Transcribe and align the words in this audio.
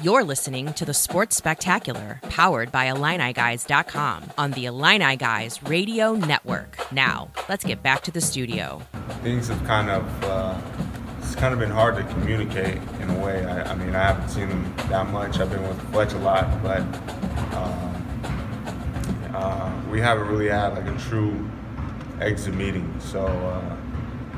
You're 0.00 0.22
listening 0.22 0.72
to 0.74 0.84
the 0.84 0.94
Sports 0.94 1.34
Spectacular, 1.36 2.20
powered 2.28 2.70
by 2.70 2.86
IlliniGuys.com 2.86 4.30
on 4.38 4.52
the 4.52 4.66
Illini 4.66 5.16
Guys 5.16 5.60
Radio 5.64 6.12
Network. 6.12 6.78
Now, 6.92 7.30
let's 7.48 7.64
get 7.64 7.82
back 7.82 8.02
to 8.02 8.12
the 8.12 8.20
studio. 8.20 8.80
Things 9.24 9.48
have 9.48 9.60
kind 9.64 9.90
of 9.90 10.24
uh, 10.24 10.56
it's 11.18 11.34
kind 11.34 11.52
of 11.52 11.58
been 11.58 11.72
hard 11.72 11.96
to 11.96 12.04
communicate 12.14 12.76
in 13.00 13.10
a 13.10 13.18
way. 13.18 13.44
I, 13.44 13.72
I, 13.72 13.74
mean, 13.74 13.92
I 13.96 14.04
haven't 14.04 14.28
seen 14.28 14.48
them 14.48 14.72
that 14.88 15.08
much. 15.08 15.40
I've 15.40 15.50
been 15.50 15.66
with 15.66 15.90
Fletch 15.90 16.12
a 16.12 16.18
lot, 16.18 16.62
but 16.62 16.82
um, 17.56 19.34
uh, 19.34 19.82
we 19.90 19.98
haven't 20.00 20.28
really 20.28 20.48
had 20.48 20.74
like 20.74 20.86
a 20.86 20.96
true 21.08 21.50
exit 22.20 22.54
meeting. 22.54 22.94
So 23.00 23.26
uh, 23.26 23.76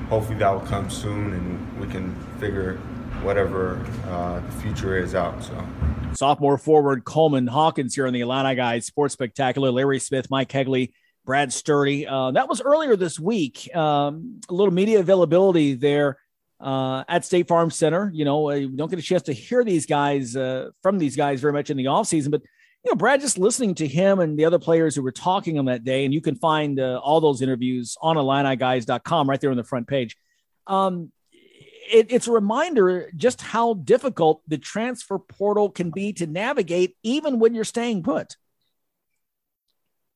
hopefully 0.08 0.38
that 0.38 0.50
will 0.50 0.60
come 0.60 0.88
soon, 0.88 1.34
and 1.34 1.78
we 1.78 1.86
can 1.86 2.16
figure 2.38 2.80
whatever 3.22 3.84
uh, 4.08 4.40
the 4.40 4.52
future 4.62 4.96
is 4.96 5.14
out. 5.14 5.42
So. 5.42 5.66
Sophomore 6.12 6.58
forward 6.58 7.04
Coleman 7.04 7.46
Hawkins 7.46 7.94
here 7.94 8.06
on 8.06 8.12
the 8.12 8.20
Illini 8.20 8.54
Guys 8.54 8.86
Sports 8.86 9.14
Spectacular. 9.14 9.70
Larry 9.70 9.98
Smith, 9.98 10.28
Mike 10.30 10.48
Kegley, 10.48 10.92
Brad 11.24 11.52
Sturdy. 11.52 12.06
Uh, 12.06 12.32
that 12.32 12.48
was 12.48 12.60
earlier 12.60 12.96
this 12.96 13.18
week. 13.18 13.74
Um, 13.74 14.40
a 14.48 14.54
little 14.54 14.74
media 14.74 15.00
availability 15.00 15.74
there 15.74 16.18
uh, 16.60 17.04
at 17.08 17.24
State 17.24 17.48
Farm 17.48 17.70
Center. 17.70 18.10
You 18.12 18.24
know, 18.24 18.50
uh, 18.50 18.66
don't 18.74 18.90
get 18.90 18.98
a 18.98 19.02
chance 19.02 19.22
to 19.22 19.32
hear 19.32 19.64
these 19.64 19.86
guys 19.86 20.36
uh, 20.36 20.70
from 20.82 20.98
these 20.98 21.16
guys 21.16 21.40
very 21.40 21.52
much 21.52 21.70
in 21.70 21.76
the 21.76 21.84
offseason, 21.84 22.30
but 22.30 22.42
you 22.84 22.90
know, 22.90 22.96
Brad, 22.96 23.20
just 23.20 23.38
listening 23.38 23.74
to 23.74 23.86
him 23.86 24.20
and 24.20 24.38
the 24.38 24.46
other 24.46 24.58
players 24.58 24.96
who 24.96 25.02
were 25.02 25.12
talking 25.12 25.58
on 25.58 25.66
that 25.66 25.84
day, 25.84 26.04
and 26.06 26.14
you 26.14 26.22
can 26.22 26.34
find 26.34 26.80
uh, 26.80 26.98
all 27.02 27.20
those 27.20 27.42
interviews 27.42 27.96
on 28.00 28.16
IlliniGuys.com 28.16 29.28
right 29.28 29.40
there 29.40 29.50
on 29.50 29.58
the 29.58 29.64
front 29.64 29.86
page. 29.86 30.16
Um, 30.66 31.12
it, 31.90 32.12
it's 32.12 32.26
a 32.26 32.32
reminder 32.32 33.10
just 33.16 33.40
how 33.40 33.74
difficult 33.74 34.42
the 34.46 34.58
transfer 34.58 35.18
portal 35.18 35.70
can 35.70 35.90
be 35.90 36.12
to 36.14 36.26
navigate, 36.26 36.96
even 37.02 37.38
when 37.38 37.54
you're 37.54 37.64
staying 37.64 38.02
put. 38.02 38.36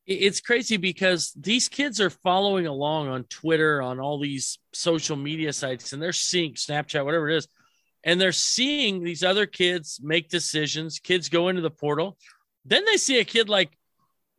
It's 0.07 0.41
crazy 0.41 0.77
because 0.77 1.33
these 1.33 1.69
kids 1.69 2.01
are 2.01 2.11
following 2.11 2.67
along 2.67 3.09
on 3.09 3.25
Twitter, 3.25 3.81
on 3.81 4.01
all 4.01 4.19
these 4.19 4.59
social 4.73 5.17
media 5.17 5.53
sites, 5.53 5.93
and 5.93 6.03
they're 6.03 6.13
seeing 6.13 6.55
Snapchat, 6.55 7.05
whatever 7.05 7.31
it 7.31 7.39
is, 7.39 7.49
and 8.05 8.21
they're 8.21 8.33
seeing 8.33 9.03
these 9.03 9.25
other 9.25 9.47
kids 9.47 10.01
make 10.03 10.29
decisions. 10.29 10.99
Kids 10.99 11.31
go 11.31 11.49
into 11.49 11.63
the 11.63 11.71
portal. 11.71 12.19
Then 12.67 12.85
they 12.85 12.99
see 12.99 13.19
a 13.19 13.25
kid 13.25 13.49
like, 13.49 13.71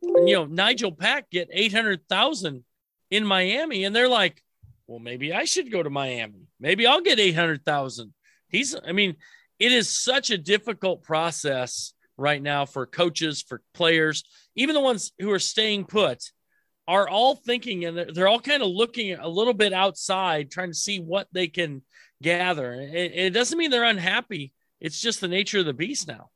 you 0.00 0.34
know, 0.34 0.44
Nigel 0.44 0.92
Pack 0.92 1.30
get 1.30 1.48
800,000 1.52 2.64
in 3.10 3.26
Miami, 3.26 3.84
and 3.84 3.94
they're 3.94 4.08
like, 4.08 4.42
well, 4.86 5.00
maybe 5.00 5.32
I 5.32 5.44
should 5.44 5.72
go 5.72 5.82
to 5.82 5.90
Miami. 5.90 6.48
Maybe 6.60 6.86
I'll 6.86 7.00
get 7.00 7.18
800,000. 7.18 8.12
He's, 8.48 8.76
I 8.86 8.92
mean, 8.92 9.16
it 9.58 9.72
is 9.72 9.88
such 9.88 10.30
a 10.30 10.38
difficult 10.38 11.02
process 11.02 11.94
right 12.16 12.40
now 12.40 12.66
for 12.66 12.86
coaches, 12.86 13.42
for 13.42 13.62
players, 13.74 14.24
even 14.54 14.74
the 14.74 14.80
ones 14.80 15.12
who 15.18 15.30
are 15.32 15.38
staying 15.38 15.84
put 15.84 16.22
are 16.88 17.08
all 17.08 17.34
thinking 17.34 17.84
and 17.84 17.98
they're, 18.14 18.28
all 18.28 18.40
kind 18.40 18.62
of 18.62 18.68
looking 18.68 19.12
a 19.14 19.28
little 19.28 19.52
bit 19.52 19.72
outside, 19.72 20.50
trying 20.50 20.70
to 20.70 20.76
see 20.76 20.98
what 20.98 21.26
they 21.32 21.48
can 21.48 21.82
gather. 22.22 22.72
It, 22.74 23.12
it 23.14 23.30
doesn't 23.30 23.58
mean 23.58 23.70
they're 23.70 23.84
unhappy. 23.84 24.52
It's 24.80 25.00
just 25.00 25.20
the 25.20 25.28
nature 25.28 25.58
of 25.58 25.66
the 25.66 25.74
beast 25.74 26.06
now. 26.06 26.30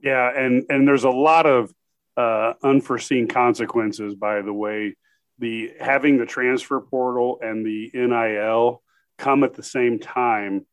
Yeah. 0.00 0.30
And, 0.34 0.64
and 0.68 0.86
there's 0.86 1.04
a 1.04 1.10
lot 1.10 1.46
of 1.46 1.72
uh, 2.16 2.52
unforeseen 2.62 3.26
consequences 3.26 4.14
by 4.14 4.42
the 4.42 4.52
way 4.52 4.94
the 5.38 5.72
having 5.80 6.18
the 6.18 6.26
transfer 6.26 6.80
portal 6.80 7.38
and 7.42 7.64
the 7.64 7.90
NIL 7.94 8.82
come 9.18 9.44
at 9.44 9.54
the 9.54 9.62
same 9.62 9.98
time 9.98 10.66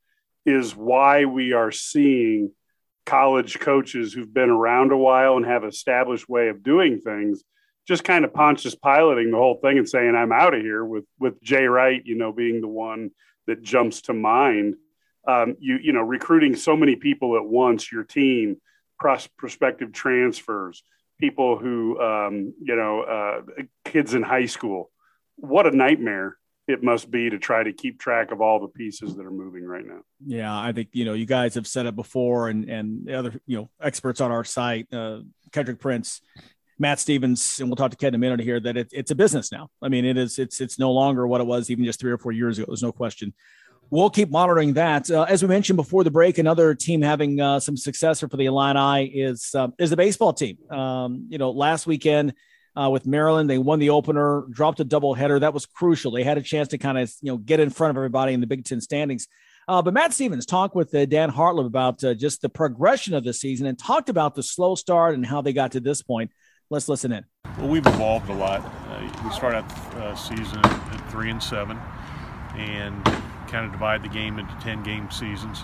is 0.45 0.75
why 0.75 1.25
we 1.25 1.53
are 1.53 1.71
seeing 1.71 2.51
college 3.05 3.59
coaches 3.59 4.13
who've 4.13 4.33
been 4.33 4.49
around 4.49 4.91
a 4.91 4.97
while 4.97 5.37
and 5.37 5.45
have 5.45 5.63
established 5.63 6.29
way 6.29 6.49
of 6.49 6.63
doing 6.63 6.99
things 6.99 7.43
just 7.89 8.03
kind 8.03 8.23
of 8.23 8.31
Pontius 8.31 8.75
piloting 8.75 9.31
the 9.31 9.37
whole 9.37 9.55
thing 9.55 9.79
and 9.79 9.89
saying 9.89 10.15
I'm 10.15 10.31
out 10.31 10.53
of 10.53 10.61
here 10.61 10.85
with 10.85 11.05
with 11.19 11.41
Jay 11.41 11.65
Wright, 11.65 11.99
you 12.05 12.15
know, 12.15 12.31
being 12.31 12.61
the 12.61 12.67
one 12.67 13.09
that 13.47 13.63
jumps 13.63 14.03
to 14.03 14.13
mind. 14.13 14.75
Um, 15.27 15.55
you 15.59 15.79
you 15.81 15.91
know, 15.91 16.03
recruiting 16.03 16.55
so 16.55 16.77
many 16.77 16.95
people 16.95 17.35
at 17.35 17.43
once, 17.43 17.91
your 17.91 18.03
team, 18.03 18.57
pros- 18.99 19.27
prospective 19.37 19.91
transfers, 19.91 20.83
people 21.19 21.57
who, 21.57 21.99
um, 21.99 22.53
you 22.61 22.75
know, 22.75 23.01
uh, 23.01 23.41
kids 23.85 24.13
in 24.13 24.23
high 24.23 24.45
school. 24.45 24.91
What 25.35 25.67
a 25.67 25.75
nightmare 25.75 26.37
it 26.67 26.83
must 26.83 27.09
be 27.09 27.31
to 27.31 27.39
try 27.39 27.63
to 27.63 27.73
keep 27.73 27.99
track 27.99 28.31
of 28.31 28.41
all 28.41 28.59
the 28.59 28.67
pieces 28.67 29.15
that 29.15 29.25
are 29.25 29.31
moving 29.31 29.65
right 29.65 29.85
now. 29.85 30.01
Yeah, 30.25 30.55
I 30.55 30.71
think 30.71 30.89
you 30.93 31.03
know 31.03 31.13
you 31.13 31.25
guys 31.25 31.55
have 31.55 31.65
said 31.65 31.87
it 31.87 31.95
before, 31.95 32.49
and 32.49 32.69
and 32.69 33.09
other 33.09 33.41
you 33.47 33.57
know 33.57 33.69
experts 33.81 34.21
on 34.21 34.31
our 34.31 34.43
site, 34.43 34.87
uh, 34.93 35.21
Kendrick 35.51 35.79
Prince, 35.79 36.21
Matt 36.77 36.99
Stevens, 36.99 37.59
and 37.59 37.69
we'll 37.69 37.75
talk 37.75 37.91
to 37.91 37.97
Ken 37.97 38.09
in 38.09 38.15
a 38.15 38.17
minute 38.19 38.39
here. 38.39 38.59
That 38.59 38.77
it, 38.77 38.89
it's 38.91 39.09
a 39.09 39.15
business 39.15 39.51
now. 39.51 39.69
I 39.81 39.89
mean, 39.89 40.05
it 40.05 40.17
is 40.17 40.37
it's 40.37 40.61
it's 40.61 40.77
no 40.77 40.91
longer 40.91 41.25
what 41.25 41.41
it 41.41 41.47
was 41.47 41.71
even 41.71 41.85
just 41.85 41.99
three 41.99 42.11
or 42.11 42.19
four 42.19 42.31
years 42.31 42.59
ago. 42.59 42.65
There's 42.67 42.83
no 42.83 42.91
question 42.91 43.33
we'll 43.89 44.09
keep 44.09 44.29
monitoring 44.29 44.73
that. 44.73 45.09
Uh, 45.09 45.23
as 45.23 45.41
we 45.41 45.47
mentioned 45.47 45.77
before 45.77 46.03
the 46.03 46.11
break, 46.11 46.37
another 46.37 46.75
team 46.75 47.01
having 47.01 47.39
uh, 47.39 47.59
some 47.59 47.77
success 47.77 48.19
for 48.19 48.27
the 48.27 48.45
Illini 48.45 49.07
is 49.07 49.53
uh, 49.55 49.69
is 49.77 49.89
the 49.89 49.97
baseball 49.97 50.33
team. 50.33 50.57
Um, 50.69 51.27
you 51.29 51.37
know, 51.37 51.51
last 51.51 51.87
weekend 51.87 52.33
uh, 52.75 52.89
with 52.89 53.05
Maryland, 53.05 53.49
they 53.49 53.57
won 53.57 53.79
the 53.79 53.89
opener, 53.89 54.45
dropped 54.51 54.79
a 54.79 54.85
doubleheader. 54.85 55.39
That 55.39 55.53
was 55.53 55.65
crucial. 55.65 56.11
They 56.11 56.23
had 56.23 56.37
a 56.37 56.41
chance 56.41 56.69
to 56.69 56.77
kind 56.77 56.97
of 56.97 57.11
you 57.21 57.31
know 57.31 57.37
get 57.37 57.59
in 57.59 57.69
front 57.69 57.91
of 57.91 57.97
everybody 57.97 58.33
in 58.33 58.41
the 58.41 58.47
Big 58.47 58.65
Ten 58.65 58.81
standings. 58.81 59.27
Uh, 59.67 59.83
but 59.83 59.93
Matt 59.93 60.13
Stevens 60.13 60.47
talked 60.47 60.75
with 60.75 60.93
uh, 60.95 61.05
Dan 61.05 61.29
Hartleb 61.31 61.67
about 61.67 61.99
just 62.17 62.41
the 62.41 62.49
progression 62.49 63.13
of 63.13 63.23
the 63.23 63.33
season 63.33 63.67
and 63.67 63.77
talked 63.77 64.09
about 64.09 64.33
the 64.33 64.41
slow 64.41 64.73
start 64.73 65.13
and 65.13 65.23
how 65.23 65.41
they 65.41 65.53
got 65.53 65.73
to 65.73 65.79
this 65.79 66.01
point. 66.01 66.31
Let's 66.71 66.89
listen 66.89 67.11
in. 67.11 67.23
Well, 67.57 67.67
we've 67.67 67.85
evolved 67.85 68.29
a 68.29 68.33
lot. 68.33 68.63
we 69.23 69.31
started 69.31 69.57
out 69.57 69.91
the 69.93 70.15
season 70.15 70.59
at 70.63 71.11
three 71.11 71.29
and 71.29 71.41
seven, 71.41 71.77
and 72.55 73.07
kind 73.49 73.65
of 73.65 73.71
divide 73.71 74.03
the 74.03 74.09
game 74.09 74.39
into 74.39 74.53
10 74.61 74.83
game 74.83 75.09
seasons. 75.11 75.63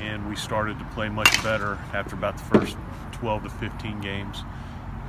And 0.00 0.28
we 0.28 0.36
started 0.36 0.78
to 0.78 0.84
play 0.86 1.08
much 1.08 1.42
better 1.42 1.78
after 1.92 2.14
about 2.14 2.38
the 2.38 2.44
first 2.44 2.76
12 3.12 3.44
to 3.44 3.50
15 3.50 4.00
games. 4.00 4.44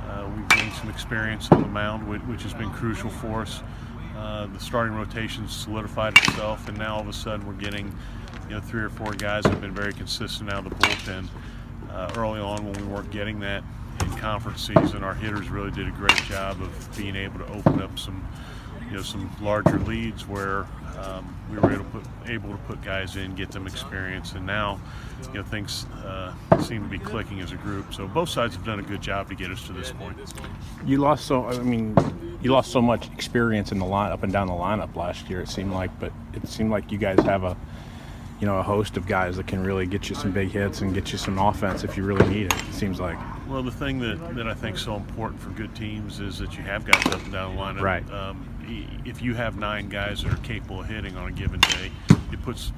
Uh, 0.06 0.28
we've 0.36 0.48
gained 0.48 0.72
some 0.74 0.90
experience 0.90 1.50
on 1.50 1.62
the 1.62 1.68
mound, 1.68 2.06
which, 2.08 2.20
which 2.22 2.42
has 2.42 2.52
been 2.54 2.70
crucial 2.70 3.10
for 3.10 3.42
us. 3.42 3.62
Uh, 4.16 4.46
the 4.46 4.60
starting 4.60 4.94
rotation 4.94 5.48
solidified 5.48 6.16
itself, 6.18 6.68
and 6.68 6.78
now 6.78 6.96
all 6.96 7.00
of 7.00 7.08
a 7.08 7.12
sudden 7.12 7.46
we're 7.46 7.52
getting, 7.54 7.86
you 8.48 8.54
know, 8.54 8.60
three 8.60 8.82
or 8.82 8.90
four 8.90 9.12
guys 9.12 9.42
that 9.44 9.50
have 9.50 9.60
been 9.60 9.74
very 9.74 9.92
consistent 9.92 10.52
out 10.52 10.64
of 10.66 10.70
the 10.70 10.86
bullpen. 10.86 11.28
Uh, 11.90 12.12
early 12.16 12.40
on, 12.40 12.64
when 12.64 12.72
we 12.74 12.82
weren't 12.92 13.10
getting 13.10 13.40
that 13.40 13.64
in 14.00 14.10
conference 14.16 14.66
season, 14.66 15.02
our 15.02 15.14
hitters 15.14 15.48
really 15.48 15.70
did 15.70 15.88
a 15.88 15.92
great 15.92 16.16
job 16.24 16.60
of 16.60 16.96
being 16.96 17.16
able 17.16 17.38
to 17.38 17.46
open 17.52 17.80
up 17.80 17.98
some, 17.98 18.26
you 18.86 18.96
know, 18.96 19.02
some 19.02 19.30
larger 19.40 19.78
leads 19.80 20.26
where 20.26 20.66
um, 20.98 21.36
we 21.50 21.58
were 21.58 21.72
able 21.72 21.84
to, 21.84 21.90
put, 21.90 22.04
able 22.26 22.50
to 22.50 22.56
put 22.66 22.82
guys 22.82 23.16
in, 23.16 23.34
get 23.34 23.50
them 23.50 23.66
experience, 23.66 24.32
and 24.32 24.46
now, 24.46 24.80
you 25.28 25.34
know, 25.34 25.42
things 25.42 25.86
uh, 26.04 26.32
seem 26.60 26.82
to 26.82 26.88
be 26.88 26.98
clicking 26.98 27.40
as 27.40 27.52
a 27.52 27.56
group. 27.56 27.92
So 27.92 28.06
both 28.08 28.28
sides 28.28 28.54
have 28.54 28.64
done 28.64 28.78
a 28.78 28.82
good 28.82 29.02
job 29.02 29.28
to 29.28 29.34
get 29.34 29.50
us 29.50 29.66
to 29.66 29.72
this 29.72 29.92
point. 29.92 30.16
You 30.84 30.98
lost 30.98 31.26
so, 31.26 31.46
I 31.46 31.58
mean, 31.58 31.96
you 32.42 32.52
lost 32.52 32.70
so 32.70 32.80
much 32.80 33.10
experience 33.12 33.72
in 33.72 33.78
the 33.78 33.86
line 33.86 34.12
up 34.12 34.22
and 34.22 34.32
down 34.32 34.46
the 34.46 34.54
lineup 34.54 34.94
last 34.96 35.28
year. 35.28 35.40
It 35.40 35.48
seemed 35.48 35.72
like, 35.72 35.98
but 35.98 36.12
it 36.34 36.46
seemed 36.48 36.70
like 36.70 36.92
you 36.92 36.98
guys 36.98 37.18
have 37.20 37.44
a, 37.44 37.56
you 38.40 38.46
know, 38.46 38.58
a 38.58 38.62
host 38.62 38.96
of 38.96 39.06
guys 39.06 39.36
that 39.36 39.46
can 39.46 39.62
really 39.62 39.86
get 39.86 40.08
you 40.08 40.14
some 40.14 40.32
big 40.32 40.50
hits 40.50 40.80
and 40.80 40.94
get 40.94 41.12
you 41.12 41.18
some 41.18 41.38
offense 41.38 41.84
if 41.84 41.96
you 41.96 42.04
really 42.04 42.28
need 42.28 42.46
it. 42.46 42.68
It 42.68 42.74
seems 42.74 43.00
like. 43.00 43.18
Well, 43.48 43.62
the 43.62 43.70
thing 43.70 43.98
that, 44.00 44.36
that 44.36 44.48
I 44.48 44.54
think 44.54 44.76
is 44.76 44.82
so 44.82 44.96
important 44.96 45.40
for 45.40 45.50
good 45.50 45.74
teams 45.74 46.20
is 46.20 46.38
that 46.38 46.56
you 46.56 46.62
have 46.62 46.84
guys 46.84 47.04
up 47.06 47.22
and 47.22 47.32
down 47.32 47.56
the 47.56 47.62
lineup. 47.62 47.80
Right. 47.80 48.10
Um, 48.10 48.48
if 49.04 49.20
you 49.20 49.34
have 49.34 49.58
nine 49.58 49.88
guys 49.88 50.22
that 50.22 50.32
are 50.32 50.38
capable 50.38 50.80
of 50.80 50.86
hitting 50.86 51.16
on 51.16 51.28
a 51.28 51.32
given 51.32 51.60
day, 51.60 51.92
it 52.32 52.42
puts 52.42 52.72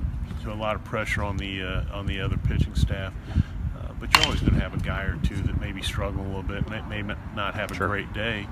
a 0.46 0.54
lot 0.54 0.76
of 0.76 0.84
pressure 0.84 1.24
on 1.24 1.36
the 1.36 1.62
uh, 1.62 1.82
on 1.92 2.06
the 2.06 2.20
other 2.20 2.36
pitching 2.36 2.74
staff. 2.74 3.12
Uh, 3.76 3.92
but 3.98 4.12
you're 4.12 4.24
always 4.24 4.40
going 4.40 4.54
to 4.54 4.60
have 4.60 4.74
a 4.74 4.84
guy 4.84 5.02
or 5.02 5.16
two 5.22 5.36
that 5.36 5.60
maybe 5.60 5.82
struggle 5.82 6.22
a 6.22 6.26
little 6.26 6.42
bit, 6.42 6.68
may, 6.70 7.02
may 7.02 7.14
not 7.34 7.54
have 7.54 7.70
a 7.70 7.74
sure. 7.74 7.88
great 7.88 8.12
day, 8.12 8.46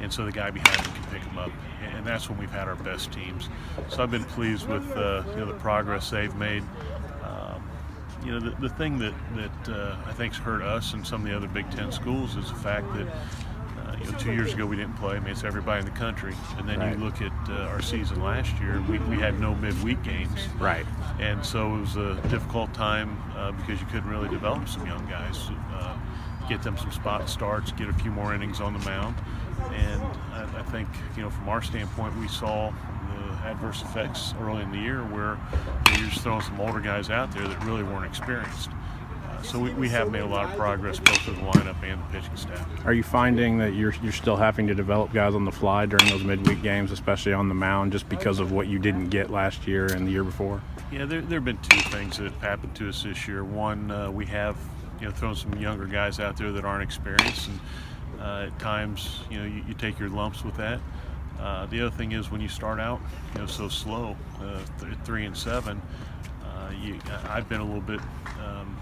and 0.00 0.12
so 0.12 0.24
the 0.24 0.32
guy 0.32 0.50
behind 0.50 0.80
him 0.80 0.94
can 0.94 1.04
pick 1.12 1.22
him 1.22 1.38
up. 1.38 1.50
And 1.82 2.06
that's 2.06 2.28
when 2.30 2.38
we've 2.38 2.50
had 2.50 2.66
our 2.66 2.76
best 2.76 3.12
teams. 3.12 3.48
So 3.88 4.02
I've 4.02 4.10
been 4.10 4.24
pleased 4.24 4.66
with 4.66 4.90
uh, 4.96 5.22
you 5.30 5.36
know 5.36 5.46
the 5.46 5.54
progress 5.54 6.10
they've 6.10 6.34
made. 6.34 6.62
You 8.24 8.32
know 8.32 8.40
the, 8.40 8.50
the 8.60 8.68
thing 8.70 8.98
that 8.98 9.14
that 9.36 9.68
uh, 9.68 9.96
I 10.06 10.12
think's 10.12 10.38
hurt 10.38 10.62
us 10.62 10.94
and 10.94 11.06
some 11.06 11.22
of 11.22 11.28
the 11.28 11.36
other 11.36 11.48
Big 11.48 11.70
Ten 11.70 11.92
schools 11.92 12.36
is 12.36 12.48
the 12.48 12.56
fact 12.56 12.92
that 12.94 13.06
you 14.04 14.10
know, 14.10 14.18
two 14.18 14.32
years 14.32 14.52
ago 14.52 14.66
we 14.66 14.76
didn't 14.76 14.96
play. 14.96 15.16
I 15.16 15.20
mean, 15.20 15.30
it's 15.30 15.44
everybody 15.44 15.80
in 15.80 15.84
the 15.84 15.98
country. 15.98 16.34
And 16.58 16.68
then 16.68 16.80
right. 16.80 16.96
you 16.96 17.02
look 17.02 17.20
at 17.22 17.32
uh, 17.48 17.68
our 17.68 17.82
season 17.82 18.22
last 18.22 18.52
year, 18.60 18.82
we, 18.88 18.98
we 19.00 19.16
had 19.16 19.38
no 19.40 19.54
midweek 19.54 20.02
games. 20.02 20.46
Right. 20.58 20.86
And 21.18 21.44
so 21.44 21.76
it 21.76 21.80
was 21.80 21.96
a 21.96 22.14
difficult 22.28 22.72
time 22.74 23.22
uh, 23.36 23.52
because 23.52 23.80
you 23.80 23.86
couldn't 23.86 24.08
really 24.08 24.28
develop 24.28 24.68
some 24.68 24.86
young 24.86 25.04
guys, 25.06 25.48
uh, 25.74 25.96
get 26.48 26.62
them 26.62 26.76
some 26.76 26.92
spot 26.92 27.28
starts, 27.28 27.72
get 27.72 27.88
a 27.88 27.94
few 27.94 28.10
more 28.10 28.34
innings 28.34 28.60
on 28.60 28.72
the 28.72 28.80
mound. 28.80 29.16
And 29.72 30.02
I, 30.32 30.48
I 30.58 30.62
think, 30.64 30.88
you 31.16 31.22
know, 31.22 31.30
from 31.30 31.48
our 31.48 31.62
standpoint, 31.62 32.16
we 32.18 32.28
saw 32.28 32.72
adverse 33.44 33.82
effects 33.82 34.34
early 34.40 34.62
in 34.62 34.72
the 34.72 34.78
year 34.78 35.00
where 35.00 35.38
you're 35.98 36.08
just 36.08 36.22
throwing 36.22 36.40
some 36.40 36.60
older 36.60 36.80
guys 36.80 37.10
out 37.10 37.30
there 37.32 37.46
that 37.46 37.62
really 37.64 37.82
weren't 37.82 38.06
experienced. 38.06 38.70
so 39.42 39.58
we, 39.58 39.70
we 39.74 39.88
have 39.88 40.10
made 40.10 40.22
a 40.22 40.26
lot 40.26 40.46
of 40.46 40.56
progress 40.56 40.98
both 40.98 41.26
with 41.26 41.36
the 41.36 41.42
lineup 41.42 41.82
and 41.82 42.00
the 42.00 42.06
pitching 42.18 42.36
staff. 42.36 42.86
Are 42.86 42.94
you 42.94 43.02
finding 43.02 43.58
that 43.58 43.74
you're 43.74 43.94
you're 44.02 44.12
still 44.12 44.36
having 44.36 44.66
to 44.68 44.74
develop 44.74 45.12
guys 45.12 45.34
on 45.34 45.44
the 45.44 45.52
fly 45.52 45.86
during 45.86 46.08
those 46.08 46.24
midweek 46.24 46.62
games, 46.62 46.90
especially 46.90 47.32
on 47.32 47.48
the 47.48 47.54
mound, 47.54 47.92
just 47.92 48.08
because 48.08 48.40
of 48.40 48.52
what 48.52 48.66
you 48.66 48.78
didn't 48.78 49.10
get 49.10 49.30
last 49.30 49.66
year 49.66 49.86
and 49.86 50.06
the 50.06 50.12
year 50.12 50.24
before? 50.24 50.62
Yeah, 50.90 51.06
there, 51.06 51.20
there 51.20 51.38
have 51.38 51.44
been 51.44 51.58
two 51.58 51.80
things 51.90 52.18
that 52.18 52.24
have 52.24 52.40
happened 52.40 52.74
to 52.76 52.88
us 52.88 53.02
this 53.02 53.26
year. 53.26 53.44
One, 53.44 53.90
uh, 53.90 54.10
we 54.10 54.26
have 54.26 54.56
you 55.00 55.06
know 55.06 55.12
thrown 55.12 55.34
some 55.34 55.54
younger 55.54 55.86
guys 55.86 56.20
out 56.20 56.36
there 56.36 56.52
that 56.52 56.64
aren't 56.64 56.82
experienced, 56.82 57.48
and 57.48 57.60
uh, 58.20 58.46
at 58.46 58.58
times 58.58 59.20
you 59.30 59.38
know 59.38 59.44
you, 59.44 59.64
you, 59.68 59.74
take 59.74 59.98
your 59.98 60.08
lumps 60.08 60.44
with 60.44 60.56
that. 60.56 60.80
Uh, 61.40 61.66
the 61.66 61.80
other 61.80 61.94
thing 61.94 62.12
is 62.12 62.30
when 62.30 62.40
you 62.40 62.48
start 62.48 62.80
out, 62.80 63.00
you 63.34 63.40
know, 63.40 63.46
so 63.46 63.68
slow, 63.68 64.16
uh, 64.40 64.60
th- 64.80 64.94
three 65.04 65.24
and 65.24 65.36
seven. 65.36 65.80
Uh, 66.44 66.70
you, 66.82 66.98
I've 67.28 67.48
been 67.48 67.60
a 67.60 67.64
little 67.64 67.80
bit 67.80 68.00
um, 68.44 68.76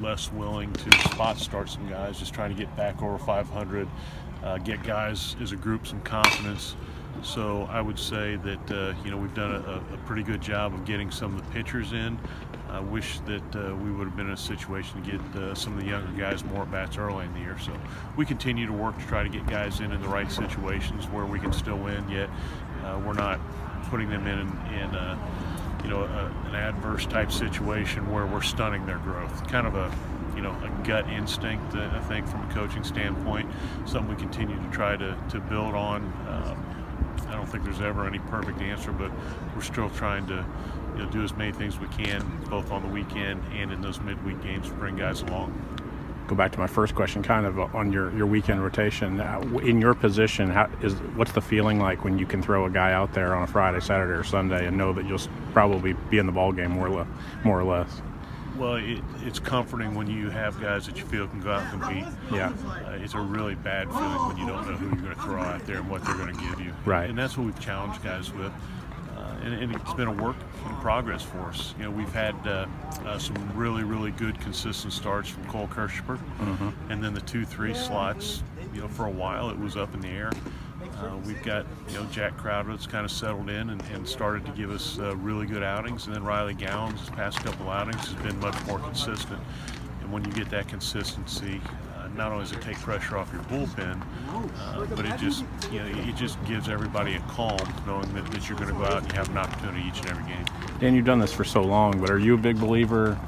less 0.00 0.30
willing 0.32 0.72
to 0.72 0.92
spot 1.10 1.38
start 1.38 1.68
some 1.68 1.88
guys, 1.88 2.18
just 2.18 2.34
trying 2.34 2.54
to 2.54 2.56
get 2.56 2.74
back 2.76 3.02
over 3.02 3.18
500, 3.18 3.88
uh, 4.42 4.58
get 4.58 4.82
guys 4.82 5.36
as 5.40 5.52
a 5.52 5.56
group 5.56 5.86
some 5.86 6.00
confidence. 6.02 6.76
So 7.22 7.68
I 7.70 7.80
would 7.80 7.98
say 7.98 8.36
that 8.36 8.70
uh, 8.70 8.94
you 9.04 9.10
know 9.10 9.16
we've 9.16 9.34
done 9.34 9.54
a, 9.54 9.94
a, 9.94 9.98
pretty 10.06 10.22
good 10.22 10.40
job 10.40 10.72
of 10.72 10.84
getting 10.84 11.10
some 11.10 11.36
of 11.36 11.44
the 11.44 11.52
pitchers 11.52 11.92
in. 11.92 12.18
I 12.70 12.78
wish 12.78 13.18
that 13.20 13.56
uh, 13.56 13.74
we 13.74 13.90
would 13.90 14.06
have 14.06 14.16
been 14.16 14.26
in 14.26 14.32
a 14.32 14.36
situation 14.36 15.02
to 15.02 15.10
get 15.10 15.20
uh, 15.42 15.54
some 15.54 15.76
of 15.76 15.80
the 15.80 15.90
younger 15.90 16.12
guys 16.12 16.44
more 16.44 16.62
at 16.62 16.70
bats 16.70 16.96
early 16.96 17.24
in 17.24 17.32
the 17.32 17.40
year. 17.40 17.58
So 17.58 17.72
we 18.16 18.24
continue 18.24 18.66
to 18.66 18.72
work 18.72 18.96
to 18.98 19.06
try 19.06 19.22
to 19.24 19.28
get 19.28 19.46
guys 19.46 19.80
in 19.80 19.92
in 19.92 20.00
the 20.00 20.08
right 20.08 20.30
situations 20.30 21.06
where 21.06 21.26
we 21.26 21.40
can 21.40 21.52
still 21.52 21.78
win. 21.78 22.08
Yet 22.08 22.30
uh, 22.84 23.00
we're 23.04 23.14
not 23.14 23.40
putting 23.90 24.08
them 24.08 24.26
in 24.26 24.38
in 24.78 24.94
uh, 24.94 25.18
you 25.82 25.90
know 25.90 26.02
a, 26.02 26.48
an 26.48 26.54
adverse 26.54 27.06
type 27.06 27.32
situation 27.32 28.10
where 28.10 28.26
we're 28.26 28.42
stunning 28.42 28.86
their 28.86 28.98
growth. 28.98 29.48
Kind 29.48 29.66
of 29.66 29.74
a 29.74 29.92
you 30.36 30.42
know 30.42 30.52
a 30.52 30.86
gut 30.86 31.08
instinct, 31.08 31.74
uh, 31.74 31.90
I 31.92 32.00
think, 32.00 32.28
from 32.28 32.48
a 32.48 32.54
coaching 32.54 32.84
standpoint. 32.84 33.50
Something 33.84 34.14
we 34.14 34.20
continue 34.20 34.56
to 34.56 34.70
try 34.70 34.96
to 34.96 35.18
to 35.30 35.40
build 35.40 35.74
on. 35.74 36.02
Um, 36.28 36.66
I 37.28 37.34
don't 37.34 37.46
think 37.46 37.64
there's 37.64 37.80
ever 37.80 38.06
any 38.06 38.18
perfect 38.18 38.60
answer, 38.60 38.92
but 38.92 39.10
we're 39.54 39.62
still 39.62 39.90
trying 39.90 40.26
to 40.28 40.44
you 40.96 41.04
know, 41.04 41.10
do 41.10 41.22
as 41.22 41.34
many 41.36 41.52
things 41.52 41.78
we 41.78 41.88
can, 41.88 42.24
both 42.48 42.70
on 42.70 42.82
the 42.82 42.88
weekend 42.88 43.42
and 43.52 43.72
in 43.72 43.80
those 43.80 44.00
midweek 44.00 44.42
games, 44.42 44.68
to 44.68 44.74
bring 44.74 44.96
guys 44.96 45.22
along. 45.22 45.52
Go 46.28 46.36
back 46.36 46.52
to 46.52 46.60
my 46.60 46.68
first 46.68 46.94
question, 46.94 47.24
kind 47.24 47.44
of 47.44 47.58
on 47.74 47.92
your, 47.92 48.16
your 48.16 48.26
weekend 48.26 48.62
rotation. 48.62 49.20
Uh, 49.20 49.40
in 49.64 49.80
your 49.80 49.94
position, 49.94 50.48
how 50.48 50.70
is 50.80 50.94
what's 51.16 51.32
the 51.32 51.40
feeling 51.40 51.80
like 51.80 52.04
when 52.04 52.18
you 52.18 52.26
can 52.26 52.40
throw 52.40 52.66
a 52.66 52.70
guy 52.70 52.92
out 52.92 53.12
there 53.14 53.34
on 53.34 53.42
a 53.42 53.46
Friday, 53.48 53.80
Saturday, 53.80 54.12
or 54.12 54.22
Sunday 54.22 54.66
and 54.66 54.78
know 54.78 54.92
that 54.92 55.06
you'll 55.06 55.20
probably 55.52 55.94
be 56.08 56.18
in 56.18 56.26
the 56.26 56.32
ball 56.32 56.52
game 56.52 56.70
more, 56.70 56.86
or 56.86 57.06
more 57.42 57.58
or 57.58 57.64
less? 57.64 58.00
Well, 58.56 58.74
it, 58.74 59.02
it's 59.24 59.38
comforting 59.38 59.94
when 59.94 60.06
you 60.06 60.28
have 60.28 60.60
guys 60.60 60.86
that 60.86 60.98
you 60.98 61.04
feel 61.06 61.26
can 61.26 61.40
go 61.40 61.50
out 61.50 61.62
and 61.62 61.82
compete. 61.82 62.04
Yeah. 62.30 62.52
Uh, 62.86 62.98
it's 63.02 63.14
a 63.14 63.18
really 63.18 63.54
bad 63.54 63.88
feeling 63.88 64.28
when 64.28 64.36
you 64.36 64.46
don't 64.46 64.68
know 64.68 64.76
who 64.76 64.86
you're 64.86 65.02
going 65.02 65.16
to 65.16 65.22
throw 65.22 65.40
out 65.40 65.66
there 65.66 65.78
and 65.78 65.90
what 65.90 66.04
they're 66.04 66.14
going 66.14 66.32
to 66.36 66.40
give 66.40 66.60
you. 66.60 66.72
Right. 66.84 67.08
And 67.08 67.18
that's 67.18 67.38
what 67.38 67.46
we've 67.46 67.60
challenged 67.60 68.04
guys 68.04 68.32
with. 68.32 68.52
And, 69.42 69.54
and, 69.54 69.74
it's 69.74 69.94
been 69.94 70.08
a 70.08 70.12
work 70.12 70.36
in 70.68 70.76
progress 70.76 71.22
for 71.22 71.40
us. 71.40 71.74
You 71.78 71.84
know, 71.84 71.90
we've 71.90 72.12
had 72.12 72.34
uh, 72.46 72.66
uh 73.04 73.18
some 73.18 73.36
really, 73.56 73.84
really 73.84 74.10
good 74.10 74.38
consistent 74.40 74.92
starts 74.92 75.30
from 75.30 75.44
Cole 75.46 75.66
Kirschsieper, 75.68 76.18
mm-hmm. 76.18 76.92
and 76.92 77.02
then 77.02 77.14
the 77.14 77.22
two-three 77.22 77.74
slots. 77.74 78.42
You 78.74 78.82
know, 78.82 78.88
for 78.88 79.06
a 79.06 79.10
while 79.10 79.50
it 79.50 79.58
was 79.58 79.76
up 79.76 79.94
in 79.94 80.00
the 80.00 80.08
air. 80.08 80.30
Uh, 80.98 81.16
we've 81.26 81.42
got 81.42 81.66
you 81.88 81.94
know 81.94 82.06
Jack 82.12 82.36
Crowder 82.36 82.70
that's 82.70 82.86
kind 82.86 83.04
of 83.04 83.10
settled 83.10 83.48
in 83.48 83.70
and, 83.70 83.82
and 83.92 84.06
started 84.06 84.44
to 84.46 84.52
give 84.52 84.70
us 84.70 84.98
uh, 84.98 85.16
really 85.16 85.46
good 85.46 85.62
outings, 85.62 86.06
and 86.06 86.14
then 86.14 86.22
Riley 86.22 86.54
Gowens, 86.54 87.00
his 87.00 87.10
past 87.10 87.38
couple 87.38 87.70
outings, 87.70 88.12
has 88.12 88.22
been 88.22 88.38
much 88.40 88.54
more 88.66 88.78
consistent. 88.78 89.40
And 90.00 90.12
when 90.12 90.24
you 90.24 90.32
get 90.32 90.50
that 90.50 90.68
consistency, 90.68 91.60
not 92.16 92.32
only 92.32 92.44
does 92.44 92.52
it 92.52 92.60
take 92.62 92.78
pressure 92.78 93.16
off 93.16 93.32
your 93.32 93.42
bullpen, 93.44 94.00
uh, 94.58 94.86
but 94.94 95.04
it 95.04 95.16
just 95.18 95.44
you 95.72 95.80
know 95.80 95.86
it 95.86 96.16
just 96.16 96.42
gives 96.44 96.68
everybody 96.68 97.14
a 97.14 97.20
calm 97.20 97.58
knowing 97.86 98.12
that, 98.14 98.26
that 98.32 98.48
you're 98.48 98.58
going 98.58 98.72
to 98.72 98.74
go 98.74 98.84
out 98.84 99.02
and 99.02 99.06
you 99.08 99.14
have 99.14 99.28
an 99.28 99.38
opportunity 99.38 99.86
each 99.86 100.00
and 100.00 100.10
every 100.10 100.24
game. 100.24 100.44
Dan, 100.80 100.94
you've 100.94 101.04
done 101.04 101.18
this 101.18 101.32
for 101.32 101.44
so 101.44 101.62
long, 101.62 102.00
but 102.00 102.10
are 102.10 102.18
you 102.18 102.34
a 102.34 102.38
big 102.38 102.58
believer 102.58 103.18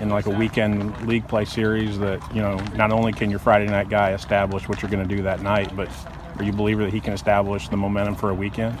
in 0.00 0.08
like 0.08 0.26
a 0.26 0.30
weekend 0.30 1.06
league 1.06 1.26
play 1.26 1.44
series 1.44 1.98
that 1.98 2.22
you 2.34 2.40
know 2.40 2.56
not 2.74 2.92
only 2.92 3.12
can 3.12 3.30
your 3.30 3.38
Friday 3.38 3.66
night 3.66 3.88
guy 3.88 4.12
establish 4.12 4.68
what 4.68 4.82
you're 4.82 4.90
going 4.90 5.06
to 5.06 5.16
do 5.16 5.22
that 5.22 5.42
night, 5.42 5.74
but 5.76 5.88
are 6.36 6.44
you 6.44 6.52
a 6.52 6.56
believer 6.56 6.84
that 6.84 6.92
he 6.92 7.00
can 7.00 7.12
establish 7.12 7.68
the 7.68 7.76
momentum 7.76 8.14
for 8.14 8.30
a 8.30 8.34
weekend? 8.34 8.78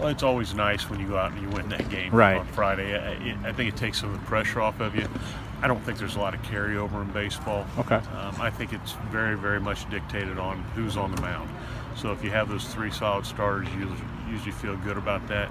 Well, 0.00 0.08
it's 0.08 0.22
always 0.22 0.54
nice 0.54 0.88
when 0.88 0.98
you 0.98 1.08
go 1.08 1.18
out 1.18 1.32
and 1.32 1.42
you 1.42 1.48
win 1.50 1.68
that 1.70 1.88
game 1.90 2.10
right. 2.10 2.38
on 2.38 2.46
Friday. 2.46 2.96
I, 2.96 3.48
I, 3.48 3.52
think 3.52 3.68
it 3.68 3.76
takes 3.76 4.00
some 4.00 4.14
of 4.14 4.18
the 4.18 4.26
pressure 4.26 4.62
off 4.62 4.80
of 4.80 4.94
you. 4.96 5.06
I 5.62 5.68
don't 5.68 5.80
think 5.80 5.98
there's 5.98 6.16
a 6.16 6.20
lot 6.20 6.34
of 6.34 6.42
carryover 6.42 7.02
in 7.02 7.10
baseball. 7.12 7.66
Okay. 7.78 7.96
Um, 7.96 8.40
I 8.40 8.50
think 8.50 8.72
it's 8.72 8.92
very, 9.10 9.36
very 9.36 9.60
much 9.60 9.88
dictated 9.90 10.38
on 10.38 10.62
who's 10.74 10.96
on 10.96 11.14
the 11.14 11.20
mound. 11.20 11.50
So 11.96 12.12
if 12.12 12.24
you 12.24 12.30
have 12.30 12.48
those 12.48 12.66
three 12.66 12.90
solid 12.90 13.26
starters, 13.26 13.68
you 13.74 13.94
usually 14.30 14.52
feel 14.52 14.76
good 14.78 14.96
about 14.96 15.26
that. 15.28 15.50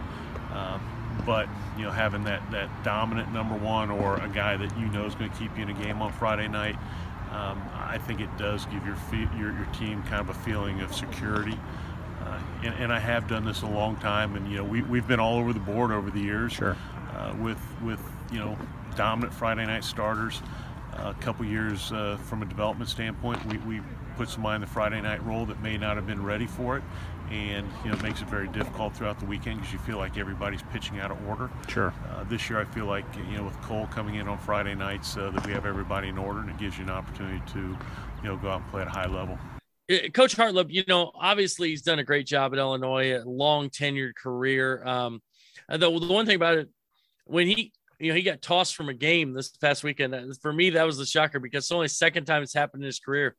Um, 0.54 0.82
but 1.26 1.48
you 1.78 1.84
know, 1.84 1.92
having 1.92 2.24
that 2.24 2.50
that 2.52 2.70
dominant 2.84 3.32
number 3.34 3.56
one 3.56 3.92
or 3.92 4.18
a 4.18 4.30
guy 4.30 4.58
that 4.58 4.78
you 4.80 4.88
know 4.88 5.06
is 5.06 5.16
going 5.16 5.30
to 5.30 5.38
keep 5.38 5.56
you 5.58 5.64
in 5.64 5.70
a 5.70 5.74
game 5.74 6.02
on 6.02 6.12
Friday 6.14 6.48
night 6.48 6.76
um, 7.32 7.62
I 7.76 8.00
think 8.00 8.22
it 8.22 8.38
does 8.38 8.66
give 8.66 8.84
your, 8.86 8.98
your, 9.38 9.54
your 9.54 9.68
team 9.74 10.02
kind 10.04 10.22
of 10.22 10.30
a 10.30 10.34
feeling 10.34 10.82
of 10.82 10.96
security. 10.96 11.58
Uh, 12.22 12.40
and, 12.64 12.74
and, 12.76 12.94
I 12.94 13.00
have 13.00 13.28
done 13.28 13.46
this 13.46 13.62
a 13.62 13.68
long 13.68 13.98
time, 13.98 14.36
and 14.36 14.52
you 14.52 14.58
know 14.58 14.64
we, 14.64 14.82
we've 14.82 15.08
been 15.08 15.20
all 15.20 15.38
over 15.38 15.54
the 15.54 15.60
board 15.60 15.92
over 15.92 16.10
the 16.10 16.20
years. 16.20 16.54
Sure. 16.54 16.76
Uh, 17.16 17.36
with 17.40 17.60
with 17.82 18.02
you 18.32 18.40
know 18.40 18.58
dominant 18.96 19.34
Friday 19.34 19.66
night 19.66 19.84
starters. 19.84 20.42
Uh, 20.94 21.14
a 21.18 21.22
couple 21.22 21.46
years 21.46 21.92
uh, 21.92 22.18
from 22.24 22.42
a 22.42 22.46
development 22.46 22.90
standpoint, 22.90 23.44
we, 23.46 23.58
we 23.60 23.82
put 24.18 24.28
somebody 24.28 24.56
in 24.56 24.62
the 24.62 24.68
Friday 24.68 25.00
night 25.02 25.24
role 25.26 25.46
that 25.46 25.62
may 25.62 25.78
not 25.78 25.96
have 25.96 26.06
been 26.06 26.24
ready 26.24 26.46
for 26.48 26.78
it, 26.78 26.84
and 27.32 27.66
you 27.84 27.90
know 27.90 27.96
it 27.96 28.04
makes 28.04 28.22
it 28.22 28.28
very 28.28 28.48
difficult 28.50 28.96
throughout 28.96 29.20
the 29.20 29.26
weekend 29.26 29.60
because 29.60 29.72
you 29.72 29.80
feel 29.80 29.98
like 29.98 30.18
everybody's 30.18 30.64
pitching 30.74 31.00
out 31.00 31.12
of 31.12 31.28
order. 31.28 31.50
Sure. 31.68 31.94
Uh, 32.10 32.24
this 32.26 32.50
year, 32.50 32.60
I 32.60 32.66
feel 32.66 32.86
like 32.86 33.06
you 33.16 33.38
know 33.38 33.44
with 33.44 33.60
Cole 33.62 33.88
coming 33.88 34.16
in 34.16 34.28
on 34.28 34.38
Friday 34.38 34.76
nights 34.76 35.16
uh, 35.16 35.30
that 35.32 35.46
we 35.46 35.54
have 35.54 35.66
everybody 35.66 36.10
in 36.10 36.18
order, 36.18 36.40
and 36.40 36.50
it 36.50 36.58
gives 36.58 36.78
you 36.78 36.84
an 36.84 36.90
opportunity 36.90 37.42
to 37.54 37.60
you 37.60 38.24
know 38.24 38.36
go 38.38 38.50
out 38.50 38.62
and 38.62 38.70
play 38.72 38.82
at 38.82 38.88
a 38.88 38.92
high 38.92 39.08
level. 39.08 39.38
Coach 40.14 40.36
Hartleb, 40.36 40.70
you 40.70 40.84
know, 40.88 41.12
obviously 41.16 41.70
he's 41.70 41.82
done 41.82 41.98
a 41.98 42.04
great 42.04 42.28
job 42.28 42.54
at 42.54 42.60
Illinois, 42.60 43.18
a 43.18 43.24
long 43.26 43.70
tenured 43.70 44.14
career. 44.16 44.86
Um, 44.86 45.20
the, 45.68 45.78
the 45.78 45.90
one 45.90 46.28
thing 46.28 46.36
about 46.36 46.60
it, 46.60 46.70
when 47.26 47.48
he, 47.48 47.74
you 48.00 48.10
know, 48.10 48.16
he 48.16 48.24
got 48.24 48.42
tossed 48.42 48.76
from 48.76 48.90
a 48.90 48.94
game 48.94 49.34
this 49.34 49.50
past 49.50 49.84
weekend. 49.84 50.16
For 50.42 50.54
me, 50.54 50.72
that 50.72 50.86
was 50.86 50.98
the 50.98 51.06
shocker 51.06 51.40
because 51.40 51.66
it's 51.66 51.72
only 51.72 51.88
second 51.88 52.26
time 52.26 52.44
it's 52.44 52.54
happened 52.54 52.84
in 52.84 52.88
his 52.88 53.00
career. 53.00 53.36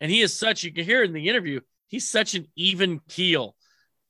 And 0.00 0.10
he 0.10 0.20
is 0.20 0.38
such, 0.38 0.62
you 0.62 0.72
can 0.72 0.84
hear 0.84 1.02
in 1.02 1.12
the 1.12 1.28
interview, 1.28 1.60
he's 1.88 2.08
such 2.08 2.34
an 2.34 2.46
even 2.56 3.00
keel. 3.08 3.56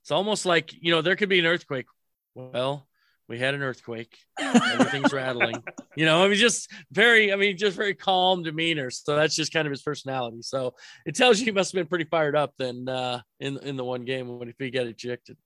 It's 0.02 0.10
almost 0.10 0.46
like, 0.46 0.72
you 0.72 0.90
know, 0.90 1.02
there 1.02 1.16
could 1.16 1.28
be 1.28 1.38
an 1.38 1.46
earthquake. 1.46 1.86
Well, 2.34 2.88
we 3.28 3.38
had 3.38 3.54
an 3.54 3.62
earthquake. 3.62 4.16
Everything's 4.38 5.12
rattling. 5.12 5.62
You 5.96 6.06
know, 6.06 6.24
I 6.24 6.26
mean, 6.26 6.36
just 6.36 6.68
very, 6.90 7.32
I 7.32 7.36
mean, 7.36 7.56
just 7.56 7.76
very 7.76 7.94
calm 7.94 8.42
demeanor. 8.42 8.90
So 8.90 9.14
that's 9.14 9.36
just 9.36 9.52
kind 9.52 9.64
of 9.64 9.70
his 9.70 9.80
personality. 9.80 10.42
So 10.42 10.74
it 11.06 11.14
tells 11.14 11.38
you 11.38 11.44
he 11.44 11.52
must 11.52 11.70
have 11.70 11.78
been 11.78 11.86
pretty 11.86 12.06
fired 12.06 12.34
up 12.34 12.52
then 12.58 12.88
uh, 12.88 13.20
in 13.38 13.58
in 13.58 13.76
the 13.76 13.84
one 13.84 14.04
game 14.04 14.40
when 14.40 14.48
if 14.48 14.56
he 14.58 14.72
got 14.72 14.88
ejected. 14.88 15.36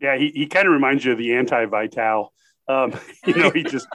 Yeah, 0.00 0.16
he, 0.16 0.32
he 0.34 0.46
kind 0.48 0.66
of 0.66 0.72
reminds 0.72 1.04
you 1.04 1.12
of 1.12 1.18
the 1.18 1.32
anti 1.32 1.66
Vitale. 1.66 2.32
Um, 2.68 2.92
you 3.26 3.34
know, 3.34 3.50
he 3.50 3.62
just 3.62 3.88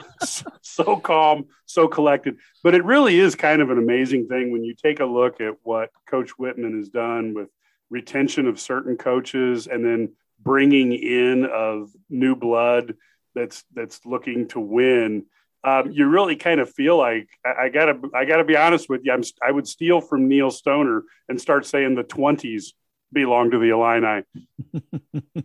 so 0.62 0.96
calm, 0.96 1.46
so 1.66 1.88
collected. 1.88 2.38
But 2.62 2.74
it 2.74 2.84
really 2.84 3.18
is 3.18 3.34
kind 3.34 3.62
of 3.62 3.70
an 3.70 3.78
amazing 3.78 4.26
thing 4.26 4.52
when 4.52 4.64
you 4.64 4.74
take 4.74 5.00
a 5.00 5.04
look 5.04 5.40
at 5.40 5.54
what 5.62 5.90
Coach 6.06 6.38
Whitman 6.38 6.76
has 6.78 6.88
done 6.88 7.34
with 7.34 7.48
retention 7.90 8.46
of 8.46 8.60
certain 8.60 8.96
coaches 8.96 9.66
and 9.66 9.84
then 9.84 10.12
bringing 10.40 10.92
in 10.92 11.46
of 11.46 11.90
new 12.10 12.34
blood 12.34 12.94
that's 13.34 13.64
that's 13.74 14.04
looking 14.04 14.48
to 14.48 14.60
win. 14.60 15.26
Um, 15.62 15.90
you 15.92 16.06
really 16.06 16.36
kind 16.36 16.60
of 16.60 16.70
feel 16.70 16.98
like 16.98 17.28
I, 17.44 17.64
I, 17.64 17.68
gotta 17.70 17.98
I 18.14 18.26
gotta 18.26 18.44
be 18.44 18.56
honest 18.56 18.88
with 18.90 19.00
you. 19.04 19.12
I'm, 19.12 19.22
I 19.42 19.50
would 19.50 19.66
steal 19.66 20.00
from 20.00 20.28
Neil 20.28 20.50
Stoner 20.50 21.04
and 21.28 21.40
start 21.40 21.64
saying 21.64 21.94
the 21.94 22.02
twenties 22.02 22.74
belong 23.14 23.50
to 23.52 23.58
the 23.58 23.70
Illini. 23.70 24.24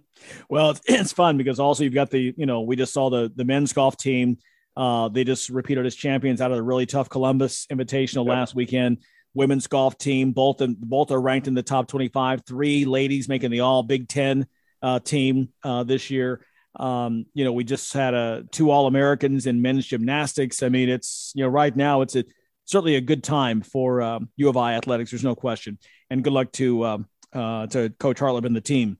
well, 0.50 0.72
it's, 0.72 0.82
it's, 0.86 1.14
fun 1.14 1.38
because 1.38 1.60
also 1.60 1.84
you've 1.84 1.94
got 1.94 2.10
the, 2.10 2.34
you 2.36 2.46
know, 2.46 2.62
we 2.62 2.76
just 2.76 2.94
saw 2.94 3.10
the 3.10 3.32
the 3.34 3.46
men's 3.46 3.72
golf 3.72 3.96
team. 3.96 4.38
Uh, 4.76 5.10
they 5.10 5.24
just 5.24 5.50
repeated 5.50 5.86
as 5.86 5.96
champions 5.96 6.42
out 6.42 6.52
of 6.52 6.58
the 6.58 6.64
really 6.64 6.86
tough 6.86 7.10
Columbus 7.10 7.66
Invitational 7.68 8.26
yep. 8.26 8.34
last 8.34 8.56
weekend. 8.56 8.98
Women's 9.34 9.68
golf 9.68 9.98
team, 9.98 10.32
both 10.32 10.62
and 10.62 10.78
both 10.80 11.12
are 11.12 11.22
ranked 11.22 11.48
in 11.48 11.54
the 11.54 11.64
top 11.64 11.88
25. 11.88 12.44
Three 12.46 12.86
ladies 12.86 13.30
making 13.30 13.52
the 13.52 13.60
All 13.60 13.84
Big 13.84 14.08
Ten 14.08 14.48
uh, 14.82 15.00
team 15.00 15.50
uh, 15.64 15.84
this 15.84 16.10
year. 16.10 16.46
Um, 16.76 17.26
you 17.34 17.44
know, 17.44 17.52
we 17.52 17.64
just 17.64 17.94
had 17.94 18.14
a 18.14 18.44
two 18.52 18.72
All 18.72 18.88
Americans 18.88 19.46
in 19.46 19.62
men's 19.62 19.86
gymnastics. 19.86 20.64
I 20.64 20.70
mean, 20.70 20.90
it's 20.90 21.32
you 21.36 21.44
know, 21.44 21.50
right 21.50 21.76
now 21.76 22.02
it's 22.02 22.16
a 22.16 22.24
certainly 22.66 22.96
a 22.96 23.02
good 23.02 23.24
time 23.24 23.62
for 23.62 24.02
um, 24.02 24.30
U 24.38 24.50
of 24.50 24.58
I 24.58 24.74
athletics. 24.74 25.12
There's 25.12 25.24
no 25.24 25.36
question, 25.36 25.78
and 26.10 26.24
good 26.24 26.34
luck 26.34 26.52
to 26.54 26.86
um, 26.86 27.08
uh, 27.34 27.68
to 27.68 27.90
Coach 28.00 28.20
Hartleb 28.20 28.46
and 28.46 28.56
the 28.56 28.62
team 28.62 28.98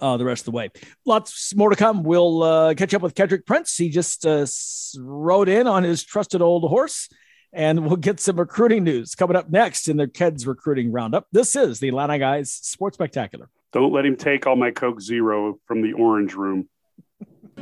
uh, 0.00 0.16
the 0.16 0.24
rest 0.24 0.42
of 0.42 0.44
the 0.46 0.50
way. 0.52 0.70
Lots 1.04 1.54
more 1.54 1.70
to 1.70 1.76
come. 1.76 2.02
We'll 2.02 2.42
uh, 2.42 2.74
catch 2.74 2.94
up 2.94 3.02
with 3.02 3.14
Kendrick 3.14 3.46
Prince. 3.46 3.76
He 3.76 3.88
just 3.88 4.26
uh, 4.26 4.46
rode 4.98 5.48
in 5.48 5.66
on 5.66 5.82
his 5.82 6.04
trusted 6.04 6.42
old 6.42 6.68
horse 6.68 7.08
And 7.52 7.84
we'll 7.84 7.96
get 7.96 8.20
some 8.20 8.38
recruiting 8.38 8.84
news 8.84 9.14
coming 9.14 9.36
up 9.36 9.50
next 9.50 9.88
in 9.88 9.96
the 9.96 10.06
Keds 10.06 10.46
recruiting 10.46 10.92
roundup. 10.92 11.26
This 11.32 11.56
is 11.56 11.80
the 11.80 11.88
Illini 11.88 12.18
Guys 12.18 12.52
Sports 12.52 12.94
Spectacular. 12.94 13.48
Don't 13.72 13.92
let 13.92 14.06
him 14.06 14.16
take 14.16 14.46
all 14.46 14.56
my 14.56 14.70
Coke 14.70 15.00
Zero 15.00 15.58
from 15.66 15.82
the 15.82 15.92
orange 15.92 16.34
room. 16.34 16.68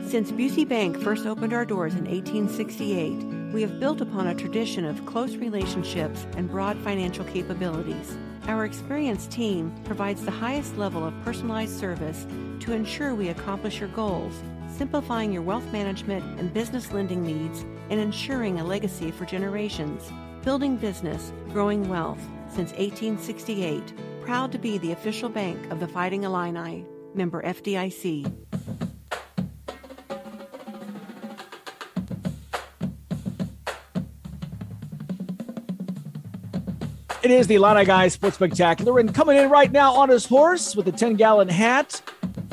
Since 0.07 0.33
Busey 0.33 0.67
Bank 0.67 0.99
first 1.00 1.26
opened 1.26 1.52
our 1.52 1.64
doors 1.64 1.95
in 1.95 2.05
1868, 2.05 3.52
we 3.52 3.62
have 3.62 3.78
built 3.81 4.00
upon 4.00 4.26
a 4.26 4.35
tradition 4.35 4.85
of 4.85 5.05
close 5.07 5.37
relationships 5.37 6.26
and 6.37 6.50
broad 6.50 6.78
financial 6.78 7.25
capabilities. 7.26 8.17
Our 8.47 8.64
experienced 8.64 9.31
team 9.31 9.75
provides 9.85 10.25
the 10.25 10.31
highest 10.31 10.78
level 10.78 11.05
of 11.05 11.14
personalized 11.25 11.78
service 11.78 12.26
to 12.61 12.73
ensure 12.73 13.14
we 13.14 13.28
accomplish 13.28 13.81
your 13.81 13.90
goals, 13.90 14.43
simplifying 14.75 15.33
your 15.33 15.43
wealth 15.43 15.71
management 15.73 16.40
and 16.40 16.55
business 16.55 16.93
lending 16.93 17.23
needs 17.23 17.64
and 17.90 18.00
ensuring 18.00 18.61
a 18.61 18.64
legacy 18.64 19.11
for 19.11 19.26
generations. 19.26 20.11
Building 20.43 20.76
business, 20.76 21.33
growing 21.52 21.88
wealth 21.88 22.21
since 22.49 22.71
1868. 22.73 23.93
Proud 24.23 24.52
to 24.52 24.59
be 24.59 24.78
the 24.78 24.93
official 24.93 25.28
bank 25.28 25.71
of 25.71 25.81
the 25.81 25.88
Fighting 25.88 26.25
Illini. 26.25 26.87
Member 27.14 27.43
FDIC. 27.43 28.88
It 37.21 37.33
is 37.33 37.49
the 37.49 37.57
Illini 37.57 37.85
Guys 37.85 38.13
Sports 38.13 38.37
Spectacular, 38.37 39.01
and 39.01 39.13
coming 39.13 39.39
in 39.39 39.51
right 39.51 39.73
now 39.73 39.93
on 39.93 40.09
his 40.09 40.25
horse 40.25 40.77
with 40.77 40.87
a 40.87 40.93
10 40.93 41.15
gallon 41.15 41.49
hat. 41.49 42.01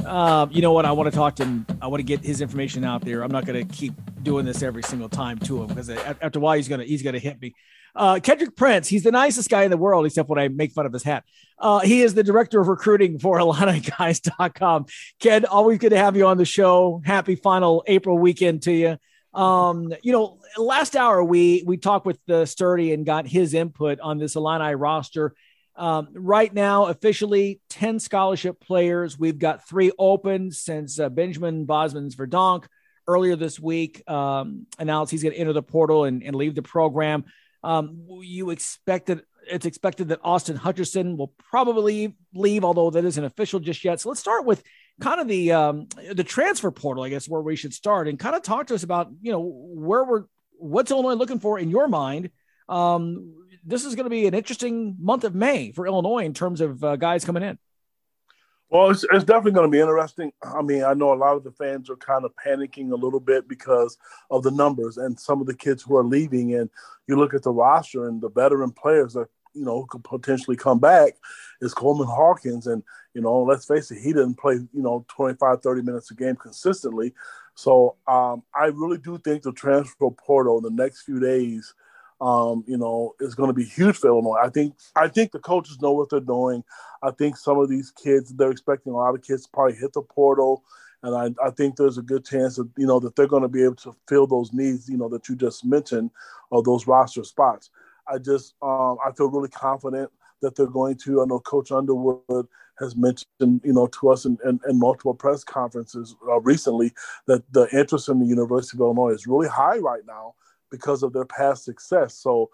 Uh, 0.03 0.47
you 0.49 0.63
know 0.63 0.73
what? 0.73 0.85
I 0.85 0.91
want 0.91 1.09
to 1.09 1.15
talk 1.15 1.35
to 1.35 1.45
him. 1.45 1.67
I 1.83 1.87
want 1.87 1.99
to 1.99 2.03
get 2.03 2.21
his 2.21 2.41
information 2.41 2.83
out 2.83 3.05
there. 3.05 3.21
I'm 3.21 3.31
not 3.31 3.45
going 3.45 3.67
to 3.67 3.75
keep 3.75 3.93
doing 4.23 4.43
this 4.43 4.63
every 4.63 4.81
single 4.81 5.07
time 5.07 5.37
to 5.39 5.61
him 5.61 5.67
because 5.67 5.89
after 5.89 6.39
a 6.39 6.41
while 6.41 6.55
he's 6.55 6.67
gonna 6.67 6.83
he's 6.83 7.03
gonna 7.03 7.19
hit 7.19 7.39
me. 7.39 7.53
Uh, 7.95 8.19
Kendrick 8.21 8.55
Prince, 8.55 8.87
he's 8.87 9.03
the 9.03 9.11
nicest 9.11 9.49
guy 9.49 9.63
in 9.63 9.71
the 9.71 9.77
world, 9.77 10.05
except 10.05 10.27
when 10.27 10.39
I 10.39 10.47
make 10.47 10.71
fun 10.71 10.87
of 10.87 10.91
his 10.91 11.03
hat. 11.03 11.23
Uh, 11.59 11.79
he 11.79 12.01
is 12.01 12.13
the 12.15 12.23
director 12.23 12.59
of 12.59 12.67
recruiting 12.67 13.19
for 13.19 13.37
IlliniGuys.com. 13.39 14.87
Ken, 15.19 15.45
always 15.45 15.77
good 15.77 15.91
to 15.91 15.97
have 15.97 16.17
you 16.17 16.25
on 16.25 16.37
the 16.37 16.45
show. 16.45 17.01
Happy 17.05 17.35
final 17.35 17.83
April 17.87 18.17
weekend 18.17 18.63
to 18.63 18.73
you. 18.73 18.97
Um, 19.39 19.93
you 20.01 20.11
know, 20.11 20.39
last 20.57 20.95
hour 20.95 21.23
we 21.23 21.63
we 21.65 21.77
talked 21.77 22.05
with 22.05 22.19
the 22.27 22.45
Sturdy 22.45 22.93
and 22.93 23.05
got 23.05 23.27
his 23.27 23.53
input 23.53 23.99
on 23.99 24.17
this 24.17 24.35
Illini 24.35 24.75
roster. 24.75 25.33
Um, 25.77 26.07
right 26.13 26.53
now, 26.53 26.85
officially 26.85 27.59
10 27.69 27.99
scholarship 27.99 28.61
players. 28.61 29.19
We've 29.19 29.37
got 29.37 29.67
three 29.67 29.91
open 29.99 30.51
since 30.51 30.99
uh, 30.99 31.09
Benjamin 31.09 31.67
Bosmans 31.67 32.15
Verdonk 32.15 32.65
earlier 33.07 33.35
this 33.35 33.59
week 33.59 34.09
um, 34.09 34.67
announced 34.79 35.11
he's 35.11 35.21
going 35.21 35.33
to 35.33 35.39
enter 35.39 35.53
the 35.53 35.61
portal 35.61 36.05
and, 36.05 36.23
and 36.23 36.35
leave 36.35 36.55
the 36.55 36.61
program. 36.61 37.25
Um, 37.63 38.07
you 38.21 38.51
expected 38.51 39.23
it's 39.47 39.65
expected 39.65 40.09
that 40.09 40.19
Austin 40.23 40.57
Hutcherson 40.57 41.17
will 41.17 41.33
probably 41.49 42.15
leave, 42.33 42.63
although 42.63 42.89
that 42.89 43.05
isn't 43.05 43.23
official 43.23 43.59
just 43.59 43.83
yet. 43.83 43.99
So 43.99 44.09
let's 44.09 44.21
start 44.21 44.45
with 44.45 44.63
kind 45.01 45.19
of 45.19 45.27
the 45.27 45.51
um, 45.51 45.87
the 46.13 46.23
transfer 46.23 46.71
portal, 46.71 47.03
I 47.03 47.09
guess, 47.09 47.27
where 47.27 47.41
we 47.41 47.55
should 47.55 47.73
start, 47.73 48.07
and 48.07 48.17
kind 48.17 48.35
of 48.35 48.43
talk 48.43 48.67
to 48.67 48.75
us 48.75 48.83
about 48.83 49.11
you 49.21 49.31
know 49.31 49.41
where 49.41 50.03
we're 50.03 50.23
what's 50.57 50.91
Illinois 50.91 51.13
looking 51.13 51.39
for 51.39 51.59
in 51.59 51.69
your 51.69 51.87
mind. 51.87 52.31
Um, 52.67 53.33
this 53.63 53.85
is 53.85 53.95
going 53.95 54.05
to 54.05 54.09
be 54.09 54.27
an 54.27 54.33
interesting 54.33 54.95
month 54.99 55.23
of 55.23 55.33
May 55.33 55.71
for 55.71 55.87
Illinois 55.87 56.25
in 56.25 56.33
terms 56.33 56.61
of 56.61 56.83
uh, 56.83 56.95
guys 56.95 57.25
coming 57.25 57.43
in. 57.43 57.57
Well, 58.69 58.89
it's, 58.89 59.03
it's 59.11 59.23
definitely 59.23 59.51
going 59.51 59.71
to 59.71 59.75
be 59.75 59.79
interesting. 59.79 60.31
I 60.43 60.61
mean, 60.61 60.83
I 60.83 60.93
know 60.93 61.13
a 61.13 61.15
lot 61.15 61.37
of 61.37 61.43
the 61.43 61.51
fans 61.51 61.89
are 61.89 61.95
kind 61.95 62.25
of 62.25 62.31
panicking 62.43 62.91
a 62.91 62.95
little 62.95 63.19
bit 63.19 63.47
because 63.47 63.97
of 64.31 64.43
the 64.43 64.51
numbers 64.51 64.97
and 64.97 65.19
some 65.19 65.39
of 65.39 65.47
the 65.47 65.55
kids 65.55 65.83
who 65.83 65.95
are 65.95 66.03
leaving. 66.03 66.55
And 66.55 66.69
you 67.07 67.15
look 67.15 67.33
at 67.33 67.43
the 67.43 67.51
roster 67.51 68.07
and 68.07 68.21
the 68.21 68.29
veteran 68.29 68.71
players 68.71 69.13
that 69.13 69.27
you 69.53 69.63
know 69.63 69.85
could 69.85 70.03
potentially 70.03 70.57
come 70.57 70.79
back 70.79 71.13
is 71.61 71.73
Coleman 71.73 72.07
Hawkins. 72.07 72.67
And 72.67 72.83
you 73.13 73.21
know, 73.21 73.43
let's 73.43 73.65
face 73.65 73.91
it, 73.91 74.01
he 74.01 74.13
didn't 74.13 74.35
play 74.35 74.55
you 74.55 74.81
know 74.81 75.05
25, 75.09 75.61
30 75.61 75.81
minutes 75.83 76.11
a 76.11 76.15
game 76.15 76.35
consistently. 76.35 77.13
So 77.55 77.95
um, 78.07 78.43
I 78.53 78.65
really 78.65 78.97
do 78.97 79.17
think 79.17 79.43
the 79.43 79.53
transfer 79.53 80.09
portal 80.11 80.57
in 80.57 80.63
the 80.63 80.83
next 80.83 81.03
few 81.03 81.19
days 81.19 81.73
um, 82.21 82.63
you 82.67 82.77
know, 82.77 83.13
is 83.19 83.35
going 83.35 83.49
to 83.49 83.53
be 83.53 83.65
huge 83.65 83.97
for 83.97 84.07
Illinois. 84.07 84.39
I 84.41 84.49
think 84.49 84.75
I 84.95 85.07
think 85.07 85.31
the 85.31 85.39
coaches 85.39 85.81
know 85.81 85.91
what 85.91 86.09
they're 86.09 86.19
doing. 86.19 86.63
I 87.03 87.11
think 87.11 87.37
some 87.37 87.57
of 87.59 87.69
these 87.69 87.91
kids 87.91 88.33
they're 88.33 88.51
expecting 88.51 88.93
a 88.93 88.97
lot 88.97 89.15
of 89.15 89.21
kids 89.21 89.43
to 89.43 89.51
probably 89.51 89.75
hit 89.75 89.93
the 89.93 90.01
portal, 90.01 90.63
and 91.03 91.15
I, 91.15 91.45
I 91.45 91.51
think 91.51 91.75
there's 91.75 91.97
a 91.97 92.03
good 92.03 92.25
chance 92.25 92.55
that 92.55 92.69
you 92.77 92.87
know 92.87 92.99
that 93.01 93.15
they're 93.15 93.27
going 93.27 93.41
to 93.41 93.49
be 93.49 93.63
able 93.63 93.75
to 93.75 93.95
fill 94.07 94.27
those 94.27 94.53
needs 94.53 94.87
you 94.89 94.97
know 94.97 95.09
that 95.09 95.27
you 95.27 95.35
just 95.35 95.65
mentioned 95.65 96.11
of 96.51 96.63
those 96.63 96.87
roster 96.87 97.23
spots. 97.23 97.69
I 98.07 98.17
just 98.17 98.55
um, 98.61 98.97
I 99.05 99.11
feel 99.11 99.29
really 99.29 99.49
confident 99.49 100.09
that 100.41 100.55
they're 100.55 100.67
going 100.67 100.97
to. 100.97 101.21
I 101.21 101.25
know 101.25 101.39
Coach 101.39 101.71
Underwood 101.71 102.47
has 102.79 102.95
mentioned, 102.95 103.61
you 103.63 103.73
know, 103.73 103.87
to 103.87 104.09
us 104.09 104.25
in, 104.25 104.37
in, 104.45 104.59
in 104.67 104.79
multiple 104.79 105.13
press 105.13 105.43
conferences 105.43 106.15
uh, 106.27 106.39
recently 106.41 106.91
that 107.27 107.43
the 107.53 107.67
interest 107.77 108.09
in 108.09 108.19
the 108.19 108.25
University 108.25 108.77
of 108.77 108.81
Illinois 108.81 109.13
is 109.13 109.27
really 109.27 109.47
high 109.47 109.77
right 109.77 110.03
now 110.05 110.35
because 110.71 111.03
of 111.03 111.13
their 111.13 111.25
past 111.25 111.63
success. 111.63 112.15
So 112.15 112.49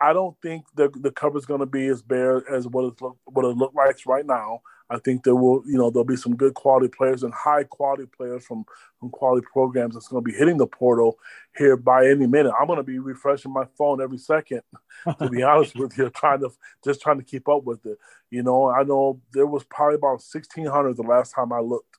I 0.00 0.12
don't 0.12 0.36
think 0.42 0.64
the 0.74 0.90
the 1.00 1.10
cover 1.10 1.38
is 1.38 1.46
going 1.46 1.60
to 1.60 1.66
be 1.66 1.86
as 1.86 2.02
bare 2.02 2.48
as 2.52 2.66
what 2.66 2.84
it 2.84 3.00
look, 3.00 3.16
what 3.24 3.44
it 3.44 3.56
looks 3.56 3.74
like 3.74 3.98
right 4.06 4.26
now. 4.26 4.60
I 4.94 4.98
think 4.98 5.24
there 5.24 5.34
will, 5.34 5.62
you 5.66 5.76
know, 5.76 5.90
there'll 5.90 6.04
be 6.04 6.16
some 6.16 6.36
good 6.36 6.54
quality 6.54 6.88
players 6.88 7.22
and 7.22 7.34
high 7.34 7.64
quality 7.64 8.04
players 8.06 8.44
from 8.44 8.64
from 9.00 9.10
quality 9.10 9.46
programs 9.52 9.94
that's 9.94 10.08
going 10.08 10.24
to 10.24 10.30
be 10.30 10.36
hitting 10.36 10.56
the 10.56 10.66
portal 10.66 11.18
here 11.56 11.76
by 11.76 12.06
any 12.06 12.26
minute. 12.26 12.52
I'm 12.58 12.66
going 12.66 12.78
to 12.78 12.84
be 12.84 12.98
refreshing 12.98 13.52
my 13.52 13.64
phone 13.76 14.00
every 14.00 14.18
second, 14.18 14.62
to 15.18 15.28
be 15.28 15.42
honest 15.50 15.76
with 15.76 15.98
you, 15.98 16.08
trying 16.10 16.40
to 16.40 16.50
just 16.84 17.00
trying 17.00 17.18
to 17.18 17.24
keep 17.24 17.48
up 17.48 17.64
with 17.64 17.84
it. 17.86 17.98
You 18.30 18.42
know, 18.42 18.70
I 18.70 18.84
know 18.84 19.20
there 19.32 19.46
was 19.46 19.64
probably 19.64 19.96
about 19.96 20.22
1,600 20.32 20.96
the 20.96 21.02
last 21.02 21.34
time 21.34 21.52
I 21.52 21.60
looked. 21.60 21.98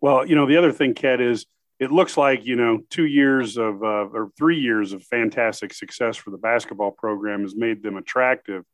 Well, 0.00 0.26
you 0.26 0.34
know, 0.34 0.46
the 0.46 0.56
other 0.56 0.72
thing, 0.72 0.94
Ken, 0.94 1.20
is 1.20 1.44
it 1.78 1.90
looks 1.90 2.16
like 2.16 2.46
you 2.46 2.56
know 2.56 2.82
two 2.90 3.06
years 3.06 3.56
of 3.56 3.82
uh, 3.82 4.06
or 4.12 4.30
three 4.38 4.58
years 4.58 4.92
of 4.92 5.02
fantastic 5.04 5.72
success 5.74 6.16
for 6.16 6.30
the 6.30 6.38
basketball 6.38 6.90
program 6.90 7.42
has 7.42 7.54
made 7.54 7.82
them 7.82 7.96
attractive. 7.96 8.64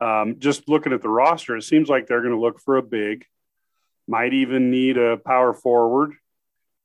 Um, 0.00 0.36
just 0.38 0.68
looking 0.68 0.92
at 0.92 1.02
the 1.02 1.08
roster, 1.08 1.56
it 1.56 1.62
seems 1.62 1.88
like 1.88 2.06
they're 2.06 2.20
going 2.20 2.34
to 2.34 2.40
look 2.40 2.60
for 2.60 2.76
a 2.76 2.82
big, 2.82 3.24
might 4.06 4.34
even 4.34 4.70
need 4.70 4.98
a 4.98 5.16
power 5.16 5.54
forward, 5.54 6.12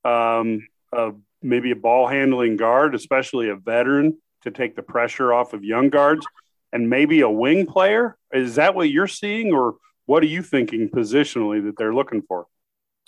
um, 0.05 0.67
a, 0.93 1.11
maybe 1.41 1.71
a 1.71 1.75
ball 1.75 2.07
handling 2.07 2.55
guard, 2.55 2.95
especially 2.95 3.49
a 3.49 3.55
veteran 3.55 4.17
to 4.43 4.51
take 4.51 4.75
the 4.75 4.81
pressure 4.81 5.33
off 5.33 5.53
of 5.53 5.63
young 5.63 5.89
guards, 5.89 6.25
and 6.71 6.89
maybe 6.89 7.21
a 7.21 7.29
wing 7.29 7.65
player. 7.65 8.17
Is 8.31 8.55
that 8.55 8.75
what 8.75 8.89
you're 8.89 9.07
seeing, 9.07 9.53
or 9.53 9.75
what 10.05 10.23
are 10.23 10.27
you 10.27 10.41
thinking 10.41 10.89
positionally 10.89 11.63
that 11.65 11.77
they're 11.77 11.93
looking 11.93 12.21
for? 12.21 12.47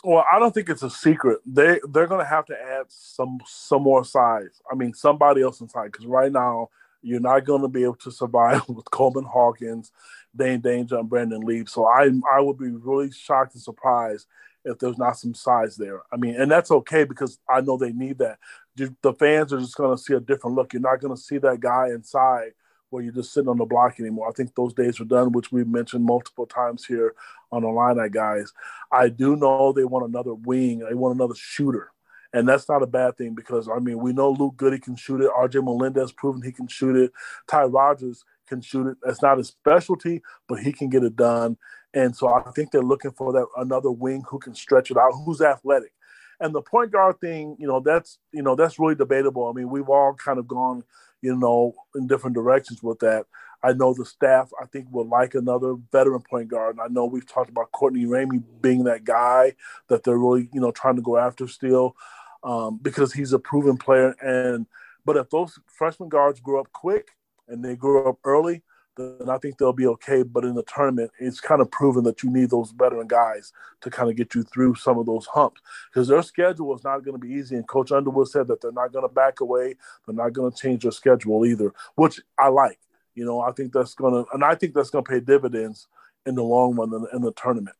Well, 0.03 0.25
I 0.29 0.37
don't 0.37 0.53
think 0.53 0.69
it's 0.69 0.83
a 0.83 0.89
secret. 0.89 1.39
They 1.45 1.79
they're 1.89 2.07
going 2.07 2.19
to 2.19 2.29
have 2.29 2.45
to 2.47 2.61
add 2.61 2.87
some 2.89 3.39
some 3.45 3.83
more 3.83 4.03
size. 4.03 4.61
I 4.69 4.75
mean, 4.75 4.93
somebody 4.93 5.41
else 5.41 5.61
inside 5.61 5.93
because 5.93 6.05
right 6.05 6.31
now 6.31 6.67
you're 7.03 7.19
not 7.19 7.45
going 7.45 7.61
to 7.61 7.67
be 7.67 7.83
able 7.83 7.95
to 7.95 8.11
survive 8.11 8.61
with 8.69 8.89
Coleman 8.89 9.25
Hawkins, 9.25 9.91
Dain 10.35 10.61
Dainja, 10.61 10.99
and 10.99 11.09
Brandon 11.09 11.41
Lieb. 11.41 11.69
So 11.69 11.85
I 11.85 12.09
I 12.31 12.41
would 12.41 12.57
be 12.57 12.69
really 12.69 13.11
shocked 13.11 13.53
and 13.53 13.61
surprised 13.61 14.25
if 14.65 14.79
there's 14.79 14.97
not 14.97 15.17
some 15.17 15.35
size 15.35 15.75
there. 15.75 16.01
I 16.11 16.17
mean, 16.17 16.39
and 16.39 16.49
that's 16.49 16.71
okay 16.71 17.03
because 17.03 17.37
I 17.49 17.61
know 17.61 17.77
they 17.77 17.91
need 17.91 18.19
that. 18.19 18.39
The 18.75 19.13
fans 19.13 19.53
are 19.53 19.59
just 19.59 19.75
going 19.75 19.95
to 19.95 20.01
see 20.01 20.13
a 20.13 20.19
different 20.19 20.55
look. 20.55 20.73
You're 20.73 20.81
not 20.81 21.01
going 21.01 21.15
to 21.15 21.21
see 21.21 21.37
that 21.39 21.59
guy 21.59 21.89
inside 21.89 22.53
where 22.89 23.03
you're 23.03 23.13
just 23.13 23.33
sitting 23.33 23.49
on 23.49 23.57
the 23.57 23.65
block 23.65 23.99
anymore. 23.99 24.29
I 24.29 24.31
think 24.31 24.55
those 24.55 24.73
days 24.73 24.99
are 24.99 25.05
done, 25.05 25.31
which 25.31 25.51
we've 25.51 25.67
mentioned 25.67 26.05
multiple 26.05 26.45
times 26.45 26.85
here 26.85 27.13
on 27.51 27.63
the 27.63 27.67
line, 27.67 27.97
guys. 28.11 28.53
I 28.91 29.09
do 29.09 29.35
know 29.35 29.73
they 29.73 29.83
want 29.83 30.07
another 30.07 30.33
wing. 30.33 30.79
They 30.79 30.93
want 30.93 31.15
another 31.15 31.35
shooter. 31.35 31.92
And 32.33 32.47
that's 32.47 32.67
not 32.67 32.81
a 32.81 32.87
bad 32.87 33.17
thing 33.17 33.35
because, 33.35 33.69
I 33.69 33.79
mean, 33.79 33.99
we 33.99 34.11
know 34.11 34.31
Luke 34.31 34.57
Goode 34.57 34.81
can 34.81 34.95
shoot 34.95 35.21
it. 35.21 35.29
RJ 35.37 35.63
Melendez 35.63 36.11
proven 36.11 36.41
he 36.41 36.51
can 36.51 36.67
shoot 36.67 36.95
it. 36.95 37.11
Ty 37.47 37.65
Rodgers 37.65 38.23
can 38.47 38.59
shoot 38.59 38.87
it. 38.87 38.97
That's 39.03 39.21
not 39.21 39.37
his 39.37 39.49
specialty, 39.49 40.21
but 40.47 40.59
he 40.59 40.73
can 40.73 40.89
get 40.89 41.03
it 41.03 41.15
done. 41.15 41.57
And 41.93 42.15
so 42.15 42.33
I 42.33 42.49
think 42.51 42.71
they're 42.71 42.81
looking 42.81 43.11
for 43.11 43.31
that 43.33 43.45
another 43.57 43.91
wing 43.91 44.23
who 44.27 44.39
can 44.39 44.55
stretch 44.55 44.89
it 44.89 44.97
out, 44.97 45.13
who's 45.25 45.41
athletic. 45.41 45.93
And 46.39 46.55
the 46.55 46.61
point 46.63 46.91
guard 46.91 47.21
thing, 47.21 47.55
you 47.59 47.67
know, 47.67 47.79
that's 47.79 48.17
you 48.31 48.41
know 48.41 48.55
that's 48.55 48.79
really 48.79 48.95
debatable. 48.95 49.47
I 49.47 49.53
mean, 49.53 49.69
we've 49.69 49.87
all 49.87 50.15
kind 50.15 50.39
of 50.39 50.47
gone 50.47 50.83
you 51.23 51.35
know, 51.35 51.73
in 51.95 52.05
different 52.05 52.35
directions 52.35 52.83
with 52.83 52.99
that. 52.99 53.25
I 53.63 53.71
know 53.71 53.93
the 53.93 54.05
staff, 54.05 54.51
I 54.61 54.65
think, 54.65 54.87
would 54.91 55.07
like 55.07 55.35
another 55.35 55.75
veteran 55.89 56.21
point 56.29 56.49
guard. 56.49 56.75
And 56.75 56.81
I 56.81 56.87
know 56.93 57.05
we've 57.05 57.25
talked 57.25 57.49
about 57.49 57.71
Courtney 57.71 58.05
Ramey 58.05 58.43
being 58.61 58.83
that 58.83 59.05
guy 59.05 59.55
that 59.87 60.03
they're 60.03 60.17
really, 60.17 60.49
you 60.51 60.59
know, 60.59 60.71
trying 60.71 60.97
to 60.97 61.01
go 61.01 61.17
after 61.17 61.47
still 61.47 61.95
um, 62.43 62.79
because 62.81 63.13
he's 63.13 63.33
a 63.33 63.39
proven 63.39 63.77
player. 63.77 64.15
And 64.21 64.65
but 65.05 65.17
if 65.17 65.29
those 65.29 65.59
freshman 65.67 66.09
guards 66.09 66.39
grow 66.39 66.61
up 66.61 66.71
quick 66.71 67.09
and 67.47 67.63
they 67.63 67.75
grow 67.75 68.09
up 68.09 68.19
early, 68.23 68.63
then 68.95 69.29
I 69.29 69.37
think 69.37 69.57
they'll 69.57 69.73
be 69.73 69.87
okay. 69.87 70.23
But 70.23 70.45
in 70.45 70.55
the 70.55 70.63
tournament, 70.63 71.11
it's 71.19 71.39
kind 71.39 71.61
of 71.61 71.71
proven 71.71 72.03
that 72.03 72.23
you 72.23 72.31
need 72.31 72.49
those 72.49 72.71
veteran 72.71 73.07
guys 73.07 73.51
to 73.81 73.89
kind 73.89 74.09
of 74.09 74.15
get 74.15 74.35
you 74.35 74.43
through 74.43 74.75
some 74.75 74.97
of 74.97 75.05
those 75.05 75.25
humps 75.27 75.61
because 75.91 76.07
their 76.07 76.21
schedule 76.21 76.75
is 76.75 76.83
not 76.83 77.03
going 77.03 77.19
to 77.19 77.27
be 77.27 77.33
easy. 77.33 77.55
And 77.55 77.67
Coach 77.67 77.91
Underwood 77.91 78.27
said 78.27 78.47
that 78.47 78.61
they're 78.61 78.71
not 78.71 78.93
going 78.93 79.07
to 79.07 79.13
back 79.13 79.39
away, 79.41 79.75
they're 80.05 80.15
not 80.15 80.33
going 80.33 80.51
to 80.51 80.57
change 80.57 80.83
their 80.83 80.91
schedule 80.91 81.45
either, 81.45 81.73
which 81.95 82.19
I 82.37 82.49
like. 82.49 82.79
You 83.15 83.25
know, 83.25 83.41
I 83.41 83.51
think 83.51 83.73
that's 83.73 83.93
going 83.93 84.25
to, 84.25 84.31
and 84.33 84.43
I 84.43 84.55
think 84.55 84.73
that's 84.73 84.89
going 84.89 85.03
to 85.03 85.09
pay 85.09 85.19
dividends 85.19 85.87
in 86.25 86.35
the 86.35 86.43
long 86.43 86.75
run 86.75 86.93
in, 86.93 87.05
in 87.15 87.21
the 87.21 87.31
tournament. 87.33 87.75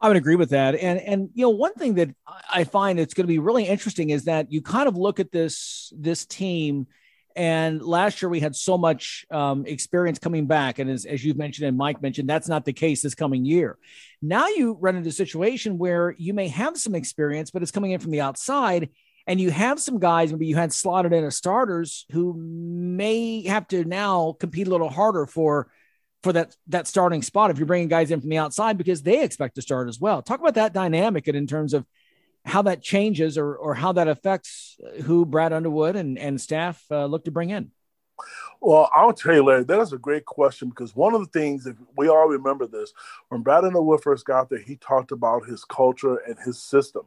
I 0.00 0.08
would 0.08 0.16
agree 0.16 0.36
with 0.36 0.50
that. 0.50 0.74
And 0.74 0.98
and 1.00 1.30
you 1.34 1.42
know, 1.42 1.50
one 1.50 1.74
thing 1.74 1.94
that 1.94 2.10
I 2.52 2.64
find 2.64 2.98
it's 2.98 3.14
going 3.14 3.26
to 3.26 3.32
be 3.32 3.38
really 3.38 3.64
interesting 3.64 4.10
is 4.10 4.24
that 4.24 4.50
you 4.50 4.62
kind 4.62 4.88
of 4.88 4.96
look 4.96 5.20
at 5.20 5.30
this 5.30 5.92
this 5.96 6.24
team 6.24 6.86
and 7.36 7.80
last 7.82 8.20
year 8.20 8.28
we 8.28 8.40
had 8.40 8.56
so 8.56 8.76
much 8.76 9.24
um, 9.30 9.64
experience 9.66 10.18
coming 10.18 10.46
back. 10.46 10.78
And 10.78 10.90
as, 10.90 11.04
as 11.04 11.24
you've 11.24 11.36
mentioned 11.36 11.68
and 11.68 11.76
Mike 11.76 12.02
mentioned, 12.02 12.28
that's 12.28 12.48
not 12.48 12.64
the 12.64 12.72
case 12.72 13.02
this 13.02 13.14
coming 13.14 13.44
year. 13.44 13.78
Now 14.20 14.48
you 14.48 14.76
run 14.80 14.96
into 14.96 15.08
a 15.10 15.12
situation 15.12 15.78
where 15.78 16.14
you 16.18 16.34
may 16.34 16.48
have 16.48 16.76
some 16.76 16.94
experience, 16.94 17.50
but 17.50 17.62
it's 17.62 17.70
coming 17.70 17.92
in 17.92 18.00
from 18.00 18.10
the 18.10 18.20
outside. 18.20 18.90
And 19.26 19.40
you 19.40 19.50
have 19.50 19.78
some 19.78 19.98
guys, 19.98 20.32
maybe 20.32 20.46
you 20.46 20.56
had 20.56 20.72
slotted 20.72 21.12
in 21.12 21.24
as 21.24 21.36
starters 21.36 22.04
who 22.10 22.34
may 22.36 23.46
have 23.46 23.68
to 23.68 23.84
now 23.84 24.36
compete 24.40 24.66
a 24.66 24.70
little 24.70 24.88
harder 24.88 25.26
for 25.26 25.70
for 26.22 26.32
that 26.32 26.54
that 26.66 26.86
starting 26.86 27.22
spot 27.22 27.50
if 27.50 27.58
you're 27.58 27.66
bringing 27.66 27.88
guys 27.88 28.10
in 28.10 28.20
from 28.20 28.30
the 28.30 28.38
outside 28.38 28.76
because 28.76 29.02
they 29.02 29.22
expect 29.22 29.54
to 29.54 29.62
start 29.62 29.88
as 29.88 30.00
well. 30.00 30.22
Talk 30.22 30.40
about 30.40 30.54
that 30.54 30.72
dynamic 30.72 31.28
and 31.28 31.36
in 31.36 31.46
terms 31.46 31.74
of 31.74 31.86
how 32.44 32.62
that 32.62 32.82
changes 32.82 33.36
or, 33.36 33.54
or 33.54 33.74
how 33.74 33.92
that 33.92 34.08
affects 34.08 34.78
who 35.02 35.26
Brad 35.26 35.52
Underwood 35.52 35.96
and, 35.96 36.18
and 36.18 36.40
staff 36.40 36.82
uh, 36.90 37.04
look 37.06 37.24
to 37.24 37.30
bring 37.30 37.50
in? 37.50 37.70
Well, 38.60 38.90
I'll 38.94 39.14
tell 39.14 39.34
you, 39.34 39.44
Larry, 39.44 39.64
that 39.64 39.80
is 39.80 39.92
a 39.92 39.98
great 39.98 40.26
question 40.26 40.68
because 40.68 40.94
one 40.94 41.14
of 41.14 41.20
the 41.20 41.38
things, 41.38 41.66
if 41.66 41.76
we 41.96 42.08
all 42.08 42.28
remember 42.28 42.66
this, 42.66 42.92
when 43.28 43.42
Brad 43.42 43.64
Underwood 43.64 44.02
first 44.02 44.26
got 44.26 44.50
there, 44.50 44.58
he 44.58 44.76
talked 44.76 45.12
about 45.12 45.46
his 45.46 45.64
culture 45.64 46.16
and 46.16 46.36
his 46.44 46.62
system. 46.62 47.02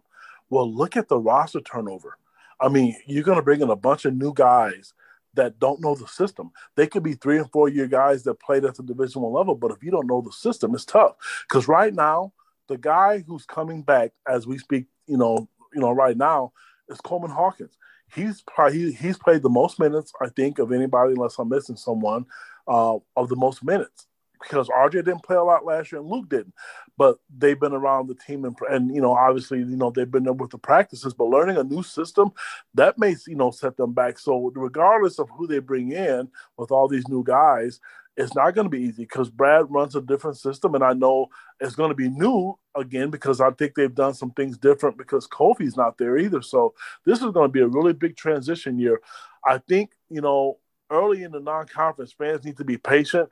Well, 0.50 0.72
look 0.72 0.98
at 0.98 1.08
the 1.08 1.20
roster 1.20 1.62
turnover. 1.62 2.18
I 2.60 2.70
mean, 2.70 2.96
you're 3.06 3.24
going 3.24 3.38
to 3.38 3.44
bring 3.44 3.62
in 3.62 3.70
a 3.70 3.76
bunch 3.76 4.06
of 4.06 4.16
new 4.16 4.34
guys 4.34 4.94
that 5.36 5.60
don't 5.60 5.82
know 5.82 5.96
the 5.96 6.08
system. 6.08 6.52
They 6.76 6.88
could 6.88 7.04
be 7.04 7.14
three 7.14 7.38
and 7.38 7.52
four 7.52 7.70
year 7.70 7.88
guys 7.88 8.24
that 8.24 8.40
played 8.40 8.66
at 8.66 8.76
the 8.76 8.84
Division 8.84 9.22
One 9.22 9.34
level, 9.34 9.56
but 9.56 9.72
if 9.72 9.84
you 9.84 9.92
don't 9.92 10.08
know 10.08 10.22
the 10.22 10.32
system, 10.32 10.76
it's 10.76 10.86
tough. 10.86 11.16
Because 11.48 11.68
right 11.68 11.94
now, 11.94 12.34
the 12.68 12.78
guy 12.78 13.24
who's 13.28 13.46
coming 13.46 13.82
back 13.82 14.12
as 14.28 14.48
we 14.48 14.58
speak 14.58 14.86
you 15.08 15.18
know, 15.18 15.50
you 15.74 15.82
know, 15.82 15.92
right 15.92 16.18
now 16.18 16.54
is 16.90 17.02
Coleman 17.02 17.32
Hawkins. 17.32 17.78
He's 18.14 18.42
probably 18.42 18.94
he's 18.94 19.18
played 19.18 19.42
the 19.42 19.50
most 19.50 19.80
minutes, 19.80 20.14
I 20.22 20.30
think, 20.30 20.60
of 20.60 20.72
anybody, 20.72 21.14
unless 21.14 21.40
I'm 21.40 21.50
missing 21.50 21.76
someone, 21.76 22.26
uh, 22.68 22.98
of 23.16 23.30
the 23.30 23.36
most 23.36 23.64
minutes 23.64 24.08
because 24.44 24.70
RJ 24.70 24.92
didn't 24.92 25.24
play 25.24 25.36
a 25.36 25.44
lot 25.44 25.66
last 25.66 25.92
year 25.92 26.02
and 26.02 26.10
Luke 26.10 26.30
didn't. 26.30 26.54
But 26.98 27.18
they've 27.36 27.60
been 27.60 27.74
around 27.74 28.08
the 28.08 28.16
team 28.16 28.46
and, 28.46 28.56
and 28.70 28.94
you 28.94 29.02
know 29.02 29.14
obviously 29.14 29.60
you 29.60 29.78
know 29.78 29.92
they've 29.92 30.10
been 30.10 30.24
there 30.24 30.34
with 30.34 30.52
the 30.52 30.58
practices. 30.58 31.14
But 31.14 31.26
learning 31.26 31.58
a 31.58 31.64
new 31.64 31.84
system 31.84 32.32
that 32.76 32.98
may 32.98 33.16
you 33.28 33.36
know 33.36 33.52
set 33.52 33.78
them 33.78 33.94
back. 33.94 34.20
So 34.20 34.52
regardless 34.56 35.20
of 35.20 35.30
who 35.30 35.48
they 35.48 35.60
bring 35.60 35.92
in 35.92 36.30
with 36.58 36.72
all 36.72 36.88
these 36.88 37.08
new 37.08 37.24
guys, 37.24 37.80
it's 38.16 38.36
not 38.36 38.54
going 38.54 38.66
to 38.66 38.70
be 38.70 38.84
easy 38.84 39.04
because 39.04 39.30
Brad 39.30 39.66
runs 39.70 39.96
a 39.96 40.02
different 40.02 40.38
system, 40.38 40.76
and 40.76 40.84
I 40.84 40.94
know 40.94 41.28
it's 41.60 41.76
going 41.76 41.90
to 41.90 41.96
be 41.96 42.10
new 42.10 42.58
again 42.76 43.10
because 43.10 43.42
I 43.42 43.52
think 43.52 43.74
they've 43.74 43.94
done 43.94 44.14
some 44.14 44.32
things 44.32 44.58
different 44.58 44.98
because 44.98 45.28
Kofi's 45.28 45.78
not 45.78 45.98
there 45.98 46.18
either. 46.18 46.42
So 46.42 46.74
this 47.06 47.20
is 47.20 47.32
going 47.32 47.50
to 47.50 47.52
be 47.52 47.62
a 47.62 47.68
really 47.68 47.94
big 47.94 48.16
transition 48.16 48.78
year. 48.78 49.02
I 49.46 49.58
think 49.58 49.92
you 50.10 50.22
know 50.22 50.60
early 50.92 51.24
in 51.24 51.32
the 51.32 51.40
non-conference, 51.40 52.14
fans 52.14 52.46
need 52.46 52.58
to 52.58 52.64
be 52.64 52.78
patient. 52.78 53.28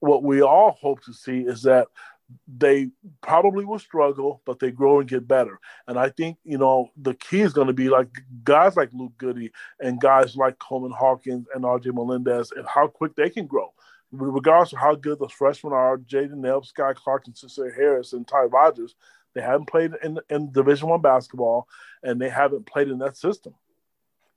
What 0.00 0.22
we 0.22 0.42
all 0.42 0.76
hope 0.80 1.02
to 1.04 1.12
see 1.12 1.40
is 1.40 1.62
that 1.62 1.88
they 2.48 2.90
probably 3.20 3.64
will 3.64 3.78
struggle, 3.78 4.42
but 4.44 4.58
they 4.58 4.72
grow 4.72 4.98
and 4.98 5.08
get 5.08 5.28
better. 5.28 5.60
And 5.86 5.96
I 5.96 6.08
think, 6.08 6.38
you 6.44 6.58
know, 6.58 6.90
the 6.96 7.14
key 7.14 7.40
is 7.40 7.52
going 7.52 7.68
to 7.68 7.72
be 7.72 7.88
like 7.88 8.08
guys 8.42 8.76
like 8.76 8.90
Luke 8.92 9.12
Goode 9.16 9.52
and 9.80 10.00
guys 10.00 10.36
like 10.36 10.58
Coleman 10.58 10.90
Hawkins 10.90 11.46
and 11.54 11.64
RJ 11.64 11.94
Melendez 11.94 12.52
and 12.56 12.66
how 12.66 12.88
quick 12.88 13.14
they 13.14 13.30
can 13.30 13.46
grow 13.46 13.72
regardless 14.12 14.72
of 14.72 14.78
how 14.78 14.94
good 14.94 15.18
those 15.18 15.32
freshmen 15.32 15.72
are, 15.72 15.98
Jaden 15.98 16.36
Neb, 16.36 16.62
Skyy 16.62 16.94
Clark, 16.94 17.26
and 17.26 17.34
Sencire 17.34 17.74
Harris 17.74 18.12
and 18.12 18.26
Ty 18.26 18.44
Rodgers, 18.44 18.94
they 19.34 19.42
haven't 19.42 19.66
played 19.66 19.92
in, 20.02 20.18
in 20.30 20.52
Division 20.52 20.88
One 20.88 21.00
basketball, 21.00 21.68
and 22.02 22.20
they 22.20 22.28
haven't 22.30 22.66
played 22.66 22.88
in 22.88 22.98
that 22.98 23.16
system. 23.16 23.54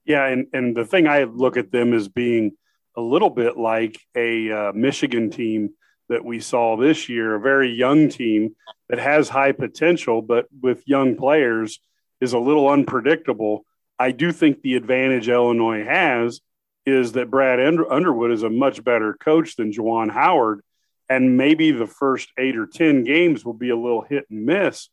Yeah, 0.05 0.25
and 0.25 0.47
and 0.53 0.75
the 0.75 0.85
thing 0.85 1.07
I 1.07 1.23
look 1.23 1.55
at 1.55 1.71
them 1.71 1.93
as 1.93 2.07
being 2.07 2.53
a 2.99 3.01
little 3.01 3.29
bit 3.29 3.57
like 3.57 3.97
a 4.15 4.51
uh, 4.51 4.71
Michigan 4.73 5.29
team 5.29 5.69
that 6.09 6.25
we 6.25 6.41
saw 6.41 6.75
this 6.75 7.07
year, 7.07 7.35
a 7.35 7.39
very 7.39 7.71
young 7.71 8.09
team 8.09 8.55
that 8.89 8.99
has 8.99 9.29
high 9.29 9.53
potential, 9.53 10.21
but 10.21 10.47
with 10.61 10.83
young 10.85 11.15
players 11.15 11.79
is 12.19 12.33
a 12.33 12.39
little 12.39 12.67
unpredictable. 12.67 13.63
I 13.97 14.11
do 14.11 14.33
think 14.33 14.61
the 14.61 14.75
advantage 14.75 15.29
Illinois 15.29 15.85
has 15.85 16.41
is 16.85 17.13
that 17.13 17.31
Brad 17.31 17.59
Underwood 17.59 18.31
is 18.31 18.43
a 18.43 18.49
much 18.49 18.83
better 18.83 19.13
coach 19.13 19.55
than 19.55 19.71
Juwan 19.71 20.11
Howard. 20.11 20.61
And 21.07 21.37
maybe 21.37 21.71
the 21.71 21.87
first 21.87 22.29
eight 22.37 22.57
or 22.57 22.67
10 22.67 23.03
games 23.05 23.45
will 23.45 23.53
be 23.53 23.69
a 23.69 23.77
little 23.77 24.01
hit 24.01 24.25
and 24.29 24.45
miss. 24.45 24.89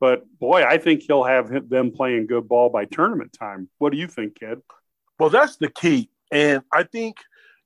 But 0.00 0.24
boy, 0.38 0.64
I 0.64 0.78
think 0.78 1.02
he'll 1.02 1.24
have 1.24 1.68
them 1.68 1.90
playing 1.90 2.26
good 2.26 2.48
ball 2.48 2.70
by 2.70 2.86
tournament 2.86 3.34
time. 3.34 3.68
What 3.78 3.92
do 3.92 3.98
you 3.98 4.06
think, 4.06 4.40
Ked? 4.40 4.62
Well, 5.18 5.30
that's 5.30 5.56
the 5.56 5.68
key. 5.68 6.08
And 6.30 6.62
I 6.72 6.84
think, 6.84 7.16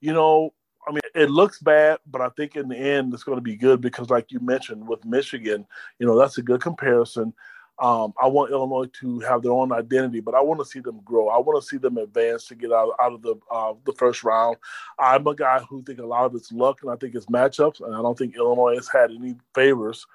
you 0.04 0.12
know, 0.12 0.52
I 0.86 0.92
mean, 0.92 1.00
it 1.14 1.30
looks 1.30 1.60
bad, 1.60 1.98
but 2.06 2.20
I 2.20 2.28
think 2.36 2.56
in 2.56 2.68
the 2.68 2.76
end 2.76 3.14
it's 3.14 3.24
going 3.24 3.38
to 3.38 3.42
be 3.42 3.56
good 3.56 3.80
because, 3.80 4.10
like 4.10 4.30
you 4.30 4.38
mentioned 4.38 4.86
with 4.86 5.02
Michigan, 5.06 5.66
you 5.98 6.06
know, 6.06 6.18
that's 6.18 6.36
a 6.36 6.42
good 6.42 6.60
comparison. 6.60 7.32
Um, 7.78 8.12
I 8.22 8.26
want 8.26 8.52
Illinois 8.52 8.90
to 9.00 9.20
have 9.20 9.42
their 9.42 9.52
own 9.52 9.72
identity, 9.72 10.20
but 10.20 10.34
I 10.34 10.42
want 10.42 10.60
to 10.60 10.66
see 10.66 10.80
them 10.80 11.00
grow. 11.02 11.28
I 11.28 11.38
want 11.38 11.60
to 11.60 11.66
see 11.66 11.78
them 11.78 11.96
advance 11.96 12.46
to 12.48 12.54
get 12.54 12.70
out, 12.70 12.90
out 13.02 13.14
of 13.14 13.22
the 13.22 13.34
uh, 13.50 13.72
the 13.86 13.94
first 13.94 14.22
round. 14.24 14.58
I'm 14.98 15.26
a 15.26 15.34
guy 15.34 15.60
who 15.60 15.82
think 15.82 16.00
a 16.00 16.06
lot 16.06 16.26
of 16.26 16.34
it's 16.34 16.52
luck, 16.52 16.80
and 16.82 16.90
I 16.90 16.96
think 16.96 17.14
it's 17.14 17.26
matchups, 17.26 17.80
and 17.80 17.94
I 17.94 18.02
don't 18.02 18.16
think 18.16 18.36
Illinois 18.36 18.74
has 18.74 18.88
had 18.88 19.10
any 19.10 19.36
favors 19.54 20.06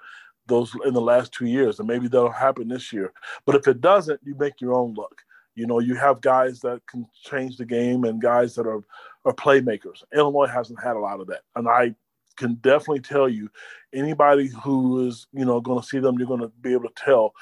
those 0.46 0.72
in 0.86 0.94
the 0.94 1.00
last 1.00 1.32
two 1.32 1.46
years, 1.46 1.80
and 1.80 1.88
maybe 1.88 2.06
that'll 2.06 2.30
happen 2.30 2.68
this 2.68 2.92
year. 2.92 3.12
But 3.44 3.56
if 3.56 3.66
it 3.66 3.80
doesn't, 3.80 4.20
you 4.24 4.36
make 4.36 4.60
your 4.60 4.74
own 4.74 4.94
luck. 4.94 5.22
You 5.54 5.66
know, 5.66 5.80
you 5.80 5.94
have 5.96 6.20
guys 6.20 6.60
that 6.60 6.80
can 6.86 7.06
change 7.24 7.56
the 7.56 7.66
game 7.66 8.04
and 8.04 8.22
guys 8.22 8.54
that 8.54 8.66
are 8.66 8.82
are 9.24 9.34
playmakers. 9.34 10.02
Illinois 10.14 10.46
hasn't 10.46 10.82
had 10.82 10.96
a 10.96 11.00
lot 11.00 11.20
of 11.20 11.26
that, 11.26 11.42
and 11.54 11.68
I 11.68 11.94
can 12.36 12.54
definitely 12.54 13.00
tell 13.00 13.28
you 13.28 13.50
anybody 13.92 14.48
who 14.62 15.06
is 15.06 15.26
you 15.32 15.44
know 15.44 15.60
going 15.60 15.80
to 15.80 15.86
see 15.86 15.98
them 15.98 16.18
you're 16.18 16.28
going 16.28 16.40
to 16.40 16.52
be 16.62 16.72
able 16.72 16.88
to 16.88 16.94
tell 16.96 17.34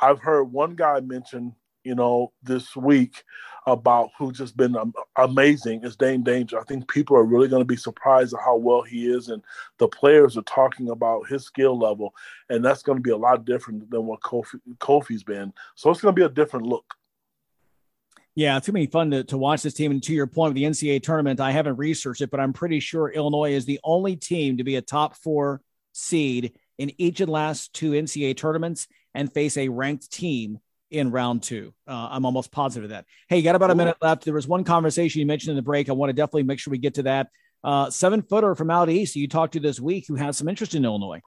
i've 0.00 0.18
heard 0.18 0.44
one 0.44 0.74
guy 0.74 0.98
mention 0.98 1.54
you 1.84 1.94
know 1.94 2.32
this 2.42 2.74
week 2.76 3.22
about 3.66 4.10
who's 4.18 4.38
just 4.38 4.56
been 4.56 4.76
amazing 5.16 5.84
is 5.84 5.96
Dain 5.96 6.24
Dainja. 6.24 6.54
I 6.58 6.64
think 6.64 6.88
people 6.88 7.16
are 7.16 7.24
really 7.24 7.48
going 7.48 7.60
to 7.60 7.66
be 7.66 7.76
surprised 7.76 8.34
at 8.34 8.40
how 8.40 8.56
well 8.56 8.82
he 8.82 9.10
is, 9.10 9.28
and 9.28 9.42
the 9.78 9.88
players 9.88 10.36
are 10.36 10.42
talking 10.42 10.90
about 10.90 11.28
his 11.28 11.44
skill 11.44 11.78
level, 11.78 12.14
and 12.48 12.64
that's 12.64 12.82
going 12.82 12.96
to 12.96 13.02
be 13.02 13.10
a 13.10 13.16
lot 13.16 13.44
different 13.44 13.90
than 13.90 14.06
what 14.06 14.20
Kofi, 14.20 14.60
Kofi's 14.78 15.22
been. 15.22 15.52
So 15.74 15.90
it's 15.90 16.00
going 16.00 16.14
to 16.14 16.20
be 16.20 16.24
a 16.24 16.30
different 16.30 16.66
look. 16.66 16.94
Yeah, 18.40 18.56
it's 18.56 18.66
gonna 18.66 18.78
be 18.78 18.86
fun 18.86 19.10
to, 19.10 19.22
to 19.24 19.36
watch 19.36 19.60
this 19.60 19.74
team. 19.74 19.90
And 19.90 20.02
to 20.04 20.14
your 20.14 20.26
point 20.26 20.48
of 20.48 20.54
the 20.54 20.62
NCAA 20.62 21.02
tournament, 21.02 21.40
I 21.40 21.50
haven't 21.50 21.76
researched 21.76 22.22
it, 22.22 22.30
but 22.30 22.40
I'm 22.40 22.54
pretty 22.54 22.80
sure 22.80 23.10
Illinois 23.10 23.52
is 23.52 23.66
the 23.66 23.80
only 23.84 24.16
team 24.16 24.56
to 24.56 24.64
be 24.64 24.76
a 24.76 24.80
top 24.80 25.14
four 25.14 25.60
seed 25.92 26.54
in 26.78 26.90
each 26.96 27.20
of 27.20 27.26
the 27.26 27.32
last 27.32 27.74
two 27.74 27.90
NCAA 27.90 28.34
tournaments 28.34 28.88
and 29.14 29.30
face 29.30 29.58
a 29.58 29.68
ranked 29.68 30.10
team 30.10 30.58
in 30.90 31.10
round 31.10 31.42
two. 31.42 31.74
Uh, 31.86 32.08
I'm 32.12 32.24
almost 32.24 32.50
positive 32.50 32.84
of 32.84 32.90
that. 32.92 33.04
Hey, 33.28 33.36
you 33.36 33.42
got 33.42 33.56
about 33.56 33.72
a 33.72 33.74
minute 33.74 33.98
left. 34.00 34.24
There 34.24 34.32
was 34.32 34.48
one 34.48 34.64
conversation 34.64 35.20
you 35.20 35.26
mentioned 35.26 35.50
in 35.50 35.56
the 35.56 35.62
break. 35.62 35.90
I 35.90 35.92
want 35.92 36.08
to 36.08 36.14
definitely 36.14 36.44
make 36.44 36.60
sure 36.60 36.70
we 36.70 36.78
get 36.78 36.94
to 36.94 37.02
that. 37.02 37.28
Uh, 37.62 37.90
seven 37.90 38.22
footer 38.22 38.54
from 38.54 38.70
out 38.70 38.88
east 38.88 39.16
you 39.16 39.28
talked 39.28 39.52
to 39.52 39.60
this 39.60 39.78
week 39.78 40.06
who 40.08 40.14
has 40.14 40.38
some 40.38 40.48
interest 40.48 40.74
in 40.74 40.86
Illinois. 40.86 41.20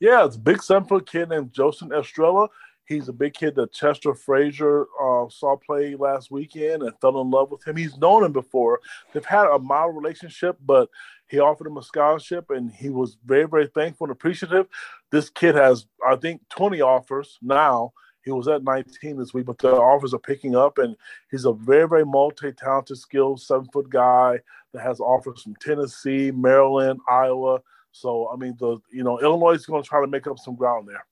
Yeah, 0.00 0.24
it's 0.24 0.38
big 0.38 0.62
seven 0.62 0.88
foot 0.88 1.06
kid 1.06 1.28
named 1.28 1.52
Joseph 1.52 1.92
Estrella. 1.92 2.48
He's 2.86 3.08
a 3.08 3.12
big 3.12 3.34
kid 3.34 3.56
that 3.56 3.72
Chester 3.72 4.14
Frazier 4.14 4.86
uh, 5.00 5.28
saw 5.28 5.56
play 5.56 5.96
last 5.96 6.30
weekend 6.30 6.82
and 6.82 6.92
fell 7.00 7.20
in 7.20 7.30
love 7.30 7.50
with 7.50 7.66
him. 7.66 7.76
He's 7.76 7.98
known 7.98 8.24
him 8.24 8.32
before. 8.32 8.80
They've 9.12 9.24
had 9.24 9.48
a 9.48 9.58
mild 9.58 9.96
relationship, 9.96 10.56
but 10.64 10.88
he 11.26 11.40
offered 11.40 11.66
him 11.66 11.76
a 11.76 11.82
scholarship 11.82 12.50
and 12.50 12.70
he 12.70 12.90
was 12.90 13.18
very, 13.24 13.48
very 13.48 13.66
thankful 13.66 14.06
and 14.06 14.12
appreciative. 14.12 14.66
This 15.10 15.30
kid 15.30 15.56
has, 15.56 15.86
I 16.06 16.14
think, 16.16 16.42
20 16.50 16.80
offers 16.80 17.38
now. 17.42 17.92
He 18.22 18.32
was 18.32 18.48
at 18.48 18.64
19 18.64 19.18
this 19.18 19.32
week, 19.32 19.46
but 19.46 19.58
the 19.58 19.72
offers 19.72 20.12
are 20.12 20.18
picking 20.18 20.56
up, 20.56 20.78
and 20.78 20.96
he's 21.30 21.44
a 21.44 21.52
very, 21.52 21.86
very 21.86 22.04
multi-talented, 22.04 22.98
skilled 22.98 23.40
seven-foot 23.40 23.88
guy 23.88 24.40
that 24.72 24.82
has 24.82 24.98
offers 24.98 25.42
from 25.42 25.54
Tennessee, 25.60 26.32
Maryland, 26.32 26.98
Iowa. 27.08 27.60
So, 27.92 28.28
I 28.32 28.36
mean, 28.36 28.56
the 28.58 28.78
you 28.92 29.04
know 29.04 29.20
Illinois 29.20 29.52
is 29.52 29.64
going 29.64 29.80
to 29.80 29.88
try 29.88 30.00
to 30.00 30.08
make 30.08 30.26
up 30.26 30.40
some 30.40 30.56
ground 30.56 30.88
there. 30.88 31.06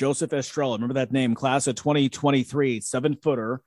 Joseph 0.00 0.32
Estrella. 0.32 0.76
Remember 0.76 0.94
that 0.94 1.12
name, 1.12 1.34
class 1.34 1.66
of 1.66 1.74
2023, 1.74 2.80
seven 2.80 3.16
footer. 3.16 3.60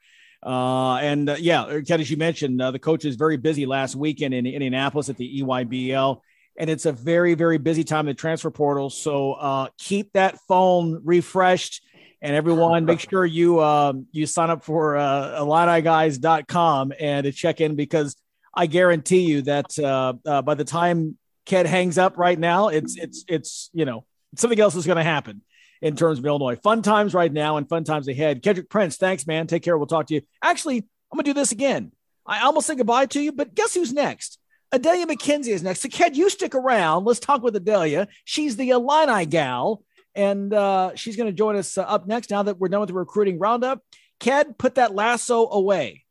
Uh, 0.44 0.96
and 0.96 1.30
uh, 1.30 1.36
yeah, 1.38 1.80
Ked, 1.86 2.02
as 2.02 2.10
you 2.10 2.18
mentioned, 2.18 2.60
uh, 2.60 2.72
the 2.72 2.80
coach 2.80 3.06
is 3.06 3.16
very 3.16 3.38
busy 3.38 3.68
last 3.68 3.96
weekend 3.96 4.34
in 4.34 4.48
Indianapolis 4.48 5.10
at 5.10 5.18
the 5.18 5.42
EYBL. 5.42 6.22
And 6.58 6.72
it's 6.72 6.88
a 6.88 6.92
very, 6.92 7.36
very 7.36 7.60
busy 7.60 7.84
time 7.84 8.08
in 8.08 8.16
the 8.16 8.20
transfer 8.20 8.50
portal. 8.50 8.90
So 8.90 9.34
uh, 9.34 9.68
keep 9.78 10.12
that 10.14 10.40
phone 10.48 11.02
refreshed. 11.04 11.84
And 12.20 12.36
everyone, 12.36 12.86
make 12.86 13.00
sure 13.12 13.28
you 13.28 13.62
um, 13.62 14.08
you 14.12 14.26
sign 14.26 14.50
up 14.50 14.64
for 14.64 14.98
uh, 14.98 15.40
IlliniGuys.com 15.40 16.94
and 17.00 17.26
to 17.26 17.32
check 17.32 17.62
in 17.62 17.76
because 17.76 18.16
I 18.56 18.66
guarantee 18.66 19.22
you 19.22 19.44
that 19.44 19.78
uh, 19.78 20.14
uh, 20.26 20.42
by 20.42 20.56
the 20.56 20.66
time 20.66 21.16
Ked 21.46 21.68
hangs 21.68 22.00
up 22.00 22.18
right 22.18 22.40
now, 22.40 22.70
it's 22.70 22.98
it's 22.98 23.24
it's 23.28 23.70
you 23.72 23.86
know 23.86 24.06
something 24.36 24.60
else 24.60 24.76
is 24.76 24.88
going 24.88 24.98
to 24.98 25.04
happen 25.04 25.44
in 25.84 25.98
terms 25.98 26.18
of 26.18 26.26
Illinois. 26.26 26.56
Fun 26.56 26.82
times 26.82 27.14
right 27.14 27.32
now 27.32 27.58
and 27.58 27.68
fun 27.68 27.84
times 27.84 28.08
ahead. 28.08 28.42
Kendrick 28.42 28.70
Prince, 28.70 28.96
thanks, 28.96 29.28
man. 29.28 29.46
Take 29.48 29.64
care. 29.64 29.78
We'll 29.78 29.86
talk 29.86 30.08
to 30.08 30.16
you. 30.16 30.22
Actually, 30.42 30.78
I'm 30.78 31.18
gonna 31.18 31.24
do 31.24 31.34
this 31.34 31.52
again. 31.52 31.92
I 32.26 32.44
almost 32.44 32.68
said 32.68 32.78
goodbye 32.78 33.08
to 33.08 33.22
you, 33.22 33.34
but 33.34 33.54
guess 33.54 33.74
who's 33.74 33.92
next? 33.94 34.40
Adelia 34.72 35.06
McKenzie 35.06 35.50
is 35.50 35.62
next. 35.62 35.82
So, 35.82 35.90
Ked, 35.90 36.16
you 36.16 36.30
stick 36.30 36.56
around. 36.56 37.04
Let's 37.04 37.20
talk 37.20 37.44
with 37.44 37.56
Adelia. 37.56 38.08
She's 38.24 38.56
the 38.56 38.70
Illini 38.70 39.26
gal, 39.26 39.84
and 40.16 40.52
uh, 40.54 40.96
she's 40.96 41.16
going 41.16 41.28
to 41.28 41.34
join 41.34 41.58
us 41.58 41.78
uh, 41.78 41.82
up 41.82 42.08
next 42.08 42.32
now 42.32 42.42
that 42.44 42.58
we're 42.58 42.70
done 42.70 42.80
with 42.80 42.88
the 42.88 42.96
recruiting 42.96 43.38
roundup. 43.38 43.84
Ked, 44.20 44.58
put 44.58 44.76
that 44.76 44.96
lasso 44.96 45.48
away 45.50 46.06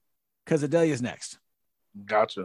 because 0.44 0.62
Adelia's 0.62 1.02
next. 1.02 1.38
Gotcha. 2.04 2.44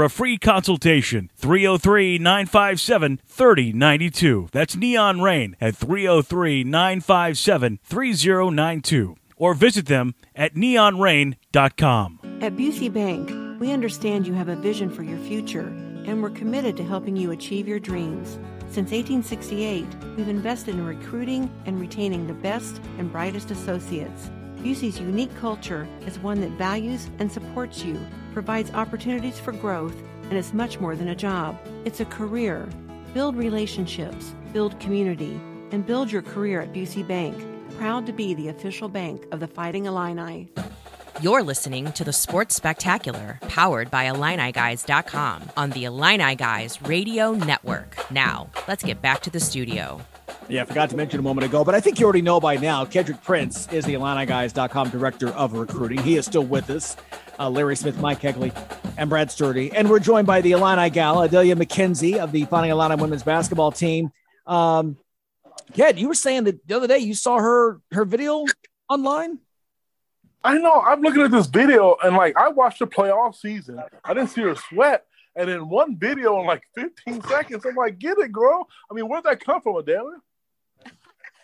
a 0.03 0.09
free 0.09 0.37
consultation. 0.37 1.29
303 1.35 2.17
957 2.17 3.19
3092. 3.25 4.49
That's 4.51 4.75
Neon 4.75 5.21
Rain 5.21 5.55
at 5.59 5.75
303 5.75 6.63
957 6.63 7.79
3092. 7.83 9.15
Or 9.37 9.53
visit 9.53 9.87
them 9.87 10.13
at 10.35 10.53
neonrain.com. 10.53 12.19
At 12.41 12.55
Busey 12.55 12.93
Bank, 12.93 13.59
we 13.59 13.71
understand 13.71 14.27
you 14.27 14.33
have 14.33 14.49
a 14.49 14.55
vision 14.55 14.89
for 14.89 15.03
your 15.03 15.19
future, 15.19 15.67
and 16.05 16.21
we're 16.21 16.29
committed 16.29 16.77
to 16.77 16.83
helping 16.83 17.15
you 17.15 17.31
achieve 17.31 17.67
your 17.67 17.79
dreams. 17.79 18.39
Since 18.71 18.91
1868, 18.91 19.85
we've 20.15 20.29
invested 20.29 20.75
in 20.75 20.85
recruiting 20.85 21.51
and 21.65 21.79
retaining 21.79 22.27
the 22.27 22.33
best 22.33 22.81
and 22.97 23.11
brightest 23.11 23.51
associates. 23.51 24.29
Busey's 24.57 24.99
unique 24.99 25.35
culture 25.37 25.87
is 26.05 26.19
one 26.19 26.39
that 26.41 26.51
values 26.51 27.09
and 27.19 27.31
supports 27.31 27.83
you, 27.83 27.99
provides 28.33 28.71
opportunities 28.71 29.39
for 29.39 29.51
growth, 29.51 29.95
and 30.23 30.33
is 30.33 30.53
much 30.53 30.79
more 30.79 30.95
than 30.95 31.09
a 31.09 31.15
job. 31.15 31.57
It's 31.85 31.99
a 31.99 32.05
career. 32.05 32.67
Build 33.13 33.35
relationships, 33.35 34.33
build 34.53 34.79
community, 34.79 35.39
and 35.71 35.85
build 35.85 36.11
your 36.11 36.21
career 36.21 36.61
at 36.61 36.73
Busey 36.73 37.07
Bank. 37.07 37.35
Proud 37.77 38.05
to 38.05 38.13
be 38.13 38.33
the 38.33 38.47
official 38.47 38.89
bank 38.89 39.25
of 39.31 39.39
the 39.39 39.47
Fighting 39.47 39.85
Illini. 39.85 40.49
You're 41.21 41.43
listening 41.43 41.91
to 41.91 42.03
the 42.03 42.13
Sports 42.13 42.55
Spectacular, 42.55 43.39
powered 43.47 43.91
by 43.91 44.05
IlliniGuys.com 44.05 45.51
on 45.55 45.69
the 45.69 45.85
Illini 45.85 46.35
Guys 46.35 46.81
Radio 46.81 47.33
Network. 47.33 47.95
Now, 48.09 48.49
let's 48.67 48.83
get 48.83 49.01
back 49.01 49.21
to 49.21 49.29
the 49.29 49.39
studio. 49.39 50.01
Yeah, 50.49 50.63
I 50.63 50.65
forgot 50.65 50.89
to 50.89 50.97
mention 50.97 51.19
a 51.19 51.23
moment 51.23 51.45
ago, 51.45 51.63
but 51.63 51.75
I 51.75 51.79
think 51.79 51.99
you 51.99 52.05
already 52.05 52.21
know 52.21 52.39
by 52.39 52.57
now. 52.57 52.83
Kendrick 52.83 53.23
Prince 53.23 53.71
is 53.71 53.85
the 53.85 53.93
IlliniGuys.com 53.93 54.89
director 54.89 55.29
of 55.29 55.53
recruiting. 55.53 55.99
He 55.99 56.17
is 56.17 56.25
still 56.25 56.43
with 56.43 56.69
us. 56.69 56.97
Uh, 57.39 57.49
Larry 57.49 57.75
Smith, 57.75 57.99
Mike 57.99 58.19
Kegley, 58.19 58.53
and 58.97 59.09
Brad 59.09 59.31
Sturdy. 59.31 59.71
And 59.71 59.89
we're 59.89 59.99
joined 59.99 60.27
by 60.27 60.41
the 60.41 60.51
Illini 60.51 60.89
gal, 60.89 61.21
Adelia 61.21 61.55
McKenzie 61.55 62.17
of 62.17 62.31
the 62.31 62.45
Fighting 62.45 62.71
Illini 62.71 62.95
women's 62.95 63.23
basketball 63.23 63.71
team. 63.71 64.11
Um, 64.45 64.97
Ked, 65.73 65.97
you 65.97 66.07
were 66.07 66.15
saying 66.15 66.43
that 66.45 66.67
the 66.67 66.75
other 66.75 66.87
day 66.87 66.99
you 66.99 67.13
saw 67.13 67.37
her 67.39 67.79
her 67.91 68.03
video 68.03 68.45
online. 68.89 69.39
I 70.43 70.57
know. 70.57 70.81
I'm 70.81 71.01
looking 71.01 71.21
at 71.21 71.31
this 71.31 71.47
video 71.47 71.95
and 72.03 72.15
like 72.15 72.35
I 72.35 72.49
watched 72.49 72.79
her 72.79 72.87
play 72.87 73.09
all 73.09 73.31
season. 73.31 73.81
I 74.03 74.13
didn't 74.13 74.29
see 74.29 74.41
her 74.41 74.55
sweat. 74.55 75.05
And 75.35 75.49
in 75.49 75.69
one 75.69 75.97
video 75.97 76.39
in 76.41 76.45
like 76.45 76.63
15 76.75 77.23
seconds, 77.23 77.65
I'm 77.65 77.75
like, 77.75 77.99
get 77.99 78.17
it, 78.17 78.31
girl. 78.33 78.67
I 78.89 78.93
mean, 78.93 79.07
where'd 79.07 79.23
that 79.23 79.39
come 79.39 79.61
from, 79.61 79.77
Adelia? 79.77 80.17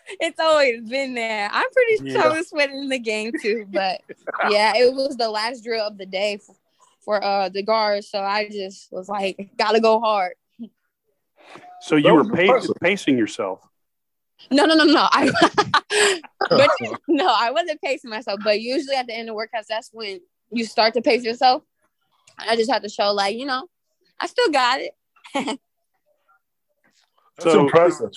It's 0.20 0.40
always 0.40 0.88
been 0.88 1.14
there. 1.14 1.50
I'm 1.52 1.70
pretty 1.72 1.96
sure 2.10 2.20
Yeah. 2.22 2.28
I 2.28 2.36
was 2.38 2.48
sweating 2.48 2.76
in 2.84 2.88
the 2.88 2.98
game 2.98 3.32
too, 3.42 3.66
but 3.70 4.00
yeah, 4.48 4.72
it 4.76 4.94
was 4.94 5.16
the 5.16 5.28
last 5.28 5.62
drill 5.64 5.86
of 5.86 5.98
the 5.98 6.06
day 6.06 6.38
for, 6.38 6.54
for 7.04 7.22
uh 7.24 7.48
the 7.50 7.62
guards. 7.62 8.08
So 8.08 8.20
I 8.20 8.48
just 8.48 8.90
was 8.92 9.08
like, 9.08 9.50
gotta 9.58 9.80
go 9.80 10.00
hard. 10.00 10.32
So 11.80 11.96
you 11.96 12.12
were 12.14 12.22
was 12.22 12.28
pa- 12.30 12.40
impressive. 12.42 12.76
pacing 12.80 13.18
yourself. 13.18 13.60
No, 14.50 14.64
no, 14.64 14.74
no, 14.74 14.84
no. 14.84 15.06
I 15.10 15.30
but 16.48 16.70
no, 17.08 17.26
I 17.28 17.50
wasn't 17.50 17.80
pacing 17.82 18.10
myself. 18.10 18.40
But 18.42 18.60
usually 18.60 18.96
at 18.96 19.06
the 19.06 19.14
end 19.14 19.28
of 19.28 19.36
workouts, 19.36 19.66
that's 19.68 19.90
when 19.92 20.20
you 20.50 20.64
start 20.64 20.94
to 20.94 21.02
pace 21.02 21.22
yourself. 21.24 21.62
I 22.38 22.56
just 22.56 22.70
had 22.70 22.82
to 22.82 22.88
show 22.88 23.12
like, 23.12 23.36
you 23.36 23.46
know, 23.46 23.68
I 24.20 24.26
still 24.26 24.50
got 24.50 24.80
it. 24.80 24.92
That's 25.34 25.58
So- 27.52 27.60
impressive. 27.60 28.10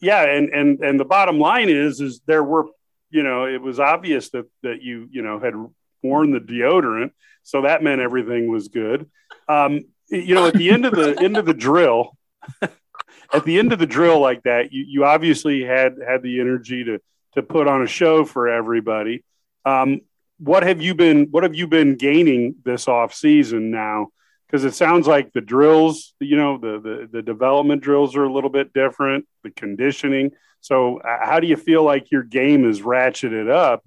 Yeah, 0.00 0.24
and 0.24 0.48
and 0.50 0.80
and 0.80 1.00
the 1.00 1.04
bottom 1.04 1.38
line 1.38 1.68
is 1.68 2.00
is 2.00 2.20
there 2.26 2.44
were 2.44 2.66
you 3.10 3.22
know 3.22 3.46
it 3.46 3.60
was 3.60 3.80
obvious 3.80 4.30
that 4.30 4.46
that 4.62 4.82
you 4.82 5.08
you 5.10 5.22
know 5.22 5.38
had 5.40 5.54
worn 6.02 6.30
the 6.30 6.40
deodorant, 6.40 7.10
so 7.42 7.62
that 7.62 7.82
meant 7.82 8.00
everything 8.00 8.48
was 8.48 8.68
good. 8.68 9.10
Um, 9.48 9.80
you 10.08 10.34
know, 10.34 10.46
at 10.46 10.54
the 10.54 10.70
end 10.70 10.86
of 10.86 10.94
the 10.94 11.18
end 11.20 11.36
of 11.36 11.46
the 11.46 11.54
drill, 11.54 12.16
at 12.62 13.44
the 13.44 13.58
end 13.58 13.72
of 13.72 13.78
the 13.78 13.86
drill 13.86 14.20
like 14.20 14.42
that, 14.44 14.72
you 14.72 14.84
you 14.86 15.04
obviously 15.04 15.64
had 15.64 15.96
had 16.06 16.22
the 16.22 16.40
energy 16.40 16.84
to 16.84 17.00
to 17.34 17.42
put 17.42 17.66
on 17.66 17.82
a 17.82 17.86
show 17.86 18.24
for 18.24 18.48
everybody. 18.48 19.24
Um, 19.64 20.00
what 20.38 20.62
have 20.62 20.80
you 20.80 20.94
been 20.94 21.26
What 21.30 21.42
have 21.42 21.54
you 21.54 21.66
been 21.66 21.96
gaining 21.96 22.56
this 22.64 22.88
off 22.88 23.14
season 23.14 23.70
now? 23.70 24.08
Because 24.48 24.64
it 24.64 24.74
sounds 24.74 25.06
like 25.06 25.32
the 25.34 25.42
drills, 25.42 26.14
you 26.20 26.36
know, 26.36 26.56
the, 26.56 26.80
the 26.80 27.08
the 27.12 27.22
development 27.22 27.82
drills 27.82 28.16
are 28.16 28.24
a 28.24 28.32
little 28.32 28.48
bit 28.50 28.72
different, 28.72 29.26
the 29.42 29.50
conditioning. 29.50 30.30
So, 30.60 31.00
uh, 31.00 31.24
how 31.24 31.38
do 31.38 31.46
you 31.46 31.56
feel 31.56 31.84
like 31.84 32.10
your 32.10 32.22
game 32.22 32.68
is 32.68 32.80
ratcheted 32.80 33.50
up 33.50 33.84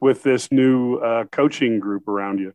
with 0.00 0.22
this 0.22 0.50
new 0.50 0.96
uh, 0.96 1.24
coaching 1.26 1.78
group 1.78 2.08
around 2.08 2.40
you? 2.40 2.54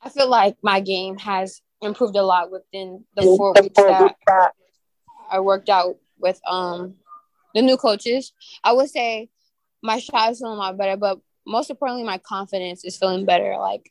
I 0.00 0.10
feel 0.10 0.28
like 0.28 0.56
my 0.62 0.80
game 0.80 1.18
has 1.18 1.60
improved 1.82 2.16
a 2.16 2.22
lot 2.22 2.50
within 2.50 3.04
the 3.16 3.22
four 3.22 3.54
weeks 3.60 3.74
that 3.76 4.14
I 5.30 5.40
worked 5.40 5.68
out 5.68 5.96
with 6.18 6.40
um 6.46 6.94
the 7.54 7.62
new 7.62 7.76
coaches. 7.76 8.32
I 8.62 8.72
would 8.72 8.90
say 8.90 9.30
my 9.82 9.98
shot 9.98 10.32
is 10.32 10.38
feeling 10.38 10.54
a 10.54 10.56
lot 10.56 10.76
better, 10.78 10.96
but 10.96 11.18
most 11.46 11.70
importantly, 11.70 12.04
my 12.04 12.18
confidence 12.18 12.84
is 12.84 12.96
feeling 12.96 13.24
better. 13.24 13.56
Like 13.58 13.90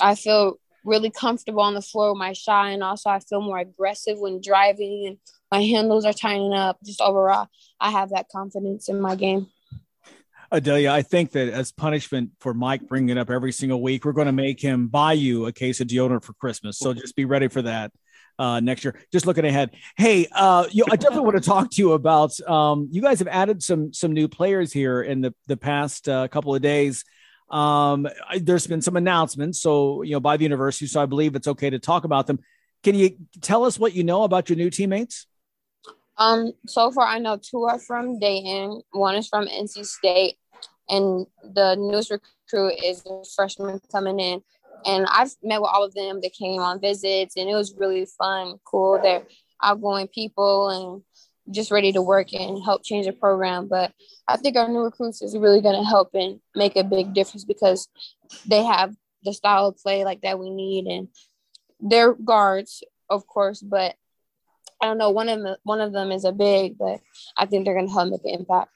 I 0.00 0.14
feel 0.14 0.58
really 0.84 1.10
comfortable 1.10 1.62
on 1.62 1.74
the 1.74 1.82
floor 1.82 2.12
with 2.12 2.18
my 2.18 2.32
shot, 2.32 2.72
and 2.72 2.82
also 2.82 3.10
I 3.10 3.20
feel 3.20 3.40
more 3.40 3.58
aggressive 3.58 4.18
when 4.18 4.40
driving, 4.40 5.04
and 5.06 5.18
my 5.50 5.62
handles 5.62 6.04
are 6.04 6.12
tightening 6.12 6.54
up. 6.54 6.78
Just 6.84 7.00
overall, 7.00 7.48
I 7.80 7.90
have 7.90 8.10
that 8.10 8.28
confidence 8.28 8.88
in 8.88 9.00
my 9.00 9.16
game. 9.16 9.48
Adelia, 10.50 10.92
I 10.92 11.00
think 11.00 11.32
that 11.32 11.48
as 11.48 11.72
punishment 11.72 12.30
for 12.40 12.52
Mike 12.52 12.86
bringing 12.86 13.16
it 13.16 13.18
up 13.18 13.30
every 13.30 13.52
single 13.52 13.80
week, 13.80 14.04
we're 14.04 14.12
going 14.12 14.26
to 14.26 14.32
make 14.32 14.60
him 14.60 14.88
buy 14.88 15.14
you 15.14 15.46
a 15.46 15.52
case 15.52 15.80
of 15.80 15.86
deodorant 15.86 16.24
for 16.24 16.34
Christmas. 16.34 16.78
So 16.78 16.92
just 16.92 17.16
be 17.16 17.24
ready 17.24 17.48
for 17.48 17.62
that 17.62 17.90
uh, 18.38 18.60
next 18.60 18.84
year. 18.84 18.94
Just 19.10 19.26
looking 19.26 19.46
ahead. 19.46 19.70
Hey, 19.96 20.26
uh, 20.30 20.66
you, 20.70 20.84
I 20.90 20.96
definitely 20.96 21.24
want 21.24 21.42
to 21.42 21.48
talk 21.48 21.70
to 21.70 21.80
you 21.80 21.92
about. 21.92 22.38
Um, 22.42 22.88
you 22.90 23.00
guys 23.00 23.18
have 23.20 23.28
added 23.28 23.62
some 23.62 23.94
some 23.94 24.12
new 24.12 24.28
players 24.28 24.72
here 24.72 25.02
in 25.02 25.22
the 25.22 25.34
the 25.46 25.56
past 25.56 26.08
uh, 26.08 26.28
couple 26.28 26.54
of 26.54 26.60
days. 26.60 27.04
Um, 27.52 28.08
I- 28.28 28.38
there's 28.38 28.66
been 28.66 28.80
some 28.80 28.96
announcements, 28.96 29.60
so 29.60 30.02
you 30.02 30.12
know 30.12 30.20
by 30.20 30.36
the 30.36 30.42
university. 30.42 30.86
So 30.86 31.00
I 31.02 31.06
believe 31.06 31.36
it's 31.36 31.46
okay 31.46 31.70
to 31.70 31.78
talk 31.78 32.04
about 32.04 32.26
them. 32.26 32.40
Can 32.82 32.94
you 32.94 33.16
tell 33.40 33.64
us 33.64 33.78
what 33.78 33.94
you 33.94 34.02
know 34.02 34.24
about 34.24 34.48
your 34.48 34.56
new 34.56 34.70
teammates? 34.70 35.26
Um, 36.16 36.52
so 36.66 36.90
far 36.90 37.06
I 37.06 37.18
know 37.18 37.36
two 37.36 37.64
are 37.64 37.78
from 37.78 38.18
Dayton, 38.18 38.82
one 38.92 39.16
is 39.16 39.28
from 39.28 39.46
NC 39.46 39.84
State, 39.84 40.36
and 40.88 41.26
the 41.42 41.74
newest 41.76 42.10
recruit 42.10 42.74
is 42.82 43.04
a 43.06 43.22
freshman 43.36 43.80
coming 43.90 44.18
in. 44.18 44.42
And 44.84 45.06
I've 45.06 45.34
met 45.42 45.60
with 45.60 45.70
all 45.72 45.84
of 45.84 45.94
them. 45.94 46.20
They 46.20 46.28
came 46.30 46.60
on 46.60 46.80
visits, 46.80 47.36
and 47.36 47.48
it 47.48 47.54
was 47.54 47.74
really 47.76 48.04
fun, 48.18 48.56
cool. 48.64 48.98
They're 49.00 49.26
outgoing 49.62 50.08
people, 50.08 50.70
and 50.70 51.02
just 51.50 51.70
ready 51.70 51.92
to 51.92 52.02
work 52.02 52.32
and 52.32 52.62
help 52.62 52.84
change 52.84 53.06
the 53.06 53.12
program. 53.12 53.68
But 53.68 53.92
I 54.28 54.36
think 54.36 54.56
our 54.56 54.68
new 54.68 54.80
recruits 54.80 55.22
is 55.22 55.36
really 55.36 55.60
going 55.60 55.78
to 55.78 55.88
help 55.88 56.10
and 56.14 56.40
make 56.54 56.76
a 56.76 56.84
big 56.84 57.14
difference 57.14 57.44
because 57.44 57.88
they 58.46 58.62
have 58.62 58.94
the 59.24 59.32
style 59.32 59.68
of 59.68 59.78
play 59.78 60.04
like 60.04 60.22
that 60.22 60.38
we 60.38 60.50
need 60.50 60.86
and 60.86 61.08
they're 61.80 62.14
guards, 62.14 62.82
of 63.10 63.26
course, 63.26 63.60
but 63.60 63.94
I 64.80 64.86
don't 64.86 64.98
know. 64.98 65.10
One 65.10 65.28
of 65.28 65.42
them, 65.42 65.56
one 65.62 65.80
of 65.80 65.92
them 65.92 66.10
is 66.10 66.24
a 66.24 66.32
big, 66.32 66.76
but 66.78 67.00
I 67.36 67.46
think 67.46 67.64
they're 67.64 67.74
going 67.74 67.86
to 67.86 67.92
help 67.92 68.10
make 68.10 68.24
an 68.24 68.40
impact. 68.40 68.70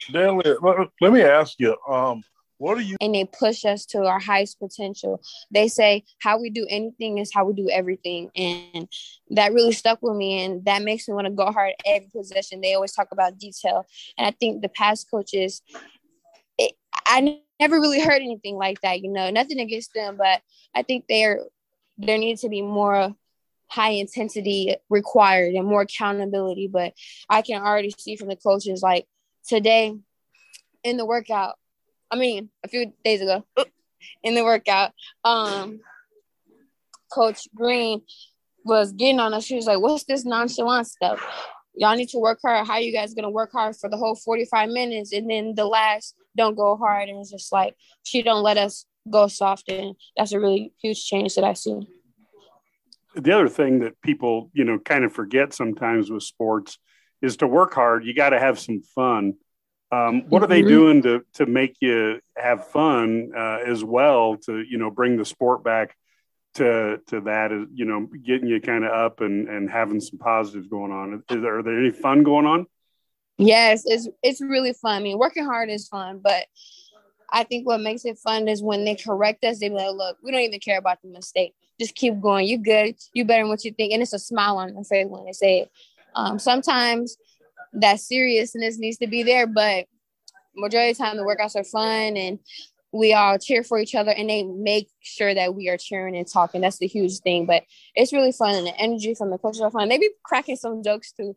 Stanley, 0.00 0.54
let 1.00 1.12
me 1.12 1.22
ask 1.22 1.54
you. 1.58 1.76
Um, 1.88 2.22
what 2.60 2.76
are 2.76 2.82
you? 2.82 2.96
And 3.00 3.14
they 3.14 3.24
push 3.24 3.64
us 3.64 3.86
to 3.86 4.04
our 4.04 4.20
highest 4.20 4.58
potential. 4.58 5.22
They 5.50 5.66
say 5.66 6.04
how 6.18 6.38
we 6.38 6.50
do 6.50 6.66
anything 6.68 7.16
is 7.16 7.32
how 7.32 7.46
we 7.46 7.54
do 7.54 7.70
everything, 7.70 8.30
and 8.36 8.86
that 9.30 9.54
really 9.54 9.72
stuck 9.72 10.00
with 10.02 10.14
me. 10.14 10.44
And 10.44 10.62
that 10.66 10.82
makes 10.82 11.08
me 11.08 11.14
want 11.14 11.26
to 11.26 11.32
go 11.32 11.50
hard 11.50 11.72
every 11.86 12.10
possession. 12.14 12.60
They 12.60 12.74
always 12.74 12.92
talk 12.92 13.08
about 13.12 13.38
detail, 13.38 13.86
and 14.18 14.26
I 14.26 14.32
think 14.32 14.60
the 14.60 14.68
past 14.68 15.10
coaches, 15.10 15.62
it, 16.58 16.72
I 17.06 17.40
never 17.58 17.80
really 17.80 18.00
heard 18.00 18.20
anything 18.20 18.56
like 18.56 18.82
that. 18.82 19.00
You 19.00 19.10
know, 19.10 19.30
nothing 19.30 19.58
against 19.58 19.94
them, 19.94 20.16
but 20.18 20.42
I 20.74 20.82
think 20.82 21.06
there 21.08 21.40
there 21.96 22.18
needs 22.18 22.42
to 22.42 22.50
be 22.50 22.60
more 22.60 23.14
high 23.68 23.92
intensity 23.92 24.76
required 24.90 25.54
and 25.54 25.66
more 25.66 25.82
accountability. 25.82 26.68
But 26.68 26.92
I 27.30 27.40
can 27.40 27.62
already 27.62 27.94
see 27.96 28.16
from 28.16 28.28
the 28.28 28.36
coaches 28.36 28.82
like 28.82 29.06
today 29.46 29.96
in 30.84 30.96
the 30.96 31.06
workout, 31.06 31.56
I 32.10 32.16
mean, 32.16 32.50
a 32.64 32.68
few 32.68 32.92
days 33.04 33.20
ago 33.20 33.44
in 34.22 34.34
the 34.34 34.44
workout, 34.44 34.92
um, 35.24 35.80
Coach 37.12 37.48
Green 37.54 38.02
was 38.64 38.92
getting 38.92 39.20
on 39.20 39.34
us. 39.34 39.44
She 39.44 39.56
was 39.56 39.66
like, 39.66 39.80
What's 39.80 40.04
this 40.04 40.24
nonchalant 40.24 40.86
stuff? 40.86 41.20
Y'all 41.74 41.96
need 41.96 42.08
to 42.10 42.18
work 42.18 42.40
hard. 42.44 42.66
How 42.66 42.78
you 42.78 42.92
guys 42.92 43.14
gonna 43.14 43.30
work 43.30 43.52
hard 43.52 43.76
for 43.76 43.88
the 43.88 43.96
whole 43.96 44.14
45 44.14 44.68
minutes 44.70 45.12
and 45.12 45.30
then 45.30 45.54
the 45.54 45.64
last 45.64 46.14
don't 46.36 46.56
go 46.56 46.76
hard? 46.76 47.08
And 47.08 47.18
it's 47.20 47.30
just 47.30 47.52
like 47.52 47.74
she 48.02 48.22
don't 48.22 48.42
let 48.42 48.58
us 48.58 48.86
go 49.08 49.28
soft 49.28 49.68
and 49.70 49.96
that's 50.16 50.32
a 50.32 50.40
really 50.40 50.72
huge 50.82 51.04
change 51.06 51.34
that 51.34 51.44
I 51.44 51.54
see 51.54 51.86
the 53.14 53.32
other 53.32 53.48
thing 53.48 53.80
that 53.80 54.00
people 54.02 54.50
you 54.52 54.64
know 54.64 54.78
kind 54.78 55.04
of 55.04 55.12
forget 55.12 55.52
sometimes 55.52 56.10
with 56.10 56.22
sports 56.22 56.78
is 57.22 57.36
to 57.38 57.46
work 57.46 57.74
hard 57.74 58.04
you 58.04 58.14
got 58.14 58.30
to 58.30 58.38
have 58.38 58.58
some 58.58 58.80
fun 58.94 59.34
um, 59.92 60.22
what 60.28 60.42
are 60.42 60.46
they 60.46 60.60
mm-hmm. 60.60 60.68
doing 60.68 61.02
to 61.02 61.24
to 61.34 61.46
make 61.46 61.76
you 61.80 62.20
have 62.36 62.68
fun 62.68 63.32
uh, 63.36 63.58
as 63.66 63.82
well 63.82 64.36
to 64.36 64.60
you 64.60 64.78
know 64.78 64.90
bring 64.90 65.16
the 65.16 65.24
sport 65.24 65.64
back 65.64 65.96
to 66.54 67.00
to 67.08 67.20
that 67.22 67.52
is 67.52 67.66
you 67.72 67.84
know 67.84 68.08
getting 68.24 68.48
you 68.48 68.60
kind 68.60 68.84
of 68.84 68.92
up 68.92 69.20
and 69.20 69.48
and 69.48 69.70
having 69.70 70.00
some 70.00 70.18
positives 70.18 70.66
going 70.66 70.92
on 70.92 71.14
is 71.14 71.42
there, 71.42 71.58
are 71.58 71.62
there 71.62 71.78
any 71.78 71.90
fun 71.90 72.22
going 72.22 72.46
on 72.46 72.66
yes 73.38 73.84
it's 73.86 74.08
it's 74.22 74.40
really 74.40 74.72
fun 74.72 74.96
i 74.96 75.00
mean 75.00 75.16
working 75.16 75.44
hard 75.44 75.70
is 75.70 75.86
fun 75.86 76.20
but 76.22 76.46
I 77.32 77.44
think 77.44 77.66
what 77.66 77.80
makes 77.80 78.04
it 78.04 78.18
fun 78.18 78.48
is 78.48 78.62
when 78.62 78.84
they 78.84 78.94
correct 78.94 79.44
us, 79.44 79.60
they 79.60 79.68
be 79.68 79.74
like, 79.74 79.94
look, 79.94 80.18
we 80.22 80.32
don't 80.32 80.40
even 80.40 80.60
care 80.60 80.78
about 80.78 81.00
the 81.02 81.08
mistake. 81.08 81.54
Just 81.78 81.94
keep 81.94 82.20
going. 82.20 82.46
You 82.46 82.58
good. 82.58 82.96
You 83.14 83.24
better 83.24 83.42
than 83.42 83.48
what 83.48 83.64
you 83.64 83.72
think. 83.72 83.92
And 83.92 84.02
it's 84.02 84.12
a 84.12 84.18
smile 84.18 84.58
on 84.58 84.74
their 84.74 84.84
face 84.84 85.06
when 85.08 85.24
they 85.24 85.32
say 85.32 85.60
it. 85.60 85.70
Um, 86.14 86.38
sometimes 86.38 87.16
that 87.74 88.00
seriousness 88.00 88.78
needs 88.78 88.98
to 88.98 89.06
be 89.06 89.22
there, 89.22 89.46
but 89.46 89.86
majority 90.56 90.90
of 90.90 90.98
the 90.98 91.04
time 91.04 91.16
the 91.16 91.22
workouts 91.22 91.56
are 91.56 91.64
fun 91.64 92.16
and 92.16 92.38
we 92.92 93.12
all 93.14 93.38
cheer 93.38 93.62
for 93.62 93.78
each 93.78 93.94
other 93.94 94.10
and 94.10 94.28
they 94.28 94.42
make 94.42 94.88
sure 95.00 95.32
that 95.32 95.54
we 95.54 95.68
are 95.68 95.76
cheering 95.76 96.16
and 96.16 96.26
talking. 96.26 96.60
That's 96.60 96.78
the 96.78 96.88
huge 96.88 97.18
thing. 97.18 97.46
But 97.46 97.62
it's 97.94 98.12
really 98.12 98.32
fun 98.32 98.56
and 98.56 98.66
the 98.66 98.76
energy 98.76 99.14
from 99.14 99.30
the 99.30 99.38
coaches 99.38 99.60
are 99.60 99.70
fun. 99.70 99.88
They 99.88 99.98
be 99.98 100.10
cracking 100.24 100.56
some 100.56 100.82
jokes 100.82 101.12
too. 101.12 101.36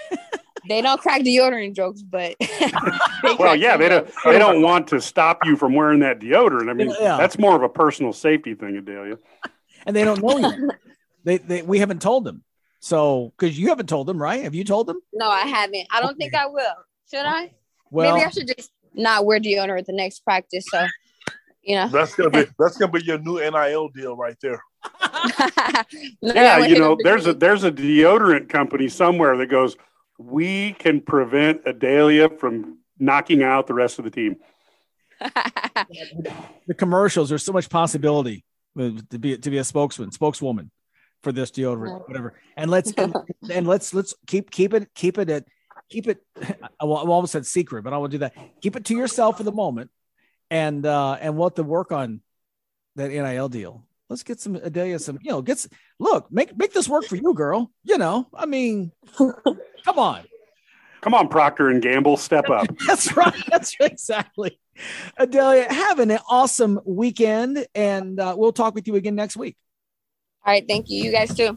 they 0.68 0.82
don't 0.82 1.00
crack 1.00 1.22
deodorant 1.22 1.74
jokes, 1.74 2.02
but 2.02 2.34
well, 3.38 3.56
yeah, 3.56 3.76
they 3.76 3.88
don't. 3.88 4.08
They 4.24 4.38
don't 4.38 4.62
want 4.62 4.88
to 4.88 5.00
stop 5.00 5.38
you 5.44 5.56
from 5.56 5.74
wearing 5.74 6.00
that 6.00 6.20
deodorant. 6.20 6.70
I 6.70 6.74
mean, 6.74 6.90
yeah. 7.00 7.16
that's 7.16 7.38
more 7.38 7.56
of 7.56 7.62
a 7.62 7.68
personal 7.68 8.12
safety 8.12 8.54
thing, 8.54 8.76
Adelia. 8.76 9.18
And 9.86 9.96
they 9.96 10.04
don't 10.04 10.22
know 10.22 10.50
you. 10.50 10.70
they, 11.24 11.38
they, 11.38 11.62
we 11.62 11.78
haven't 11.78 12.02
told 12.02 12.24
them. 12.24 12.42
So, 12.80 13.32
because 13.38 13.58
you 13.58 13.68
haven't 13.68 13.88
told 13.88 14.06
them, 14.06 14.20
right? 14.20 14.42
Have 14.42 14.54
you 14.54 14.64
told 14.64 14.86
them? 14.86 15.00
No, 15.12 15.28
I 15.28 15.42
haven't. 15.42 15.86
I 15.92 16.00
don't 16.00 16.12
okay. 16.12 16.18
think 16.18 16.34
I 16.34 16.46
will. 16.46 16.74
Should 17.10 17.26
I? 17.26 17.52
Well, 17.90 18.14
maybe 18.14 18.24
I 18.24 18.30
should 18.30 18.48
just 18.56 18.72
not 18.94 19.26
wear 19.26 19.38
deodorant 19.38 19.80
at 19.80 19.86
the 19.86 19.92
next 19.92 20.20
practice. 20.20 20.64
So, 20.70 20.86
you 21.62 21.76
know, 21.76 21.88
that's 21.88 22.14
gonna 22.14 22.30
be 22.30 22.46
that's 22.58 22.78
gonna 22.78 22.90
be 22.90 23.04
your 23.04 23.18
new 23.18 23.38
NIL 23.38 23.88
deal 23.90 24.16
right 24.16 24.36
there. 24.40 24.62
yeah, 26.22 26.58
you 26.64 26.78
know, 26.78 26.96
there's 27.04 27.26
a 27.26 27.34
there's 27.34 27.64
a 27.64 27.70
deodorant 27.70 28.48
company 28.48 28.88
somewhere 28.88 29.36
that 29.36 29.46
goes 29.46 29.76
we 30.18 30.72
can 30.72 31.02
prevent 31.02 31.62
Adelia 31.66 32.30
from 32.30 32.78
knocking 32.98 33.42
out 33.42 33.66
the 33.66 33.74
rest 33.74 33.98
of 33.98 34.06
the 34.06 34.10
team. 34.10 34.36
the 35.20 36.74
commercials, 36.76 37.28
there's 37.28 37.44
so 37.44 37.52
much 37.52 37.68
possibility 37.68 38.44
to 38.78 39.18
be 39.18 39.36
to 39.36 39.50
be 39.50 39.58
a 39.58 39.64
spokesman, 39.64 40.12
spokeswoman 40.12 40.70
for 41.22 41.32
this 41.32 41.50
deodorant, 41.50 42.06
whatever. 42.08 42.34
And 42.56 42.70
let's 42.70 42.92
and, 42.92 43.14
and, 43.50 43.66
let's 43.66 43.94
let's 43.94 44.14
keep 44.26 44.50
keep 44.50 44.74
it 44.74 44.94
keep 44.94 45.18
it 45.18 45.30
at 45.30 45.44
keep 45.88 46.06
it. 46.06 46.22
I 46.40 46.84
almost 46.84 47.32
said 47.32 47.46
secret, 47.46 47.82
but 47.82 47.92
I 47.92 47.98
will 47.98 48.08
do 48.08 48.18
that. 48.18 48.34
Keep 48.60 48.76
it 48.76 48.84
to 48.86 48.96
yourself 48.96 49.36
for 49.36 49.42
the 49.42 49.52
moment, 49.52 49.90
and 50.50 50.84
uh 50.84 51.18
and 51.20 51.36
what 51.36 51.56
to 51.56 51.62
work 51.62 51.92
on 51.92 52.20
that 52.96 53.10
NIL 53.10 53.48
deal. 53.48 53.84
Let's 54.08 54.22
get 54.22 54.40
some 54.40 54.56
Adelia 54.56 54.98
some 54.98 55.18
you 55.22 55.30
know 55.30 55.42
gets 55.42 55.68
look 55.98 56.30
make 56.32 56.56
make 56.56 56.72
this 56.72 56.88
work 56.88 57.04
for 57.04 57.16
you, 57.16 57.34
girl. 57.34 57.70
You 57.84 57.98
know, 57.98 58.28
I 58.34 58.46
mean, 58.46 58.92
Come 59.84 59.98
on. 59.98 60.24
Come 61.00 61.14
on, 61.14 61.28
Procter 61.28 61.70
and 61.70 61.80
Gamble, 61.80 62.18
step 62.18 62.50
up. 62.50 62.66
That's 62.86 63.16
right. 63.16 63.34
That's 63.48 63.74
exactly. 63.80 64.60
Adelia, 65.18 65.72
have 65.72 65.98
an 65.98 66.18
awesome 66.28 66.78
weekend, 66.84 67.66
and 67.74 68.20
uh, 68.20 68.34
we'll 68.36 68.52
talk 68.52 68.74
with 68.74 68.86
you 68.86 68.96
again 68.96 69.14
next 69.14 69.36
week. 69.36 69.56
All 70.50 70.56
right. 70.56 70.66
Thank 70.66 70.90
you. 70.90 71.00
You 71.04 71.12
guys 71.12 71.32
too. 71.32 71.56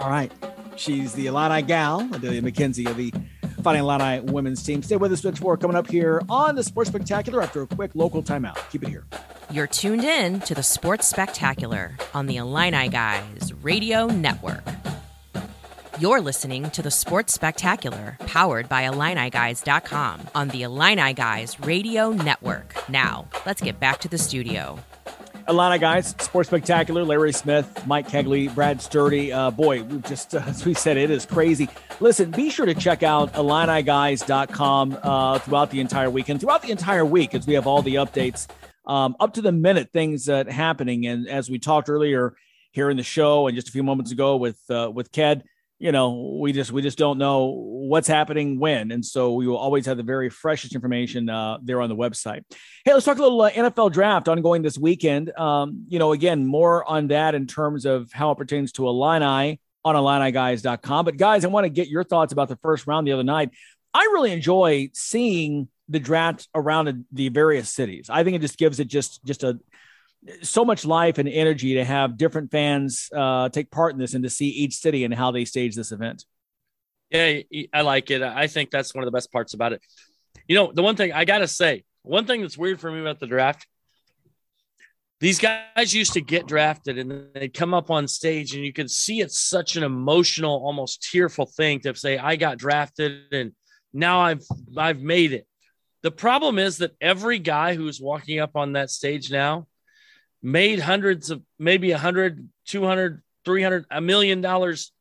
All 0.00 0.10
right. 0.10 0.32
She's 0.74 1.12
the 1.12 1.28
Illini 1.28 1.62
gal, 1.62 2.00
Adelia 2.12 2.42
McKenzie 2.42 2.90
of 2.90 2.96
the 2.96 3.12
Fighting 3.62 3.82
Illini 3.82 4.28
women's 4.32 4.60
team. 4.64 4.82
Stay 4.82 4.96
with 4.96 5.12
us, 5.12 5.20
Switch 5.20 5.38
4, 5.38 5.56
coming 5.56 5.76
up 5.76 5.88
here 5.88 6.20
on 6.28 6.56
the 6.56 6.64
Sports 6.64 6.90
Spectacular 6.90 7.40
after 7.40 7.62
a 7.62 7.66
quick 7.68 7.92
local 7.94 8.24
timeout. 8.24 8.58
Keep 8.72 8.82
it 8.82 8.88
here. 8.88 9.04
You're 9.52 9.68
tuned 9.68 10.02
in 10.02 10.40
to 10.40 10.54
the 10.56 10.64
Sports 10.64 11.06
Spectacular 11.06 11.96
on 12.12 12.26
the 12.26 12.38
Illini 12.38 12.88
Guys 12.88 13.52
Radio 13.62 14.06
Network. 14.06 14.64
You're 16.00 16.20
listening 16.20 16.70
to 16.70 16.82
the 16.82 16.90
Sports 16.90 17.34
Spectacular, 17.34 18.16
powered 18.26 18.68
by 18.68 18.82
IlliniGuys.com 18.82 20.22
on 20.34 20.48
the 20.48 20.62
Illini 20.62 21.14
Guys 21.14 21.60
Radio 21.60 22.10
Network. 22.10 22.74
Now, 22.88 23.28
let's 23.46 23.62
get 23.62 23.78
back 23.78 24.00
to 24.00 24.08
the 24.08 24.18
studio. 24.18 24.80
Illini 25.48 25.78
Guys, 25.78 26.14
Sports 26.18 26.48
Spectacular, 26.48 27.04
Larry 27.04 27.32
Smith, 27.32 27.86
Mike 27.86 28.08
Kegley, 28.08 28.52
Brad 28.54 28.80
Sturdy. 28.80 29.32
Uh, 29.32 29.50
boy, 29.50 29.82
we 29.82 29.98
just, 29.98 30.34
uh, 30.34 30.38
as 30.46 30.64
we 30.64 30.74
said, 30.74 30.96
it 30.96 31.10
is 31.10 31.26
crazy. 31.26 31.68
Listen, 32.00 32.30
be 32.30 32.50
sure 32.50 32.66
to 32.66 32.74
check 32.74 33.02
out 33.02 33.32
IlliniGuys.com 33.34 34.98
uh, 35.02 35.38
throughout 35.40 35.70
the 35.70 35.80
entire 35.80 36.10
weekend, 36.10 36.40
throughout 36.40 36.62
the 36.62 36.70
entire 36.70 37.04
week, 37.04 37.34
as 37.34 37.46
we 37.46 37.54
have 37.54 37.66
all 37.66 37.82
the 37.82 37.96
updates 37.96 38.48
um, 38.86 39.16
up 39.20 39.34
to 39.34 39.42
the 39.42 39.52
minute, 39.52 39.90
things 39.92 40.26
that 40.26 40.48
happening. 40.48 41.06
And 41.06 41.28
as 41.28 41.50
we 41.50 41.58
talked 41.58 41.88
earlier 41.88 42.34
here 42.72 42.90
in 42.90 42.96
the 42.96 43.02
show 43.02 43.46
and 43.46 43.54
just 43.54 43.68
a 43.68 43.72
few 43.72 43.82
moments 43.82 44.12
ago 44.12 44.36
with, 44.36 44.58
uh, 44.70 44.90
with 44.92 45.12
Ked, 45.12 45.44
you 45.78 45.92
know 45.92 46.38
we 46.40 46.52
just 46.52 46.72
we 46.72 46.82
just 46.82 46.98
don't 46.98 47.18
know 47.18 47.46
what's 47.46 48.08
happening 48.08 48.58
when. 48.58 48.92
And 48.92 49.04
so 49.04 49.34
we 49.34 49.46
will 49.46 49.56
always 49.56 49.86
have 49.86 49.96
the 49.96 50.02
very 50.02 50.30
freshest 50.30 50.74
information 50.74 51.28
uh, 51.28 51.58
there 51.62 51.80
on 51.80 51.88
the 51.88 51.96
website. 51.96 52.42
Hey 52.84 52.92
let's 52.92 53.04
talk 53.04 53.18
a 53.18 53.22
little 53.22 53.40
uh, 53.40 53.50
nfl 53.50 53.92
draft 53.92 54.28
ongoing 54.28 54.62
this 54.62 54.78
weekend. 54.78 55.36
Um, 55.38 55.84
you 55.88 55.98
know 55.98 56.12
again 56.12 56.46
more 56.46 56.88
on 56.88 57.08
that 57.08 57.34
in 57.34 57.46
terms 57.46 57.84
of 57.84 58.12
how 58.12 58.30
it 58.30 58.38
pertains 58.38 58.72
to 58.72 58.86
Illini 58.88 59.60
on 59.84 59.94
IlliniGuys.com 59.94 61.04
but 61.04 61.18
guys 61.18 61.44
i 61.44 61.48
want 61.48 61.64
to 61.64 61.68
get 61.68 61.88
your 61.88 62.04
thoughts 62.04 62.32
about 62.32 62.48
the 62.48 62.56
first 62.56 62.86
round 62.86 63.06
the 63.06 63.12
other 63.12 63.24
night. 63.24 63.50
I 63.92 64.00
really 64.12 64.32
enjoy 64.32 64.90
seeing 64.92 65.68
the 65.88 66.00
draft 66.00 66.48
around 66.54 67.04
the 67.12 67.28
various 67.28 67.70
cities. 67.70 68.08
I 68.10 68.24
think 68.24 68.36
it 68.36 68.40
just 68.40 68.58
gives 68.58 68.80
it 68.80 68.88
just 68.88 69.24
just 69.24 69.44
a 69.44 69.58
so 70.42 70.64
much 70.64 70.84
life 70.84 71.18
and 71.18 71.28
energy 71.28 71.74
to 71.74 71.84
have 71.84 72.16
different 72.16 72.50
fans 72.50 73.08
uh, 73.14 73.48
take 73.48 73.70
part 73.70 73.92
in 73.92 73.98
this 73.98 74.14
and 74.14 74.24
to 74.24 74.30
see 74.30 74.48
each 74.48 74.76
city 74.76 75.04
and 75.04 75.12
how 75.12 75.30
they 75.30 75.44
stage 75.44 75.76
this 75.76 75.92
event. 75.92 76.24
Yeah, 77.10 77.40
I 77.72 77.82
like 77.82 78.10
it. 78.10 78.22
I 78.22 78.46
think 78.46 78.70
that's 78.70 78.94
one 78.94 79.04
of 79.04 79.06
the 79.06 79.16
best 79.16 79.30
parts 79.30 79.54
about 79.54 79.72
it. 79.72 79.82
You 80.48 80.56
know, 80.56 80.72
the 80.72 80.82
one 80.82 80.96
thing 80.96 81.12
I 81.12 81.24
got 81.24 81.38
to 81.38 81.48
say, 81.48 81.84
one 82.02 82.26
thing 82.26 82.40
that's 82.40 82.58
weird 82.58 82.80
for 82.80 82.90
me 82.90 83.00
about 83.00 83.20
the 83.20 83.26
draft, 83.26 83.66
these 85.20 85.38
guys 85.38 85.94
used 85.94 86.14
to 86.14 86.20
get 86.20 86.46
drafted 86.46 86.98
and 86.98 87.28
they'd 87.34 87.54
come 87.54 87.72
up 87.72 87.90
on 87.90 88.08
stage 88.08 88.54
and 88.54 88.64
you 88.64 88.72
could 88.72 88.90
see 88.90 89.20
it's 89.20 89.40
such 89.40 89.76
an 89.76 89.82
emotional, 89.82 90.62
almost 90.64 91.08
tearful 91.10 91.46
thing 91.46 91.80
to 91.80 91.94
say, 91.94 92.18
I 92.18 92.36
got 92.36 92.58
drafted 92.58 93.32
and 93.32 93.52
now 93.92 94.20
I've 94.20 94.44
I've 94.76 95.00
made 95.00 95.32
it. 95.32 95.46
The 96.02 96.10
problem 96.10 96.58
is 96.58 96.78
that 96.78 96.92
every 97.00 97.38
guy 97.38 97.74
who's 97.74 98.00
walking 98.00 98.40
up 98.40 98.56
on 98.56 98.72
that 98.72 98.90
stage 98.90 99.30
now 99.30 99.66
made 100.44 100.78
hundreds 100.78 101.30
of 101.30 101.42
maybe 101.58 101.90
a 101.92 101.98
hundred, 101.98 102.46
two 102.66 102.84
hundred, 102.84 103.22
three 103.46 103.62
hundred, 103.62 103.86
a 103.90 104.00
million 104.00 104.42
dollars 104.42 104.92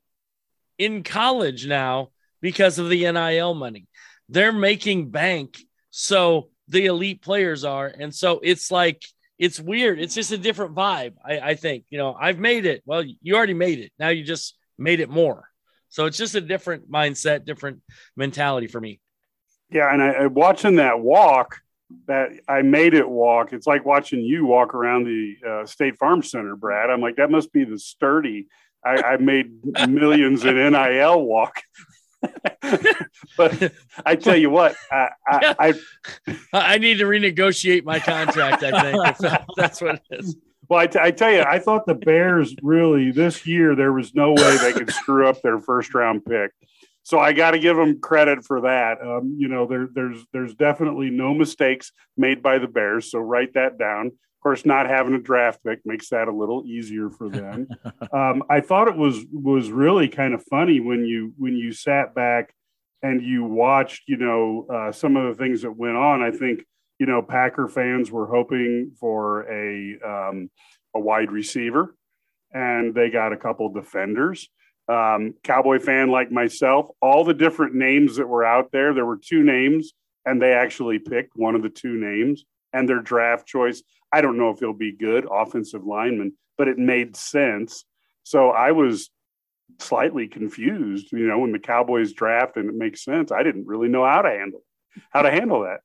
in 0.78 1.04
college 1.04 1.68
now 1.68 2.10
because 2.42 2.80
of 2.80 2.90
the 2.90 3.12
NIL 3.12 3.54
money. 3.54 3.86
They're 4.30 4.54
making 4.54 5.10
bank. 5.10 5.60
So 5.92 6.50
the 6.70 6.86
elite 6.86 7.22
players 7.22 7.66
are. 7.66 7.88
And 7.88 8.16
so 8.16 8.40
it's 8.42 8.72
like, 8.72 9.04
it's 9.38 9.60
weird. 9.60 10.00
It's 10.00 10.16
just 10.16 10.32
a 10.32 10.38
different 10.38 10.76
vibe. 10.76 11.16
I, 11.24 11.40
I 11.40 11.56
think, 11.56 11.86
you 11.90 11.98
know, 11.98 12.16
I've 12.18 12.40
made 12.40 12.66
it. 12.66 12.82
Well, 12.86 13.04
you 13.22 13.36
already 13.36 13.54
made 13.54 13.80
it. 13.80 13.92
Now 14.00 14.10
you 14.10 14.24
just 14.24 14.58
made 14.78 15.02
it 15.02 15.10
more. 15.10 15.50
So 15.90 16.06
it's 16.06 16.18
just 16.18 16.36
a 16.36 16.42
different 16.42 16.90
mindset, 16.90 17.46
different 17.46 17.82
mentality 18.16 18.68
for 18.68 18.80
me. 18.80 19.02
Yeah. 19.70 19.94
And 19.94 20.02
I, 20.02 20.28
watching 20.28 20.78
that 20.78 21.02
walk, 21.02 21.60
that 22.08 22.30
I 22.48 22.62
made 22.62 22.94
it 22.94 23.08
walk. 23.08 23.54
It's 23.54 23.68
like 23.68 23.86
watching 23.86 24.22
you 24.22 24.46
walk 24.46 24.74
around 24.74 25.06
the 25.06 25.36
uh, 25.48 25.66
State 25.66 25.98
Farm 25.98 26.22
Center, 26.24 26.56
Brad. 26.56 26.90
I'm 26.90 27.02
like, 27.02 27.18
that 27.18 27.32
must 27.32 27.52
be 27.54 27.64
the 27.64 27.80
sturdy. 27.80 28.48
I, 28.86 29.02
I 29.02 29.18
made 29.18 29.52
millions 29.88 30.44
in 30.46 30.56
NIL 30.56 31.22
walk. 31.24 31.62
but 33.38 33.74
I 34.06 34.16
tell 34.16 34.36
you 34.36 34.50
what, 34.50 34.76
I, 34.92 35.10
I, 35.28 35.56
I, 35.60 36.40
I 36.54 36.78
need 36.78 37.00
to 37.00 37.06
renegotiate 37.06 37.84
my 37.84 38.00
contract. 38.00 38.64
I 38.64 38.82
think 38.82 39.20
that, 39.20 39.46
that's 39.58 39.82
what 39.82 39.96
it 39.96 40.20
is. 40.20 40.36
Well, 40.70 40.80
I, 40.80 40.88
t- 40.88 41.00
I 41.02 41.12
tell 41.12 41.32
you, 41.32 41.42
I 41.42 41.60
thought 41.60 41.86
the 41.86 41.96
Bears 41.96 42.56
really 42.62 43.12
this 43.12 43.46
year 43.46 43.76
there 43.76 43.92
was 43.92 44.16
no 44.16 44.32
way 44.32 44.58
they 44.58 44.74
could 44.74 44.92
screw 44.92 45.28
up 45.28 45.42
their 45.42 45.60
first 45.60 45.94
round 45.94 46.26
pick. 46.26 46.52
So 47.04 47.20
I 47.20 47.34
got 47.34 47.52
to 47.52 47.60
give 47.60 47.76
them 47.76 48.00
credit 48.00 48.46
for 48.46 48.62
that. 48.62 49.02
Um, 49.02 49.36
you 49.38 49.50
know, 49.50 49.68
there, 49.68 49.90
there's 49.94 50.26
there's 50.32 50.56
definitely 50.56 51.10
no 51.10 51.34
mistakes 51.34 51.92
made 52.18 52.42
by 52.42 52.58
the 52.58 52.68
Bears. 52.68 53.12
So 53.12 53.20
write 53.20 53.54
that 53.54 53.78
down. 53.78 54.08
Of 54.08 54.42
course, 54.42 54.66
not 54.66 54.88
having 54.88 55.14
a 55.14 55.20
draft 55.20 55.60
pick 55.66 55.80
makes 55.86 56.10
that 56.10 56.30
a 56.30 56.34
little 56.34 56.64
easier 56.66 57.10
for 57.10 57.30
them. 57.30 57.68
um, 58.14 58.44
I 58.50 58.62
thought 58.62 58.88
it 58.88 58.96
was 58.96 59.26
was 59.32 59.70
really 59.70 60.08
kind 60.08 60.34
of 60.34 60.44
funny 60.50 60.80
when 60.80 61.06
you 61.06 61.34
when 61.38 61.56
you 61.58 61.74
sat 61.74 62.16
back 62.16 62.54
and 63.02 63.22
you 63.22 63.44
watched, 63.44 64.04
you 64.08 64.16
know, 64.16 64.66
uh, 64.74 64.92
some 64.94 65.18
of 65.18 65.26
the 65.26 65.44
things 65.44 65.64
that 65.64 65.72
went 65.72 65.98
on. 65.98 66.22
I 66.22 66.32
think 66.32 66.66
you 67.00 67.06
know 67.06 67.22
Packer 67.22 67.68
fans 67.68 68.12
were 68.12 68.28
hoping 68.28 68.92
for 68.98 69.42
a 69.52 70.00
um, 70.06 70.50
a 70.96 71.02
wide 71.02 71.34
receiver, 71.34 71.96
and 72.54 72.96
they 72.96 73.10
got 73.10 73.34
a 73.34 73.38
couple 73.38 73.68
defenders 73.74 74.48
um, 74.88 75.34
Cowboy 75.44 75.80
fan 75.80 76.10
like 76.10 76.32
myself, 76.32 76.88
all 77.02 77.24
the 77.24 77.34
different 77.34 77.76
names 77.76 78.18
that 78.18 78.28
were 78.28 78.46
out 78.46 78.72
there, 78.72 78.94
there 78.94 79.06
were 79.06 79.18
two 79.18 79.44
names, 79.44 79.94
and 80.26 80.42
they 80.42 80.54
actually 80.54 81.00
picked 81.00 81.36
one 81.36 81.56
of 81.56 81.64
the 81.64 81.70
two 81.70 81.96
names 81.96 82.44
and 82.72 82.88
their 82.88 83.02
draft 83.02 83.48
choice. 83.48 83.84
I 84.12 84.22
don't 84.22 84.38
know 84.38 84.50
if 84.50 84.60
he'll 84.60 84.74
be 84.74 84.92
good 84.92 85.28
offensive 85.30 85.86
lineman, 85.86 86.34
but 86.58 86.68
it 86.68 86.78
made 86.78 87.16
sense. 87.16 87.86
So 88.24 88.50
I 88.50 88.72
was 88.72 89.10
slightly 89.80 90.28
confused, 90.28 91.12
you 91.12 91.28
know, 91.28 91.40
when 91.40 91.52
the 91.52 91.60
Cowboys 91.60 92.14
draft 92.14 92.58
and 92.58 92.70
it 92.70 92.76
makes 92.76 93.04
sense. 93.04 93.32
I 93.32 93.44
didn't 93.44 93.68
really 93.68 93.90
know 93.90 94.06
how 94.06 94.22
to 94.22 94.30
handle 94.30 94.62
how 95.10 95.22
to 95.24 95.32
handle 95.32 95.66
that. 95.66 95.82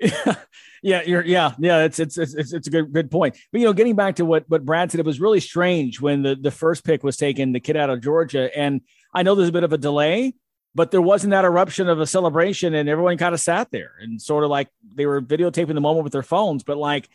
yeah. 0.00 0.34
Yeah, 0.82 1.02
you're 1.02 1.24
yeah, 1.24 1.52
yeah, 1.58 1.84
it's 1.84 1.98
it's 1.98 2.16
it's 2.16 2.34
it's 2.34 2.66
a 2.66 2.70
good 2.70 2.92
good 2.92 3.10
point. 3.10 3.36
But 3.52 3.60
you 3.60 3.66
know, 3.66 3.72
getting 3.72 3.96
back 3.96 4.16
to 4.16 4.24
what 4.24 4.44
what 4.48 4.64
Brad 4.64 4.90
said, 4.90 5.00
it 5.00 5.06
was 5.06 5.20
really 5.20 5.40
strange 5.40 6.00
when 6.00 6.22
the 6.22 6.34
the 6.34 6.50
first 6.50 6.84
pick 6.84 7.02
was 7.02 7.16
taken, 7.16 7.52
the 7.52 7.60
kid 7.60 7.76
out 7.76 7.90
of 7.90 8.00
Georgia, 8.00 8.50
and 8.56 8.80
I 9.12 9.22
know 9.22 9.34
there's 9.34 9.50
a 9.50 9.52
bit 9.52 9.64
of 9.64 9.72
a 9.72 9.78
delay, 9.78 10.34
but 10.74 10.90
there 10.90 11.02
wasn't 11.02 11.32
that 11.32 11.44
eruption 11.44 11.88
of 11.88 12.00
a 12.00 12.06
celebration, 12.06 12.74
and 12.74 12.88
everyone 12.88 13.18
kind 13.18 13.34
of 13.34 13.40
sat 13.40 13.70
there 13.70 13.92
and 14.00 14.20
sort 14.20 14.44
of 14.44 14.50
like 14.50 14.68
they 14.94 15.04
were 15.04 15.20
videotaping 15.20 15.74
the 15.74 15.80
moment 15.80 16.04
with 16.04 16.12
their 16.12 16.22
phones, 16.22 16.62
but 16.62 16.78
like 16.78 17.08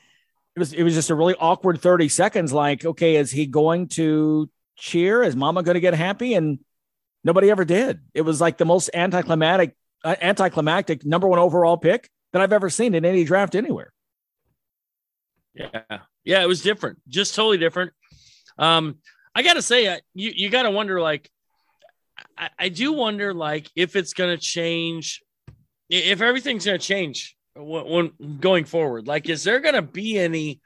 it 0.55 0.59
was 0.59 0.73
it 0.73 0.83
was 0.83 0.93
just 0.93 1.09
a 1.09 1.15
really 1.15 1.35
awkward 1.39 1.81
30 1.81 2.07
seconds. 2.09 2.53
Like, 2.53 2.85
okay, 2.85 3.15
is 3.15 3.31
he 3.31 3.45
going 3.45 3.87
to 3.89 4.49
cheer? 4.75 5.23
Is 5.23 5.35
Mama 5.35 5.63
going 5.63 5.75
to 5.75 5.81
get 5.81 5.93
happy? 5.93 6.33
And 6.35 6.59
nobody 7.23 7.49
ever 7.49 7.65
did. 7.65 7.99
It 8.13 8.21
was 8.21 8.39
like 8.39 8.57
the 8.57 8.65
most 8.65 8.89
anticlimactic 8.93 9.75
uh, 10.03 10.15
anticlimactic 10.21 11.03
number 11.03 11.27
one 11.27 11.39
overall 11.39 11.77
pick 11.77 12.09
that 12.35 12.41
I've 12.41 12.51
ever 12.51 12.69
seen 12.69 12.93
in 12.95 13.05
any 13.05 13.23
draft 13.23 13.55
anywhere. 13.55 13.93
Yeah. 15.53 15.99
Yeah. 16.25 16.43
It 16.43 16.47
was 16.47 16.61
different, 16.61 16.99
just 17.07 17.33
totally 17.33 17.57
different. 17.57 17.93
Um, 18.57 18.97
I 19.33 19.41
got 19.41 19.53
to 19.53 19.61
say, 19.61 19.85
you, 20.13 20.33
you 20.35 20.49
got 20.49 20.63
to 20.63 20.71
wonder, 20.71 20.99
like, 20.99 21.29
I, 22.37 22.49
I 22.59 22.67
do 22.67 22.91
wonder, 22.91 23.33
like, 23.33 23.71
if 23.73 23.95
it's 23.95 24.11
going 24.11 24.37
to 24.37 24.41
change, 24.41 25.23
if 25.89 26.21
everything's 26.21 26.65
going 26.65 26.77
to 26.77 26.85
change 26.85 27.37
when, 27.55 27.87
when 27.87 28.37
going 28.41 28.65
forward. 28.65 29.07
Like, 29.07 29.29
is 29.29 29.45
there 29.45 29.61
going 29.61 29.75
to 29.75 29.81
be 29.81 30.19
any, 30.19 30.59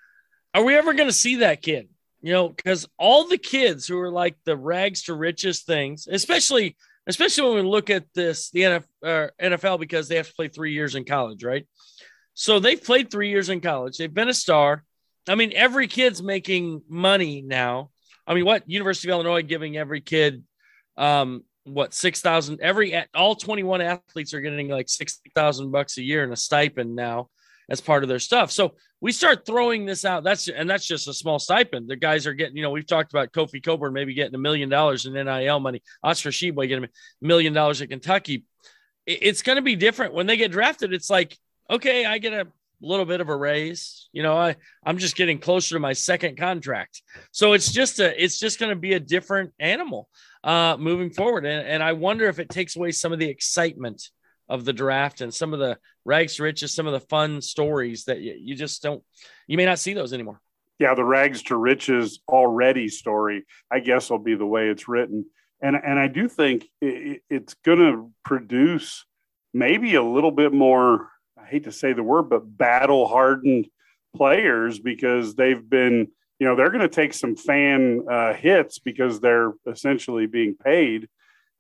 are 0.56 0.64
we 0.64 0.76
ever 0.76 0.96
going 0.96 1.10
to 1.10 1.14
see 1.14 1.36
that 1.38 1.62
kid? 1.62 1.88
You 2.22 2.34
know, 2.34 2.50
because 2.50 2.88
all 2.98 3.28
the 3.28 3.38
kids 3.38 3.86
who 3.86 4.00
are 4.00 4.12
like 4.12 4.38
the 4.44 4.58
rags 4.58 5.04
to 5.04 5.14
riches 5.14 5.62
things, 5.62 6.08
especially 6.10 6.78
especially 7.10 7.50
when 7.50 7.66
we 7.66 7.70
look 7.70 7.90
at 7.90 8.06
this 8.14 8.52
the 8.52 8.62
NFL, 9.04 9.74
uh, 9.74 9.78
because 9.78 10.08
they 10.08 10.16
have 10.16 10.28
to 10.28 10.34
play 10.34 10.48
three 10.48 10.74
years 10.74 10.96
in 10.96 11.04
college, 11.04 11.44
right? 11.44 11.68
So 12.36 12.60
they've 12.60 12.82
played 12.82 13.12
three 13.12 13.30
years 13.30 13.50
in 13.50 13.60
college. 13.60 13.98
They've 13.98 14.14
been 14.14 14.30
a 14.30 14.34
star. 14.34 14.84
I 15.28 15.36
mean, 15.36 15.52
every 15.56 15.88
kid's 15.88 16.22
making 16.22 16.84
money 16.88 17.42
now. 17.42 17.90
I 18.26 18.36
mean, 18.36 18.46
what 18.46 18.70
University 18.70 19.10
of 19.10 19.14
Illinois 19.14 19.42
giving 19.42 19.76
every 19.76 20.02
kid, 20.02 20.44
um, 20.98 21.44
what 21.64 21.94
six 21.96 22.22
thousand? 22.22 22.62
Every 22.62 23.04
all 23.16 23.36
twenty 23.36 23.64
one 23.64 23.82
athletes 23.82 24.34
are 24.36 24.42
getting 24.42 24.70
like 24.70 24.88
sixty 24.88 25.32
thousand 25.34 25.72
bucks 25.72 25.98
a 25.98 26.04
year 26.04 26.24
in 26.24 26.32
a 26.32 26.38
stipend 26.38 26.96
now 26.96 27.30
as 27.70 27.82
part 27.82 28.04
of 28.04 28.10
their 28.10 28.20
stuff. 28.20 28.52
So 28.52 28.76
we 29.02 29.12
start 29.12 29.46
throwing 29.46 29.86
this 29.86 30.04
out. 30.04 30.24
That's 30.24 30.48
and 30.48 30.70
that's 30.70 30.86
just 30.86 31.08
a 31.08 31.14
small 31.14 31.40
stipend. 31.40 31.90
The 31.90 31.96
guys 31.96 32.28
are 32.28 32.34
getting, 32.34 32.58
you 32.58 32.64
know, 32.64 32.72
we've 32.72 32.86
talked 32.86 33.14
about 33.14 33.32
Kofi 33.32 33.64
Cockburn 33.64 33.94
maybe 33.94 34.14
getting 34.14 34.36
a 34.36 34.40
million 34.40 34.70
dollars 34.70 35.06
in 35.06 35.14
NIL 35.14 35.60
money. 35.60 35.82
Oscar 36.04 36.30
Tshiebwe 36.30 36.68
getting 36.68 36.86
a 36.86 36.90
million 37.22 37.54
dollars 37.54 37.82
at 37.82 37.90
Kentucky. 37.90 38.46
It's 39.06 39.42
going 39.42 39.56
to 39.56 39.62
be 39.62 39.76
different 39.76 40.14
when 40.14 40.28
they 40.28 40.38
get 40.38 40.52
drafted. 40.52 40.94
It's 40.94 41.10
like, 41.10 41.38
okay, 41.70 42.06
I 42.06 42.18
get 42.18 42.34
a 42.34 42.48
little 42.82 43.06
bit 43.06 43.22
of 43.22 43.30
a 43.30 43.36
raise. 43.36 44.10
You 44.12 44.22
know, 44.22 44.38
I 44.38 44.58
I'm 44.84 44.98
just 44.98 45.16
getting 45.16 45.40
closer 45.40 45.76
to 45.76 45.80
my 45.80 45.94
second 45.94 46.38
contract. 46.38 47.02
So 47.32 47.54
it's 47.54 47.72
just 47.72 48.00
a 48.00 48.22
it's 48.22 48.38
just 48.38 48.60
going 48.60 48.72
to 48.72 48.76
be 48.76 48.94
a 48.94 49.00
different 49.00 49.54
animal 49.60 50.10
uh 50.44 50.76
moving 50.78 51.10
forward. 51.10 51.46
And, 51.46 51.66
and 51.66 51.82
I 51.82 51.94
wonder 51.94 52.28
if 52.28 52.40
it 52.40 52.50
takes 52.50 52.76
away 52.76 52.92
some 52.92 53.14
of 53.14 53.20
the 53.20 53.30
excitement 53.30 54.10
of 54.50 54.66
the 54.66 54.74
draft 54.74 55.22
and 55.22 55.34
some 55.34 55.54
of 55.54 55.60
the 55.60 55.78
rags 56.04 56.36
to 56.36 56.44
riches, 56.44 56.74
some 56.74 56.88
of 56.88 56.94
the 56.94 57.00
fun 57.00 57.42
stories 57.42 58.06
that 58.06 58.20
you, 58.20 58.36
you 58.38 58.56
just 58.56 58.82
don't, 58.82 59.04
you 59.48 59.58
may 59.58 59.66
not 59.66 59.80
see 59.80 59.94
those 59.94 60.12
anymore. 60.12 60.42
Yeah, 60.80 60.96
the 60.96 61.04
rags 61.04 61.44
to 61.44 61.58
riches 61.58 62.20
already 62.28 62.88
story, 62.88 63.46
I 63.70 63.80
guess, 63.80 64.10
will 64.10 64.18
be 64.18 64.36
the 64.36 64.46
way 64.46 64.70
it's 64.70 64.88
written, 64.88 65.26
and 65.62 65.76
and 65.76 66.00
I 66.00 66.08
do 66.08 66.30
think 66.30 66.66
it, 66.82 67.22
it's 67.30 67.54
going 67.66 67.80
to 67.80 68.12
produce 68.24 69.06
maybe 69.54 69.96
a 69.96 70.04
little 70.04 70.32
bit 70.32 70.54
more. 70.54 71.10
I 71.38 71.46
hate 71.46 71.66
to 71.66 71.74
say 71.74 71.92
the 71.92 72.04
word, 72.04 72.30
but 72.30 72.58
battle 72.58 73.08
hardened 73.08 73.68
players 74.16 74.80
because 74.80 75.36
they've 75.36 75.70
been, 75.70 76.08
you 76.40 76.48
know, 76.48 76.56
they're 76.56 76.72
going 76.72 76.82
to 76.82 76.88
take 76.88 77.14
some 77.14 77.36
fan 77.36 78.06
uh, 78.10 78.34
hits 78.34 78.80
because 78.80 79.20
they're 79.20 79.54
essentially 79.68 80.28
being 80.28 80.56
paid 80.56 81.10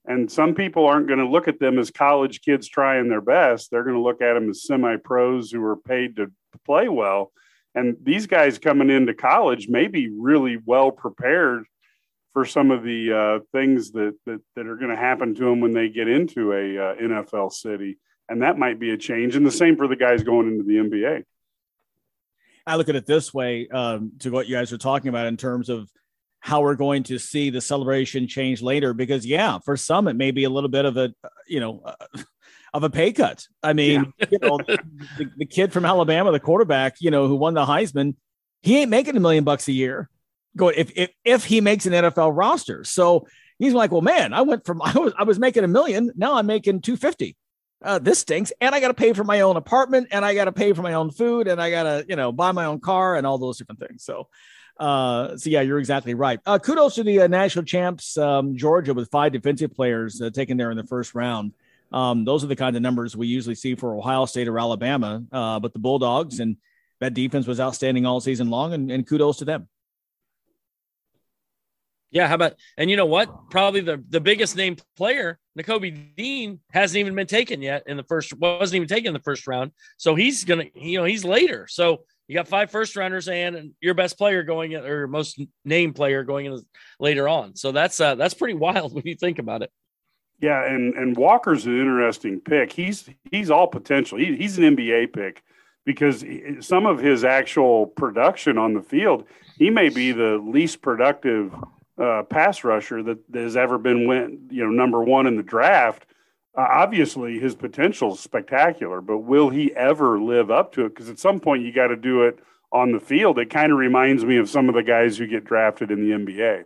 and 0.09 0.29
some 0.29 0.55
people 0.55 0.87
aren't 0.87 1.05
going 1.07 1.19
to 1.19 1.27
look 1.27 1.47
at 1.47 1.59
them 1.59 1.77
as 1.77 1.91
college 1.91 2.41
kids 2.41 2.67
trying 2.67 3.09
their 3.09 3.21
best. 3.21 3.69
They're 3.69 3.83
going 3.83 3.95
to 3.95 4.01
look 4.01 4.23
at 4.23 4.33
them 4.33 4.49
as 4.49 4.63
semi 4.63 4.97
pros 4.97 5.51
who 5.51 5.63
are 5.63 5.77
paid 5.77 6.15
to 6.15 6.31
play 6.65 6.89
well. 6.89 7.31
And 7.75 7.95
these 8.01 8.25
guys 8.25 8.57
coming 8.57 8.89
into 8.89 9.13
college 9.13 9.69
may 9.69 9.87
be 9.87 10.09
really 10.09 10.57
well 10.65 10.91
prepared 10.91 11.65
for 12.33 12.43
some 12.43 12.71
of 12.71 12.83
the 12.83 13.13
uh, 13.13 13.39
things 13.51 13.91
that, 13.91 14.15
that, 14.25 14.41
that 14.55 14.65
are 14.65 14.77
going 14.77 14.89
to 14.89 14.97
happen 14.97 15.35
to 15.35 15.45
them 15.45 15.61
when 15.61 15.73
they 15.73 15.89
get 15.89 16.07
into 16.07 16.53
a 16.53 16.77
uh, 16.77 16.95
NFL 16.95 17.53
city. 17.53 17.99
And 18.27 18.41
that 18.41 18.57
might 18.57 18.79
be 18.79 18.89
a 18.89 18.97
change. 18.97 19.35
And 19.35 19.45
the 19.45 19.51
same 19.51 19.77
for 19.77 19.87
the 19.87 19.95
guys 19.95 20.23
going 20.23 20.47
into 20.47 20.63
the 20.63 20.77
NBA. 20.77 21.23
I 22.65 22.75
look 22.77 22.89
at 22.89 22.95
it 22.95 23.05
this 23.05 23.31
way 23.31 23.67
um, 23.67 24.13
to 24.19 24.31
what 24.31 24.47
you 24.47 24.55
guys 24.55 24.73
are 24.73 24.77
talking 24.79 25.09
about 25.09 25.27
in 25.27 25.37
terms 25.37 25.69
of 25.69 25.87
how 26.39 26.61
we're 26.61 26.75
going 26.75 27.03
to 27.03 27.19
see 27.19 27.49
the 27.49 27.61
celebration 27.61 28.27
change 28.27 28.61
later 28.61 28.93
because 28.93 29.25
yeah 29.25 29.59
for 29.59 29.75
some 29.75 30.07
it 30.07 30.15
may 30.15 30.31
be 30.31 30.45
a 30.45 30.49
little 30.49 30.69
bit 30.69 30.85
of 30.85 30.97
a 30.97 31.13
you 31.47 31.59
know 31.59 31.81
uh, 31.83 32.21
of 32.73 32.83
a 32.83 32.89
pay 32.89 33.11
cut. 33.11 33.47
I 33.63 33.73
mean 33.73 34.13
yeah. 34.19 34.27
you 34.31 34.39
know 34.39 34.57
the, 34.57 35.31
the, 35.37 35.45
kid 35.45 35.73
from 35.73 35.85
alabama 35.85 36.31
the 36.31 36.39
quarterback 36.39 36.97
you 36.99 37.11
know 37.11 37.27
who 37.27 37.35
won 37.35 37.53
the 37.53 37.65
heisman 37.65 38.15
he 38.61 38.77
ain't 38.77 38.89
making 38.89 39.17
a 39.17 39.19
million 39.19 39.43
bucks 39.43 39.67
a 39.67 39.71
year 39.71 40.09
going 40.55 40.75
if 40.77 40.91
if, 40.95 41.09
if 41.25 41.45
he 41.45 41.61
makes 41.61 41.85
an 41.85 41.93
nfl 41.93 42.35
roster. 42.35 42.83
So 42.83 43.27
he's 43.57 43.73
like 43.73 43.91
well 43.91 44.01
man 44.01 44.33
i 44.33 44.41
went 44.41 44.65
from 44.65 44.81
i 44.83 44.97
was 44.97 45.13
i 45.17 45.23
was 45.23 45.39
making 45.39 45.63
a 45.63 45.67
million. 45.67 46.11
Now 46.15 46.35
i'm 46.35 46.45
making 46.45 46.81
250 46.81 47.35
uh, 47.81 47.99
this 47.99 48.19
stinks. 48.19 48.53
And 48.61 48.73
i 48.73 48.79
got 48.79 48.89
to 48.89 48.93
pay 48.93 49.13
for 49.13 49.23
my 49.23 49.41
own 49.41 49.57
apartment 49.57 50.07
and 50.11 50.23
i 50.23 50.33
got 50.35 50.45
to 50.45 50.51
pay 50.53 50.71
for 50.73 50.83
my 50.83 50.93
own 50.93 51.11
food 51.11 51.47
and 51.47 51.61
i 51.61 51.69
got 51.69 51.83
to 51.83 52.05
you 52.07 52.15
know 52.15 52.31
buy 52.31 52.51
my 52.53 52.65
own 52.65 52.79
car 52.79 53.15
and 53.15 53.27
all 53.27 53.37
those 53.37 53.57
different 53.57 53.79
things. 53.79 54.03
So 54.05 54.27
uh, 54.79 55.35
so 55.35 55.49
yeah, 55.49 55.61
you're 55.61 55.79
exactly 55.79 56.13
right. 56.13 56.39
Uh, 56.45 56.57
kudos 56.57 56.95
to 56.95 57.03
the 57.03 57.21
uh, 57.21 57.27
national 57.27 57.65
champs, 57.65 58.17
um, 58.17 58.55
Georgia, 58.55 58.93
with 58.93 59.09
five 59.11 59.33
defensive 59.33 59.73
players 59.73 60.21
uh, 60.21 60.29
taken 60.29 60.57
there 60.57 60.71
in 60.71 60.77
the 60.77 60.85
first 60.85 61.13
round. 61.13 61.53
Um, 61.91 62.23
those 62.23 62.43
are 62.43 62.47
the 62.47 62.55
kind 62.55 62.75
of 62.75 62.81
numbers 62.81 63.17
we 63.17 63.27
usually 63.27 63.55
see 63.55 63.75
for 63.75 63.95
Ohio 63.95 64.25
State 64.25 64.47
or 64.47 64.57
Alabama. 64.57 65.23
Uh, 65.31 65.59
but 65.59 65.73
the 65.73 65.79
Bulldogs 65.79 66.39
and 66.39 66.55
that 67.01 67.13
defense 67.13 67.45
was 67.45 67.59
outstanding 67.59 68.05
all 68.05 68.21
season 68.21 68.49
long, 68.49 68.73
and, 68.73 68.91
and 68.91 69.05
kudos 69.05 69.37
to 69.37 69.45
them. 69.45 69.67
Yeah, 72.11 72.27
how 72.27 72.35
about 72.35 72.55
and 72.77 72.89
you 72.89 72.95
know 72.95 73.05
what? 73.05 73.49
Probably 73.49 73.81
the 73.81 74.03
the 74.09 74.19
biggest 74.19 74.55
name 74.55 74.77
player, 74.97 75.37
Nakobe 75.57 76.15
Dean, 76.15 76.59
hasn't 76.71 76.97
even 76.97 77.13
been 77.15 77.27
taken 77.27 77.61
yet 77.61 77.83
in 77.85 77.97
the 77.97 78.03
first 78.03 78.33
wasn't 78.33 78.77
even 78.77 78.87
taken 78.87 79.07
in 79.07 79.13
the 79.13 79.19
first 79.19 79.45
round. 79.45 79.71
So 79.97 80.15
he's 80.15 80.43
gonna 80.43 80.65
you 80.73 80.97
know 80.97 81.03
he's 81.03 81.23
later. 81.23 81.67
So 81.69 82.03
you 82.29 82.35
got 82.35 82.47
five 82.47 82.69
first 82.69 82.95
rounders 82.95 83.27
and 83.27 83.71
your 83.81 83.95
best 83.95 84.15
player 84.15 84.43
going 84.43 84.73
in, 84.73 84.85
or 84.85 85.07
most 85.07 85.41
name 85.65 85.93
player 85.93 86.23
going 86.23 86.45
in 86.45 86.61
later 86.99 87.27
on. 87.27 87.55
So 87.55 87.71
that's 87.71 87.99
uh 87.99 88.13
that's 88.15 88.35
pretty 88.35 88.53
wild 88.53 88.93
when 88.95 89.03
you 89.05 89.15
think 89.15 89.39
about 89.39 89.63
it. 89.63 89.71
Yeah, 90.39 90.63
and 90.63 90.93
and 90.93 91.17
Walker's 91.17 91.65
an 91.65 91.77
interesting 91.77 92.39
pick. 92.39 92.71
He's 92.71 93.09
he's 93.31 93.49
all 93.49 93.65
potential. 93.67 94.19
He, 94.19 94.37
he's 94.37 94.59
an 94.59 94.75
NBA 94.75 95.11
pick 95.11 95.43
because 95.85 96.23
some 96.59 96.85
of 96.85 96.99
his 96.99 97.23
actual 97.23 97.87
production 97.87 98.59
on 98.59 98.75
the 98.75 98.81
field, 98.83 99.25
he 99.57 99.71
may 99.71 99.89
be 99.89 100.11
the 100.11 100.37
least 100.37 100.83
productive 100.83 101.51
uh, 101.97 102.21
pass 102.23 102.63
rusher 102.63 103.01
that, 103.01 103.17
that, 103.31 103.41
has 103.41 103.57
ever 103.57 103.79
been 103.79 104.07
went 104.07 104.51
you 104.51 104.63
know 104.63 104.69
number 104.69 105.03
one 105.03 105.25
in 105.25 105.35
the 105.35 105.43
draft. 105.43 106.05
Uh, 106.59 106.67
obviously, 106.69 107.39
his 107.39 107.55
potential 107.55 108.15
is 108.15 108.19
spectacular, 108.19 108.99
but 108.99 109.19
will 109.19 109.49
he 109.49 109.73
ever 109.75 110.19
live 110.19 110.51
up 110.51 110.73
to 110.73 110.85
it? 110.85 110.89
Because 110.89 111.09
at 111.09 111.17
some 111.17 111.39
point, 111.39 111.63
you 111.63 111.71
got 111.71 111.87
to 111.87 111.95
do 111.95 112.23
it 112.23 112.37
on 112.73 112.91
the 112.91 112.99
field. 112.99 113.39
It 113.39 113.49
kind 113.49 113.71
of 113.71 113.77
reminds 113.77 114.25
me 114.25 114.35
of 114.35 114.49
some 114.49 114.67
of 114.67 114.75
the 114.75 114.83
guys 114.83 115.17
who 115.17 115.25
get 115.25 115.45
drafted 115.45 115.89
in 115.89 116.01
the 116.01 116.13
NBA. 116.13 116.65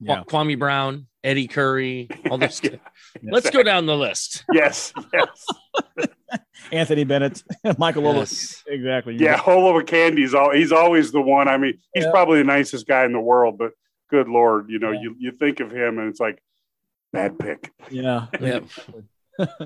Yeah. 0.00 0.24
Kwame 0.24 0.58
Brown, 0.58 1.06
Eddie 1.22 1.46
Curry, 1.46 2.08
all 2.28 2.38
those. 2.38 2.60
yeah, 2.64 2.70
Let's 3.22 3.50
go 3.50 3.62
down 3.62 3.86
the 3.86 3.96
list. 3.96 4.44
Yes, 4.52 4.92
yes. 5.14 5.46
Anthony 6.72 7.04
Bennett, 7.04 7.44
Michael 7.78 8.02
yes. 8.02 8.64
exactly. 8.66 9.14
Yeah, 9.16 9.38
Olowokandi's 9.38 10.34
all 10.34 10.52
he's 10.52 10.72
always 10.72 11.12
the 11.12 11.20
one. 11.20 11.46
I 11.46 11.56
mean, 11.56 11.78
he's 11.94 12.04
yeah. 12.04 12.10
probably 12.10 12.38
the 12.38 12.44
nicest 12.44 12.88
guy 12.88 13.04
in 13.04 13.12
the 13.12 13.20
world, 13.20 13.58
but 13.58 13.72
good 14.08 14.28
lord, 14.28 14.70
you 14.70 14.80
know, 14.80 14.90
yeah. 14.90 15.02
you 15.02 15.16
you 15.20 15.30
think 15.30 15.60
of 15.60 15.70
him 15.70 16.00
and 16.00 16.08
it's 16.08 16.20
like 16.20 16.42
bad 17.12 17.38
pick. 17.38 17.72
Yeah, 17.90 18.26
yeah, 18.40 18.60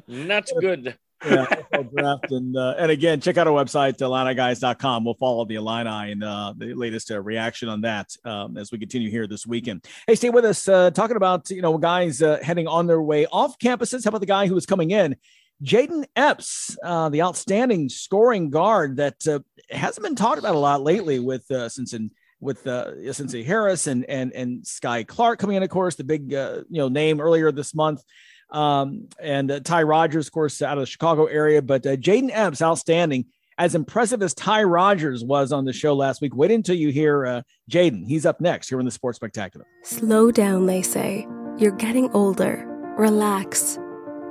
not 0.09 0.49
good. 0.61 0.97
yeah, 1.27 1.47
draft 1.95 2.31
and 2.33 2.57
uh, 2.57 2.75
and 2.79 2.91
again, 2.91 3.20
check 3.20 3.39
out 3.39 3.47
our 3.47 3.64
website, 3.64 3.97
IlliniGuys.com. 3.97 5.05
We'll 5.05 5.14
follow 5.14 5.45
the 5.47 5.55
Illini 5.55 6.12
and 6.12 6.22
uh, 6.22 6.53
the 6.57 6.75
latest 6.75 7.11
uh, 7.11 7.20
reaction 7.20 7.68
on 7.68 7.81
that 7.83 8.11
um, 8.25 8.59
as 8.59 8.70
we 8.70 8.79
continue 8.79 9.11
here 9.11 9.27
this 9.27 9.47
weekend. 9.47 9.87
Hey, 10.07 10.16
stay 10.16 10.29
with 10.29 10.45
us. 10.45 10.68
Uh, 10.68 10.91
talking 10.91 11.16
about 11.16 11.49
you 11.49 11.62
know 11.62 11.79
guys 11.79 12.20
uh, 12.20 12.39
heading 12.43 12.68
on 12.68 12.87
their 12.87 13.01
way 13.01 13.27
off 13.27 13.59
campuses. 13.59 14.05
How 14.05 14.11
about 14.11 14.20
the 14.20 14.27
guy 14.27 14.47
who 14.49 14.57
is 14.57 14.66
coming 14.66 14.91
in? 14.91 15.16
Jayden 15.62 16.05
Epps, 16.14 16.77
uh, 16.85 17.09
the 17.09 17.22
outstanding 17.22 17.89
scoring 17.89 18.51
guard 18.51 18.97
that 18.97 19.25
hasn't 19.70 20.05
been 20.05 20.16
talked 20.16 20.39
about 20.39 20.57
a 20.57 20.59
lot 20.59 20.83
lately 20.83 21.20
with 21.20 21.47
since 21.68 21.95
in 21.95 22.11
with 22.45 22.66
uh, 22.66 22.93
Sencire 22.97 23.45
Harris 23.45 23.87
and 23.87 24.05
and 24.05 24.33
and 24.33 24.62
Skyy 24.62 25.07
Clark 25.07 25.39
coming 25.39 25.57
in, 25.57 25.62
of 25.62 25.70
course, 25.70 25.97
the 25.97 26.05
big 26.05 26.33
uh, 26.35 26.62
you 26.68 26.79
know 26.79 26.89
name 26.89 27.20
earlier 27.20 27.51
this 27.51 27.75
month, 27.75 28.03
um, 28.55 29.09
and 29.21 29.51
uh, 29.51 29.61
Ty 29.61 29.83
Rodgers, 29.83 30.27
of 30.27 30.33
course, 30.33 30.63
out 30.63 30.79
of 30.79 30.83
the 30.83 30.87
Chicago 30.87 31.27
area. 31.27 31.61
But 31.61 31.87
uh, 31.87 31.97
Jayden 31.97 32.31
Epps, 32.33 32.63
outstanding, 32.63 33.27
as 33.59 33.75
impressive 33.75 34.23
as 34.23 34.35
Ty 34.35 34.65
Rodgers 34.65 35.25
was 35.25 35.53
on 35.53 35.65
the 35.65 35.73
show 35.73 35.95
last 35.95 36.21
week. 36.21 36.35
Wait 36.35 36.51
until 36.51 36.77
you 36.77 36.91
hear 36.91 37.27
uh, 37.27 37.43
Jayden. 37.71 38.07
He's 38.07 38.25
up 38.25 38.41
next 38.41 38.69
here 38.69 38.79
in 38.79 38.85
the 38.85 38.91
Sports 38.91 39.17
Spectacular. 39.17 39.67
Slow 39.83 40.31
down, 40.31 40.67
they 40.67 40.83
say. 40.83 41.27
You're 41.59 41.73
getting 41.73 42.11
older. 42.13 42.65
Relax. 42.97 43.79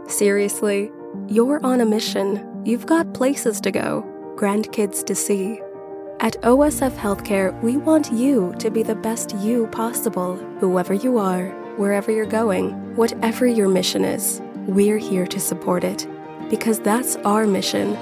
Seriously, 0.07 0.91
you're 1.27 1.63
on 1.65 1.81
a 1.81 1.85
mission. 1.85 2.49
You've 2.65 2.85
got 2.85 3.13
places 3.13 3.61
to 3.61 3.71
go, 3.71 4.03
grandkids 4.37 5.05
to 5.05 5.15
see 5.15 5.59
at 6.23 6.41
OSF 6.41 6.95
Healthcare, 6.95 7.61
we 7.61 7.75
want 7.75 8.09
you 8.13 8.55
to 8.57 8.71
be 8.71 8.81
the 8.81 8.95
best 8.95 9.35
you 9.39 9.67
possible, 9.67 10.37
whoever 10.59 10.93
you 10.93 11.17
are, 11.17 11.51
wherever 11.77 12.11
you're 12.11 12.25
going, 12.25 12.95
whatever 12.95 13.45
your 13.45 13.69
mission 13.69 14.03
is. 14.05 14.41
We're 14.67 14.97
here 14.97 15.27
to 15.27 15.39
support 15.39 15.83
it 15.83 16.07
because 16.49 16.79
that's 16.79 17.15
our 17.17 17.45
mission. 17.47 17.97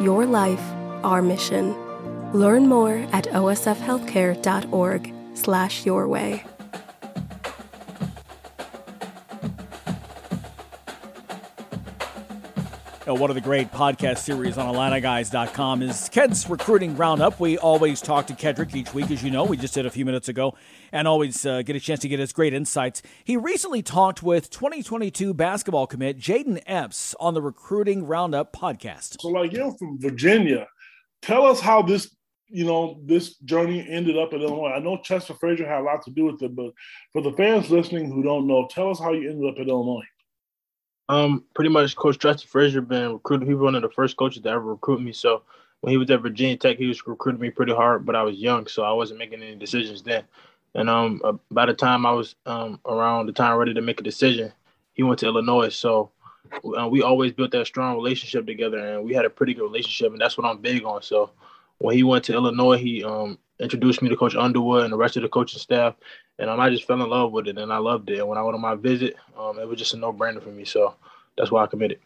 Your 0.00 0.26
life, 0.26 0.62
our 1.04 1.22
mission. 1.22 1.76
Learn 2.32 2.66
more 2.66 3.06
at 3.12 3.26
osfhealthcare.org/slash 3.26 5.86
your 5.86 6.08
way. 6.08 6.42
Know, 13.12 13.20
one 13.20 13.28
of 13.28 13.34
the 13.34 13.42
great 13.42 13.70
podcast 13.70 14.18
series 14.18 14.56
on 14.56 14.74
IlliniGuys.com 14.74 15.82
is 15.82 16.08
Ked's 16.08 16.48
Recruiting 16.48 16.96
Roundup. 16.96 17.38
We 17.40 17.58
always 17.58 18.00
talk 18.00 18.26
to 18.28 18.34
Kendrick 18.34 18.74
each 18.74 18.94
week, 18.94 19.10
as 19.10 19.22
you 19.22 19.30
know. 19.30 19.44
We 19.44 19.58
just 19.58 19.74
did 19.74 19.84
a 19.84 19.90
few 19.90 20.06
minutes 20.06 20.30
ago, 20.30 20.56
and 20.92 21.06
always 21.06 21.44
uh, 21.44 21.60
get 21.60 21.76
a 21.76 21.80
chance 21.80 22.00
to 22.00 22.08
get 22.08 22.20
his 22.20 22.32
great 22.32 22.54
insights. 22.54 23.02
He 23.22 23.36
recently 23.36 23.82
talked 23.82 24.22
with 24.22 24.48
2022 24.48 25.34
basketball 25.34 25.86
commit 25.86 26.18
Jayden 26.18 26.62
Epps 26.66 27.14
on 27.20 27.34
the 27.34 27.42
Recruiting 27.42 28.06
Roundup 28.06 28.50
podcast. 28.50 29.20
So, 29.20 29.28
like 29.28 29.52
you're 29.52 29.76
from 29.76 30.00
Virginia, 30.00 30.66
tell 31.20 31.44
us 31.44 31.60
how 31.60 31.82
this 31.82 32.16
you 32.48 32.64
know 32.64 32.98
this 33.04 33.36
journey 33.40 33.86
ended 33.90 34.16
up 34.16 34.32
in 34.32 34.40
Illinois. 34.40 34.72
I 34.74 34.78
know 34.78 34.96
Chester 35.02 35.34
Frazier 35.34 35.68
had 35.68 35.80
a 35.80 35.84
lot 35.84 36.02
to 36.06 36.10
do 36.10 36.24
with 36.24 36.42
it, 36.42 36.56
but 36.56 36.72
for 37.12 37.20
the 37.20 37.32
fans 37.32 37.70
listening 37.70 38.10
who 38.10 38.22
don't 38.22 38.46
know, 38.46 38.68
tell 38.70 38.88
us 38.90 38.98
how 38.98 39.12
you 39.12 39.28
ended 39.28 39.50
up 39.50 39.58
in 39.58 39.68
Illinois. 39.68 40.06
Um, 41.12 41.44
pretty 41.52 41.68
much 41.68 41.94
Coach 41.94 42.18
Chester 42.18 42.48
Frazier 42.48 42.80
been 42.80 43.12
recruiting. 43.12 43.46
He 43.46 43.52
was 43.52 43.62
one 43.62 43.74
of 43.74 43.82
the 43.82 43.90
first 43.90 44.16
coaches 44.16 44.42
to 44.42 44.48
ever 44.48 44.62
recruit 44.62 45.02
me. 45.02 45.12
So 45.12 45.42
when 45.82 45.90
he 45.90 45.98
was 45.98 46.10
at 46.10 46.22
Virginia 46.22 46.56
Tech, 46.56 46.78
he 46.78 46.86
was 46.86 47.06
recruiting 47.06 47.42
me 47.42 47.50
pretty 47.50 47.74
hard, 47.74 48.06
but 48.06 48.16
I 48.16 48.22
was 48.22 48.38
young, 48.38 48.66
so 48.66 48.82
I 48.82 48.92
wasn't 48.92 49.18
making 49.18 49.42
any 49.42 49.54
decisions 49.54 50.02
then. 50.02 50.24
And 50.74 50.88
um, 50.88 51.20
uh, 51.22 51.34
by 51.50 51.66
the 51.66 51.74
time 51.74 52.06
I 52.06 52.12
was 52.12 52.34
um, 52.46 52.80
around 52.86 53.26
the 53.26 53.32
time 53.32 53.58
ready 53.58 53.74
to 53.74 53.82
make 53.82 54.00
a 54.00 54.02
decision, 54.02 54.54
he 54.94 55.02
went 55.02 55.18
to 55.18 55.26
Illinois. 55.26 55.68
So 55.68 56.12
uh, 56.78 56.88
we 56.88 57.02
always 57.02 57.32
built 57.32 57.50
that 57.50 57.66
strong 57.66 57.94
relationship 57.96 58.46
together, 58.46 58.78
and 58.78 59.04
we 59.04 59.12
had 59.12 59.26
a 59.26 59.30
pretty 59.30 59.52
good 59.52 59.64
relationship, 59.64 60.12
and 60.12 60.20
that's 60.20 60.38
what 60.38 60.46
I'm 60.46 60.62
big 60.62 60.82
on. 60.82 61.02
So 61.02 61.30
when 61.76 61.94
he 61.94 62.04
went 62.04 62.24
to 62.24 62.32
Illinois, 62.32 62.78
he 62.78 63.04
um, 63.04 63.36
introduced 63.60 64.02
me 64.02 64.08
to 64.08 64.16
Coach 64.16 64.34
Underwood 64.34 64.84
and 64.84 64.92
the 64.92 64.96
rest 64.96 65.16
of 65.16 65.22
the 65.22 65.28
coaching 65.28 65.60
staff, 65.60 65.94
and 66.38 66.50
um, 66.50 66.60
I 66.60 66.70
just 66.70 66.86
fell 66.86 67.02
in 67.02 67.08
love 67.08 67.32
with 67.32 67.48
it, 67.48 67.58
and 67.58 67.72
I 67.72 67.78
loved 67.78 68.10
it. 68.10 68.18
And 68.18 68.28
when 68.28 68.38
I 68.38 68.42
went 68.42 68.54
on 68.54 68.60
my 68.60 68.74
visit, 68.74 69.16
um, 69.38 69.58
it 69.58 69.68
was 69.68 69.78
just 69.78 69.94
a 69.94 69.96
no-brainer 69.96 70.42
for 70.42 70.50
me. 70.50 70.64
So 70.64 70.94
that's 71.36 71.50
why 71.50 71.62
I 71.62 71.66
committed. 71.66 71.98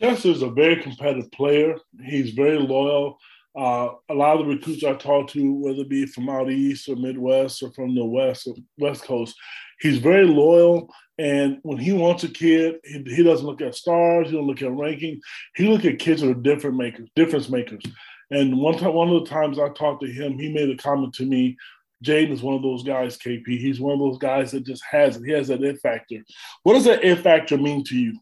Chester 0.00 0.28
is 0.28 0.42
a 0.42 0.50
very 0.50 0.76
competitive 0.76 1.30
player. 1.32 1.76
He's 2.04 2.30
very 2.30 2.58
loyal. 2.58 3.18
Uh, 3.56 3.94
a 4.10 4.14
lot 4.14 4.38
of 4.38 4.46
the 4.46 4.54
recruits 4.54 4.84
I 4.84 4.92
talk 4.94 5.30
to, 5.30 5.54
whether 5.54 5.80
it 5.80 5.88
be 5.88 6.04
from 6.04 6.28
out 6.28 6.50
east 6.50 6.88
or 6.88 6.96
Midwest 6.96 7.62
or 7.62 7.72
from 7.72 7.94
the 7.94 8.04
West 8.04 8.46
or 8.46 8.54
West 8.76 9.04
Coast, 9.04 9.34
he's 9.80 9.96
very 9.98 10.26
loyal. 10.26 10.92
And 11.18 11.60
when 11.62 11.78
he 11.78 11.94
wants 11.94 12.24
a 12.24 12.28
kid, 12.28 12.76
he, 12.84 13.02
he 13.06 13.22
doesn't 13.22 13.46
look 13.46 13.62
at 13.62 13.74
stars. 13.74 14.28
He 14.28 14.36
don't 14.36 14.46
look 14.46 14.60
at 14.60 14.70
ranking. 14.70 15.20
He 15.54 15.68
look 15.68 15.86
at 15.86 15.98
kids 15.98 16.20
that 16.20 16.30
are 16.30 16.34
different 16.34 16.76
makers, 16.76 17.08
difference 17.16 17.48
makers. 17.48 17.82
And 18.30 18.58
one 18.58 18.76
time, 18.76 18.92
one 18.92 19.08
of 19.08 19.24
the 19.24 19.30
times 19.30 19.58
I 19.58 19.68
talked 19.68 20.02
to 20.02 20.10
him, 20.10 20.38
he 20.38 20.52
made 20.52 20.70
a 20.70 20.76
comment 20.76 21.14
to 21.14 21.26
me. 21.26 21.56
Jayden 22.04 22.32
is 22.32 22.42
one 22.42 22.54
of 22.54 22.62
those 22.62 22.82
guys, 22.82 23.16
KP. 23.16 23.46
He's 23.46 23.80
one 23.80 23.94
of 23.94 24.00
those 24.00 24.18
guys 24.18 24.50
that 24.52 24.66
just 24.66 24.82
has 24.90 25.16
it. 25.16 25.24
He 25.24 25.32
has 25.32 25.48
that 25.48 25.62
it 25.62 25.80
factor. 25.80 26.16
What 26.62 26.74
does 26.74 26.84
that 26.84 27.04
it 27.04 27.20
factor 27.20 27.56
mean 27.56 27.84
to 27.84 27.96
you? 27.96 28.18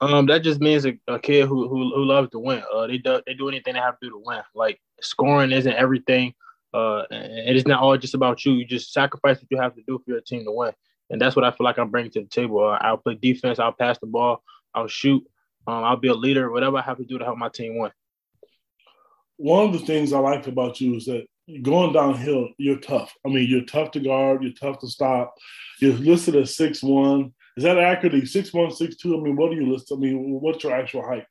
Um, 0.00 0.26
that 0.26 0.42
just 0.42 0.60
means 0.60 0.84
a, 0.84 0.98
a 1.08 1.18
kid 1.18 1.46
who, 1.46 1.68
who 1.68 1.94
who 1.94 2.04
loves 2.04 2.30
to 2.30 2.38
win. 2.38 2.62
Uh, 2.74 2.86
they 2.86 2.98
do 2.98 3.20
they 3.26 3.34
do 3.34 3.48
anything 3.48 3.74
they 3.74 3.80
have 3.80 3.98
to 4.00 4.06
do 4.06 4.10
to 4.10 4.22
win. 4.24 4.42
Like 4.54 4.80
scoring 5.00 5.52
isn't 5.52 5.72
everything. 5.72 6.34
Uh, 6.74 7.04
it's 7.10 7.66
not 7.66 7.80
all 7.80 7.96
just 7.96 8.14
about 8.14 8.44
you. 8.44 8.52
You 8.52 8.66
just 8.66 8.92
sacrifice 8.92 9.38
what 9.38 9.50
you 9.50 9.58
have 9.58 9.74
to 9.74 9.82
do 9.86 9.98
for 10.04 10.10
your 10.10 10.20
team 10.20 10.44
to 10.44 10.52
win, 10.52 10.72
and 11.08 11.20
that's 11.20 11.34
what 11.34 11.46
I 11.46 11.50
feel 11.50 11.64
like 11.64 11.78
I'm 11.78 11.90
bringing 11.90 12.10
to 12.12 12.20
the 12.20 12.26
table. 12.26 12.62
Uh, 12.62 12.78
I'll 12.80 12.98
play 12.98 13.14
defense. 13.14 13.58
I'll 13.58 13.72
pass 13.72 13.98
the 13.98 14.06
ball. 14.06 14.42
I'll 14.74 14.88
shoot. 14.88 15.24
Um, 15.66 15.84
I'll 15.84 15.96
be 15.96 16.08
a 16.08 16.14
leader. 16.14 16.50
Whatever 16.50 16.76
I 16.76 16.82
have 16.82 16.98
to 16.98 17.04
do 17.04 17.16
to 17.16 17.24
help 17.24 17.38
my 17.38 17.48
team 17.48 17.78
win 17.78 17.90
one 19.36 19.66
of 19.66 19.72
the 19.72 19.86
things 19.86 20.12
I 20.12 20.18
like 20.18 20.46
about 20.46 20.80
you 20.80 20.96
is 20.96 21.06
that 21.06 21.26
going 21.62 21.92
downhill, 21.92 22.48
you're 22.58 22.80
tough. 22.80 23.12
I 23.24 23.28
mean, 23.28 23.48
you're 23.48 23.64
tough 23.64 23.92
to 23.92 24.00
guard, 24.00 24.42
you're 24.42 24.52
tough 24.52 24.78
to 24.80 24.88
stop. 24.88 25.34
You're 25.80 25.94
listed 25.94 26.36
as 26.36 26.56
six 26.56 26.82
one. 26.82 27.32
Is 27.56 27.64
that 27.64 27.78
accurate? 27.78 28.28
Six 28.28 28.52
one, 28.52 28.70
six 28.70 28.96
two. 28.96 29.16
I 29.16 29.20
mean, 29.20 29.36
what 29.36 29.50
do 29.50 29.56
you 29.56 29.72
list? 29.72 29.92
I 29.92 29.96
mean, 29.96 30.40
what's 30.40 30.62
your 30.64 30.74
actual 30.74 31.02
height? 31.02 31.26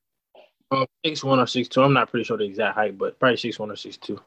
Um, 0.71 0.85
six 1.05 1.23
one 1.23 1.39
or 1.39 1.47
six 1.47 1.67
two. 1.67 1.81
I'm 1.81 1.93
not 1.93 2.09
pretty 2.09 2.23
sure 2.23 2.37
the 2.37 2.45
exact 2.45 2.75
height, 2.75 2.97
but 2.97 3.19
probably 3.19 3.37
six 3.37 3.59
one 3.59 3.71
or 3.71 3.75
six 3.75 3.97
two. 3.97 4.19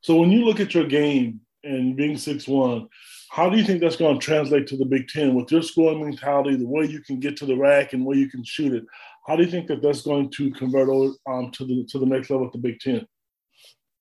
So 0.00 0.16
when 0.16 0.30
you 0.30 0.44
look 0.44 0.60
at 0.60 0.74
your 0.74 0.86
game 0.86 1.40
and 1.64 1.96
being 1.96 2.16
six 2.16 2.46
one, 2.46 2.88
how 3.30 3.48
do 3.48 3.56
you 3.56 3.64
think 3.64 3.80
that's 3.80 3.96
going 3.96 4.18
to 4.18 4.24
translate 4.24 4.66
to 4.68 4.76
the 4.76 4.84
Big 4.84 5.08
Ten 5.08 5.34
with 5.34 5.50
your 5.52 5.62
scoring 5.62 6.02
mentality, 6.02 6.56
the 6.56 6.66
way 6.66 6.84
you 6.84 7.00
can 7.00 7.20
get 7.20 7.36
to 7.38 7.46
the 7.46 7.56
rack 7.56 7.92
and 7.92 8.04
where 8.04 8.16
you 8.16 8.28
can 8.28 8.44
shoot 8.44 8.74
it? 8.74 8.84
How 9.26 9.36
do 9.36 9.44
you 9.44 9.50
think 9.50 9.68
that 9.68 9.82
that's 9.82 10.02
going 10.02 10.30
to 10.32 10.50
convert 10.52 10.88
over 10.88 11.14
um, 11.26 11.50
to 11.52 11.66
the 11.66 11.86
to 11.90 11.98
the 11.98 12.06
next 12.06 12.30
level 12.30 12.46
at 12.46 12.52
the 12.52 12.58
Big 12.58 12.80
Ten? 12.80 13.06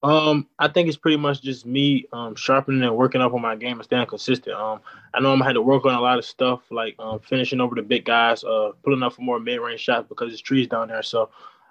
Um, 0.03 0.47
I 0.59 0.67
think 0.67 0.87
it's 0.87 0.97
pretty 0.97 1.17
much 1.17 1.41
just 1.41 1.65
me 1.65 2.05
um 2.13 2.35
sharpening 2.35 2.83
and 2.83 2.95
working 2.95 3.21
up 3.21 3.33
on 3.33 3.41
my 3.41 3.55
game 3.55 3.77
and 3.77 3.83
staying 3.83 4.05
consistent. 4.05 4.55
Um, 4.55 4.79
I 5.13 5.19
know 5.19 5.33
I'm 5.33 5.41
have 5.41 5.55
to 5.55 5.61
work 5.61 5.85
on 5.85 5.95
a 5.95 6.01
lot 6.01 6.19
of 6.19 6.25
stuff 6.25 6.61
like 6.69 6.95
um 6.99 7.19
finishing 7.19 7.59
over 7.59 7.75
the 7.75 7.81
big 7.81 8.05
guys, 8.05 8.43
uh, 8.43 8.71
pulling 8.83 9.01
up 9.03 9.13
for 9.13 9.21
more 9.21 9.39
mid 9.39 9.59
range 9.59 9.81
shots 9.81 10.07
because 10.07 10.29
there's 10.29 10.41
trees 10.41 10.67
down 10.67 10.89
there. 10.89 11.01
So 11.01 11.29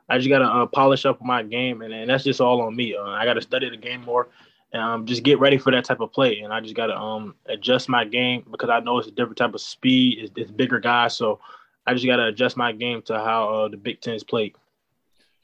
I 0.08 0.18
just 0.18 0.28
gotta 0.28 0.44
uh, 0.44 0.66
polish 0.66 1.06
up 1.06 1.22
my 1.22 1.42
game, 1.42 1.82
and, 1.82 1.92
and 1.92 2.10
that's 2.10 2.24
just 2.24 2.40
all 2.40 2.62
on 2.62 2.74
me. 2.74 2.96
Uh, 2.96 3.04
I 3.04 3.24
gotta 3.24 3.42
study 3.42 3.70
the 3.70 3.76
game 3.76 4.02
more, 4.02 4.28
and 4.72 4.82
um, 4.82 5.06
just 5.06 5.22
get 5.22 5.38
ready 5.38 5.58
for 5.58 5.70
that 5.72 5.84
type 5.84 6.00
of 6.00 6.12
play. 6.12 6.40
And 6.40 6.52
I 6.52 6.60
just 6.60 6.74
got 6.74 6.86
to 6.86 6.96
um, 6.96 7.34
adjust 7.46 7.88
my 7.88 8.04
game 8.04 8.44
because 8.50 8.70
I 8.70 8.80
know 8.80 8.98
it's 8.98 9.08
a 9.08 9.12
different 9.12 9.38
type 9.38 9.54
of 9.54 9.60
speed. 9.60 10.18
It's, 10.18 10.32
it's 10.36 10.50
bigger 10.50 10.80
guys, 10.80 11.16
so 11.16 11.40
I 11.86 11.94
just 11.94 12.06
got 12.06 12.16
to 12.16 12.26
adjust 12.26 12.56
my 12.56 12.72
game 12.72 13.02
to 13.02 13.14
how 13.14 13.48
uh, 13.48 13.68
the 13.68 13.76
Big 13.76 14.00
Ten 14.00 14.14
is 14.14 14.24
played. 14.24 14.54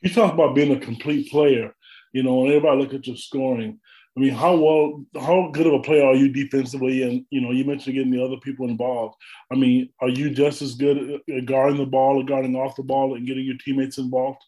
You 0.00 0.10
talk 0.10 0.32
about 0.32 0.54
being 0.54 0.72
a 0.72 0.80
complete 0.80 1.30
player. 1.30 1.74
You 2.12 2.22
know, 2.22 2.36
when 2.36 2.48
everybody 2.48 2.80
look 2.80 2.94
at 2.94 3.06
your 3.06 3.16
scoring, 3.16 3.80
I 4.16 4.20
mean, 4.20 4.34
how 4.34 4.56
well, 4.56 5.04
how 5.18 5.50
good 5.52 5.66
of 5.66 5.72
a 5.72 5.80
player 5.80 6.04
are 6.04 6.14
you 6.14 6.28
defensively? 6.30 7.02
And 7.02 7.24
you 7.30 7.40
know, 7.40 7.50
you 7.50 7.64
mentioned 7.64 7.94
getting 7.94 8.10
the 8.10 8.22
other 8.22 8.36
people 8.36 8.68
involved. 8.68 9.16
I 9.50 9.54
mean, 9.54 9.88
are 10.00 10.08
you 10.08 10.30
just 10.30 10.60
as 10.60 10.74
good 10.74 11.22
at 11.28 11.46
guarding 11.46 11.78
the 11.78 11.86
ball 11.86 12.20
or 12.20 12.24
guarding 12.24 12.54
off 12.54 12.76
the 12.76 12.82
ball 12.82 13.14
and 13.14 13.26
getting 13.26 13.46
your 13.46 13.56
teammates 13.56 13.98
involved? 13.98 14.42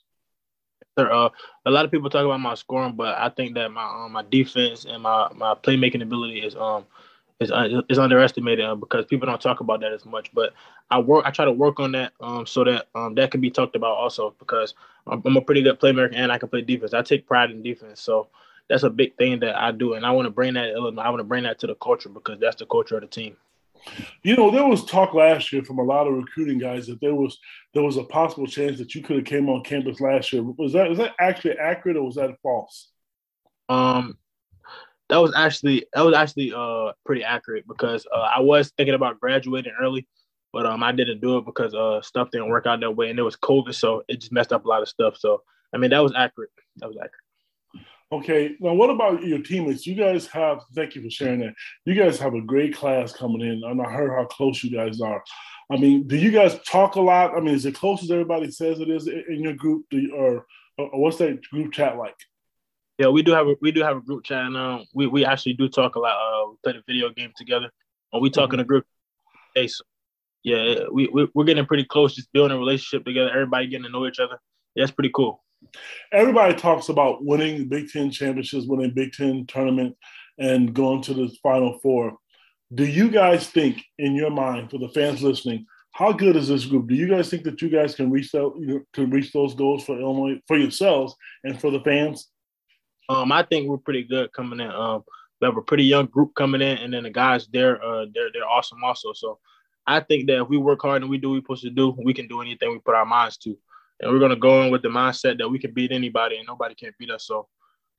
Sir, 0.98 1.10
uh, 1.10 1.30
a 1.64 1.70
lot 1.70 1.86
of 1.86 1.90
people 1.90 2.10
talk 2.10 2.24
about 2.24 2.40
my 2.40 2.54
scoring, 2.54 2.94
but 2.94 3.16
I 3.16 3.30
think 3.30 3.54
that 3.54 3.70
my 3.70 3.84
um, 3.84 4.12
my 4.12 4.22
defense 4.22 4.84
and 4.84 5.02
my 5.02 5.30
my 5.34 5.54
playmaking 5.54 6.02
ability 6.02 6.40
is 6.40 6.54
um 6.54 6.84
is 7.40 7.50
is 7.88 7.98
underestimated 7.98 8.64
uh, 8.64 8.74
because 8.74 9.04
people 9.06 9.26
don't 9.26 9.40
talk 9.40 9.60
about 9.60 9.80
that 9.80 9.92
as 9.92 10.04
much. 10.04 10.32
But 10.32 10.54
I 10.90 10.98
work, 10.98 11.24
I 11.26 11.30
try 11.30 11.44
to 11.44 11.52
work 11.52 11.80
on 11.80 11.92
that 11.92 12.12
um 12.20 12.46
so 12.46 12.64
that 12.64 12.88
um 12.94 13.14
that 13.16 13.30
can 13.30 13.40
be 13.40 13.50
talked 13.50 13.76
about 13.76 13.96
also 13.96 14.34
because 14.38 14.74
I'm, 15.06 15.22
I'm 15.24 15.36
a 15.36 15.40
pretty 15.40 15.62
good 15.62 15.80
playmaker 15.80 16.12
and 16.14 16.30
I 16.30 16.38
can 16.38 16.48
play 16.48 16.62
defense. 16.62 16.94
I 16.94 17.02
take 17.02 17.26
pride 17.26 17.50
in 17.50 17.62
defense, 17.62 18.00
so 18.00 18.28
that's 18.68 18.82
a 18.82 18.90
big 18.90 19.16
thing 19.16 19.40
that 19.40 19.56
I 19.56 19.72
do, 19.72 19.94
and 19.94 20.06
I 20.06 20.10
want 20.12 20.26
to 20.26 20.30
bring 20.30 20.54
that 20.54 20.74
I 20.74 21.10
want 21.10 21.18
to 21.18 21.24
bring 21.24 21.44
that 21.44 21.58
to 21.60 21.66
the 21.66 21.74
culture 21.74 22.08
because 22.08 22.38
that's 22.40 22.56
the 22.56 22.66
culture 22.66 22.96
of 22.96 23.02
the 23.02 23.08
team. 23.08 23.36
You 24.22 24.36
know, 24.36 24.50
there 24.50 24.66
was 24.66 24.84
talk 24.84 25.12
last 25.12 25.52
year 25.52 25.62
from 25.62 25.78
a 25.78 25.82
lot 25.82 26.06
of 26.06 26.14
recruiting 26.14 26.58
guys 26.58 26.86
that 26.86 27.00
there 27.00 27.14
was 27.14 27.38
there 27.74 27.82
was 27.82 27.96
a 27.96 28.04
possible 28.04 28.46
chance 28.46 28.78
that 28.78 28.94
you 28.94 29.02
could 29.02 29.16
have 29.16 29.24
came 29.26 29.48
on 29.48 29.62
campus 29.62 30.00
last 30.00 30.32
year. 30.32 30.42
Was 30.42 30.72
that 30.72 30.90
is 30.90 30.98
that 30.98 31.14
actually 31.18 31.58
accurate 31.58 31.96
or 31.96 32.04
was 32.04 32.14
that 32.14 32.30
false? 32.42 32.90
Um, 33.68 34.18
that 35.08 35.18
was 35.18 35.32
actually 35.36 35.86
that 35.92 36.04
was 36.04 36.14
actually 36.14 36.52
uh 36.54 36.92
pretty 37.04 37.24
accurate 37.24 37.66
because 37.66 38.06
uh, 38.14 38.28
I 38.36 38.40
was 38.40 38.72
thinking 38.76 38.94
about 38.94 39.20
graduating 39.20 39.72
early, 39.80 40.06
but 40.52 40.66
um 40.66 40.82
I 40.82 40.92
didn't 40.92 41.20
do 41.20 41.38
it 41.38 41.44
because 41.44 41.74
uh 41.74 42.00
stuff 42.02 42.30
didn't 42.30 42.48
work 42.48 42.66
out 42.66 42.80
that 42.80 42.92
way 42.92 43.10
and 43.10 43.18
it 43.18 43.22
was 43.22 43.36
COVID, 43.36 43.74
so 43.74 44.02
it 44.08 44.20
just 44.20 44.32
messed 44.32 44.52
up 44.52 44.64
a 44.64 44.68
lot 44.68 44.82
of 44.82 44.88
stuff. 44.88 45.16
So 45.18 45.42
I 45.74 45.78
mean 45.78 45.90
that 45.90 46.02
was 46.02 46.12
accurate. 46.16 46.50
That 46.76 46.88
was 46.88 46.96
accurate. 46.96 47.20
Okay, 48.12 48.54
now 48.60 48.74
what 48.74 48.90
about 48.90 49.24
your 49.24 49.40
teammates? 49.40 49.86
You 49.88 49.96
guys 49.96 50.28
have, 50.28 50.60
thank 50.74 50.94
you 50.94 51.02
for 51.02 51.10
sharing 51.10 51.40
that. 51.40 51.54
You 51.84 51.94
guys 51.94 52.16
have 52.20 52.34
a 52.34 52.40
great 52.40 52.76
class 52.76 53.12
coming 53.12 53.40
in, 53.40 53.62
and 53.64 53.82
I 53.82 53.90
heard 53.90 54.12
how 54.12 54.26
close 54.26 54.62
you 54.62 54.70
guys 54.70 55.00
are. 55.00 55.20
I 55.72 55.78
mean, 55.78 56.06
do 56.06 56.16
you 56.16 56.30
guys 56.30 56.56
talk 56.64 56.94
a 56.94 57.00
lot? 57.00 57.36
I 57.36 57.40
mean, 57.40 57.54
is 57.54 57.66
it 57.66 57.74
close 57.74 58.04
as 58.04 58.12
everybody 58.12 58.52
says 58.52 58.78
it 58.78 58.88
is 58.88 59.08
in 59.08 59.42
your 59.42 59.54
group, 59.54 59.86
or, 60.14 60.46
or 60.78 61.00
what's 61.00 61.16
that 61.16 61.42
group 61.48 61.72
chat 61.72 61.96
like? 61.96 62.14
Yeah, 62.98 63.08
we 63.08 63.22
do 63.22 63.32
have 63.32 63.48
a 63.48 63.54
we 63.60 63.72
do 63.72 63.82
have 63.82 63.96
a 63.96 64.00
group 64.00 64.24
chat, 64.24 64.44
and 64.44 64.56
um, 64.56 64.84
we 64.94 65.06
we 65.06 65.24
actually 65.24 65.54
do 65.54 65.68
talk 65.68 65.96
a 65.96 65.98
lot. 65.98 66.14
Uh, 66.14 66.50
we 66.50 66.56
play 66.62 66.72
the 66.72 66.82
video 66.86 67.10
game 67.10 67.32
together, 67.36 67.70
and 68.12 68.22
we 68.22 68.30
talk 68.30 68.50
mm-hmm. 68.50 68.54
in 68.54 68.60
a 68.60 68.64
group. 68.64 68.86
Hey, 69.54 69.66
so 69.66 69.84
yeah, 70.44 70.84
we, 70.92 71.08
we 71.12 71.28
we're 71.34 71.44
getting 71.44 71.66
pretty 71.66 71.84
close, 71.84 72.14
just 72.14 72.32
building 72.32 72.56
a 72.56 72.58
relationship 72.58 73.04
together. 73.04 73.30
Everybody 73.30 73.66
getting 73.66 73.84
to 73.84 73.90
know 73.90 74.06
each 74.06 74.20
other. 74.20 74.38
Yeah, 74.74 74.84
it's 74.84 74.92
pretty 74.92 75.10
cool. 75.14 75.42
Everybody 76.12 76.54
talks 76.54 76.88
about 76.88 77.24
winning 77.24 77.58
the 77.58 77.64
Big 77.64 77.88
Ten 77.88 78.10
championships, 78.10 78.66
winning 78.66 78.92
Big 78.94 79.12
Ten 79.12 79.46
tournament, 79.46 79.96
and 80.38 80.72
going 80.72 81.02
to 81.02 81.14
the 81.14 81.34
Final 81.42 81.78
Four. 81.82 82.18
Do 82.72 82.84
you 82.84 83.10
guys 83.10 83.48
think, 83.48 83.82
in 83.98 84.14
your 84.14 84.30
mind, 84.30 84.70
for 84.70 84.78
the 84.78 84.88
fans 84.88 85.22
listening, 85.22 85.66
how 85.92 86.12
good 86.12 86.36
is 86.36 86.48
this 86.48 86.64
group? 86.64 86.88
Do 86.88 86.94
you 86.94 87.08
guys 87.08 87.30
think 87.30 87.44
that 87.44 87.62
you 87.62 87.68
guys 87.68 87.94
can 87.94 88.10
reach 88.10 88.32
that, 88.32 88.52
you 88.58 88.66
know, 88.66 88.80
can 88.92 89.10
reach 89.10 89.32
those 89.32 89.54
goals 89.54 89.84
for 89.84 89.98
Illinois, 89.98 90.40
for 90.46 90.56
yourselves, 90.56 91.14
and 91.44 91.60
for 91.60 91.70
the 91.70 91.80
fans? 91.80 92.28
Um, 93.08 93.32
I 93.32 93.42
think 93.42 93.68
we're 93.68 93.78
pretty 93.78 94.04
good 94.04 94.32
coming 94.32 94.60
in. 94.60 94.70
Um, 94.70 95.04
we 95.40 95.46
have 95.46 95.56
a 95.56 95.62
pretty 95.62 95.84
young 95.84 96.06
group 96.06 96.34
coming 96.34 96.62
in, 96.62 96.78
and 96.78 96.92
then 96.92 97.02
the 97.02 97.10
guys 97.10 97.46
they're 97.52 97.82
uh, 97.82 98.06
they're 98.14 98.30
they're 98.32 98.48
awesome 98.48 98.82
also. 98.82 99.12
So 99.12 99.38
I 99.86 100.00
think 100.00 100.26
that 100.28 100.42
if 100.42 100.48
we 100.48 100.56
work 100.56 100.80
hard 100.82 101.02
and 101.02 101.10
we 101.10 101.18
do 101.18 101.30
what 101.30 101.34
we're 101.34 101.40
supposed 101.40 101.62
to 101.64 101.70
do, 101.70 101.96
we 102.02 102.14
can 102.14 102.28
do 102.28 102.40
anything 102.40 102.70
we 102.70 102.78
put 102.78 102.94
our 102.94 103.04
minds 103.04 103.36
to 103.38 103.56
and 104.00 104.12
we're 104.12 104.18
gonna 104.18 104.36
go 104.36 104.62
in 104.62 104.70
with 104.70 104.82
the 104.82 104.88
mindset 104.88 105.38
that 105.38 105.48
we 105.48 105.58
can 105.58 105.72
beat 105.72 105.92
anybody 105.92 106.36
and 106.36 106.46
nobody 106.46 106.74
can 106.74 106.92
beat 106.98 107.10
us. 107.10 107.26
So 107.26 107.48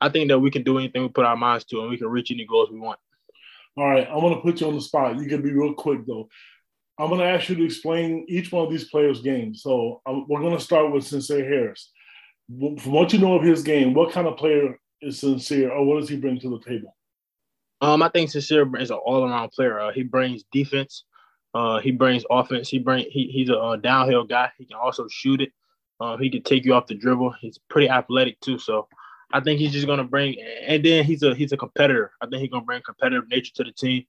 I 0.01 0.09
think 0.09 0.29
that 0.29 0.39
we 0.39 0.51
can 0.51 0.63
do 0.63 0.77
anything 0.77 1.03
we 1.03 1.09
put 1.09 1.25
our 1.25 1.37
minds 1.37 1.65
to, 1.65 1.81
and 1.81 1.89
we 1.89 1.97
can 1.97 2.07
reach 2.07 2.31
any 2.31 2.45
goals 2.45 2.69
we 2.69 2.79
want. 2.79 2.99
All 3.77 3.89
right, 3.89 4.07
I'm 4.07 4.19
gonna 4.19 4.41
put 4.41 4.61
you 4.61 4.67
on 4.67 4.75
the 4.75 4.81
spot. 4.81 5.19
You 5.19 5.27
can 5.27 5.41
be 5.41 5.51
real 5.51 5.73
quick 5.73 6.05
though. 6.05 6.29
I'm 6.99 7.09
gonna 7.09 7.23
ask 7.23 7.49
you 7.49 7.55
to 7.55 7.65
explain 7.65 8.25
each 8.27 8.51
one 8.51 8.65
of 8.65 8.71
these 8.71 8.89
players' 8.89 9.21
games. 9.21 9.61
So 9.61 10.01
um, 10.05 10.25
we're 10.29 10.41
gonna 10.41 10.59
start 10.59 10.91
with 10.91 11.03
Sencire 11.03 11.47
Harris. 11.47 11.91
From 12.47 12.91
what 12.91 13.11
you 13.11 13.19
know 13.19 13.35
of 13.35 13.43
his 13.43 13.63
game, 13.63 13.93
what 13.93 14.11
kind 14.11 14.27
of 14.27 14.37
player 14.37 14.79
is 15.05 15.21
Sencire, 15.21 15.71
or 15.71 15.85
what 15.85 15.99
does 15.99 16.09
he 16.09 16.17
bring 16.17 16.39
to 16.39 16.49
the 16.49 16.59
table? 16.59 16.95
Um, 17.81 18.01
I 18.01 18.09
think 18.09 18.29
Sencire 18.29 18.81
is 18.81 18.91
an 18.91 18.97
all-around 18.97 19.51
player. 19.51 19.79
Uh, 19.79 19.91
he 19.91 20.03
brings 20.03 20.43
defense. 20.51 21.05
Uh, 21.53 21.79
he 21.79 21.91
brings 21.91 22.23
offense. 22.29 22.67
He 22.67 22.79
bring 22.79 23.05
he, 23.09 23.27
he's 23.27 23.49
a 23.49 23.57
uh, 23.57 23.75
downhill 23.77 24.25
guy. 24.25 24.51
He 24.57 24.65
can 24.65 24.77
also 24.77 25.07
shoot 25.09 25.41
it. 25.41 25.51
Um, 26.01 26.19
he 26.19 26.29
can 26.29 26.43
take 26.43 26.65
you 26.65 26.73
off 26.73 26.87
the 26.87 26.95
dribble. 26.95 27.33
He's 27.39 27.57
pretty 27.69 27.89
athletic 27.89 28.39
too, 28.41 28.59
so 28.59 28.87
I 29.31 29.39
think 29.39 29.59
he's 29.59 29.71
just 29.71 29.87
gonna 29.87 30.03
bring. 30.03 30.35
And 30.67 30.83
then 30.83 31.05
he's 31.05 31.23
a 31.23 31.33
he's 31.33 31.53
a 31.53 31.57
competitor. 31.57 32.11
I 32.21 32.25
think 32.27 32.41
he's 32.41 32.51
gonna 32.51 32.65
bring 32.65 32.81
competitive 32.81 33.29
nature 33.29 33.53
to 33.55 33.63
the 33.63 33.71
team. 33.71 34.03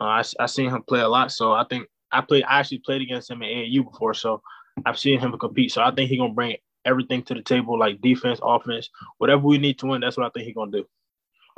Uh, 0.00 0.04
I 0.04 0.22
I 0.40 0.46
seen 0.46 0.70
him 0.70 0.82
play 0.82 1.00
a 1.00 1.08
lot, 1.08 1.32
so 1.32 1.52
I 1.52 1.64
think 1.68 1.86
I 2.12 2.22
played. 2.22 2.44
I 2.44 2.60
actually 2.60 2.78
played 2.78 3.02
against 3.02 3.30
him 3.30 3.42
at 3.42 3.48
AAU 3.48 3.90
before, 3.90 4.14
so 4.14 4.40
I've 4.86 4.98
seen 4.98 5.20
him 5.20 5.36
compete. 5.38 5.72
So 5.72 5.82
I 5.82 5.90
think 5.90 6.08
he's 6.08 6.18
gonna 6.18 6.32
bring 6.32 6.56
everything 6.86 7.22
to 7.24 7.34
the 7.34 7.42
table, 7.42 7.78
like 7.78 8.00
defense, 8.00 8.40
offense, 8.42 8.88
whatever 9.18 9.42
we 9.42 9.58
need 9.58 9.78
to 9.80 9.86
win. 9.86 10.00
That's 10.00 10.16
what 10.16 10.26
I 10.26 10.30
think 10.30 10.46
he's 10.46 10.54
gonna 10.54 10.70
do. 10.70 10.86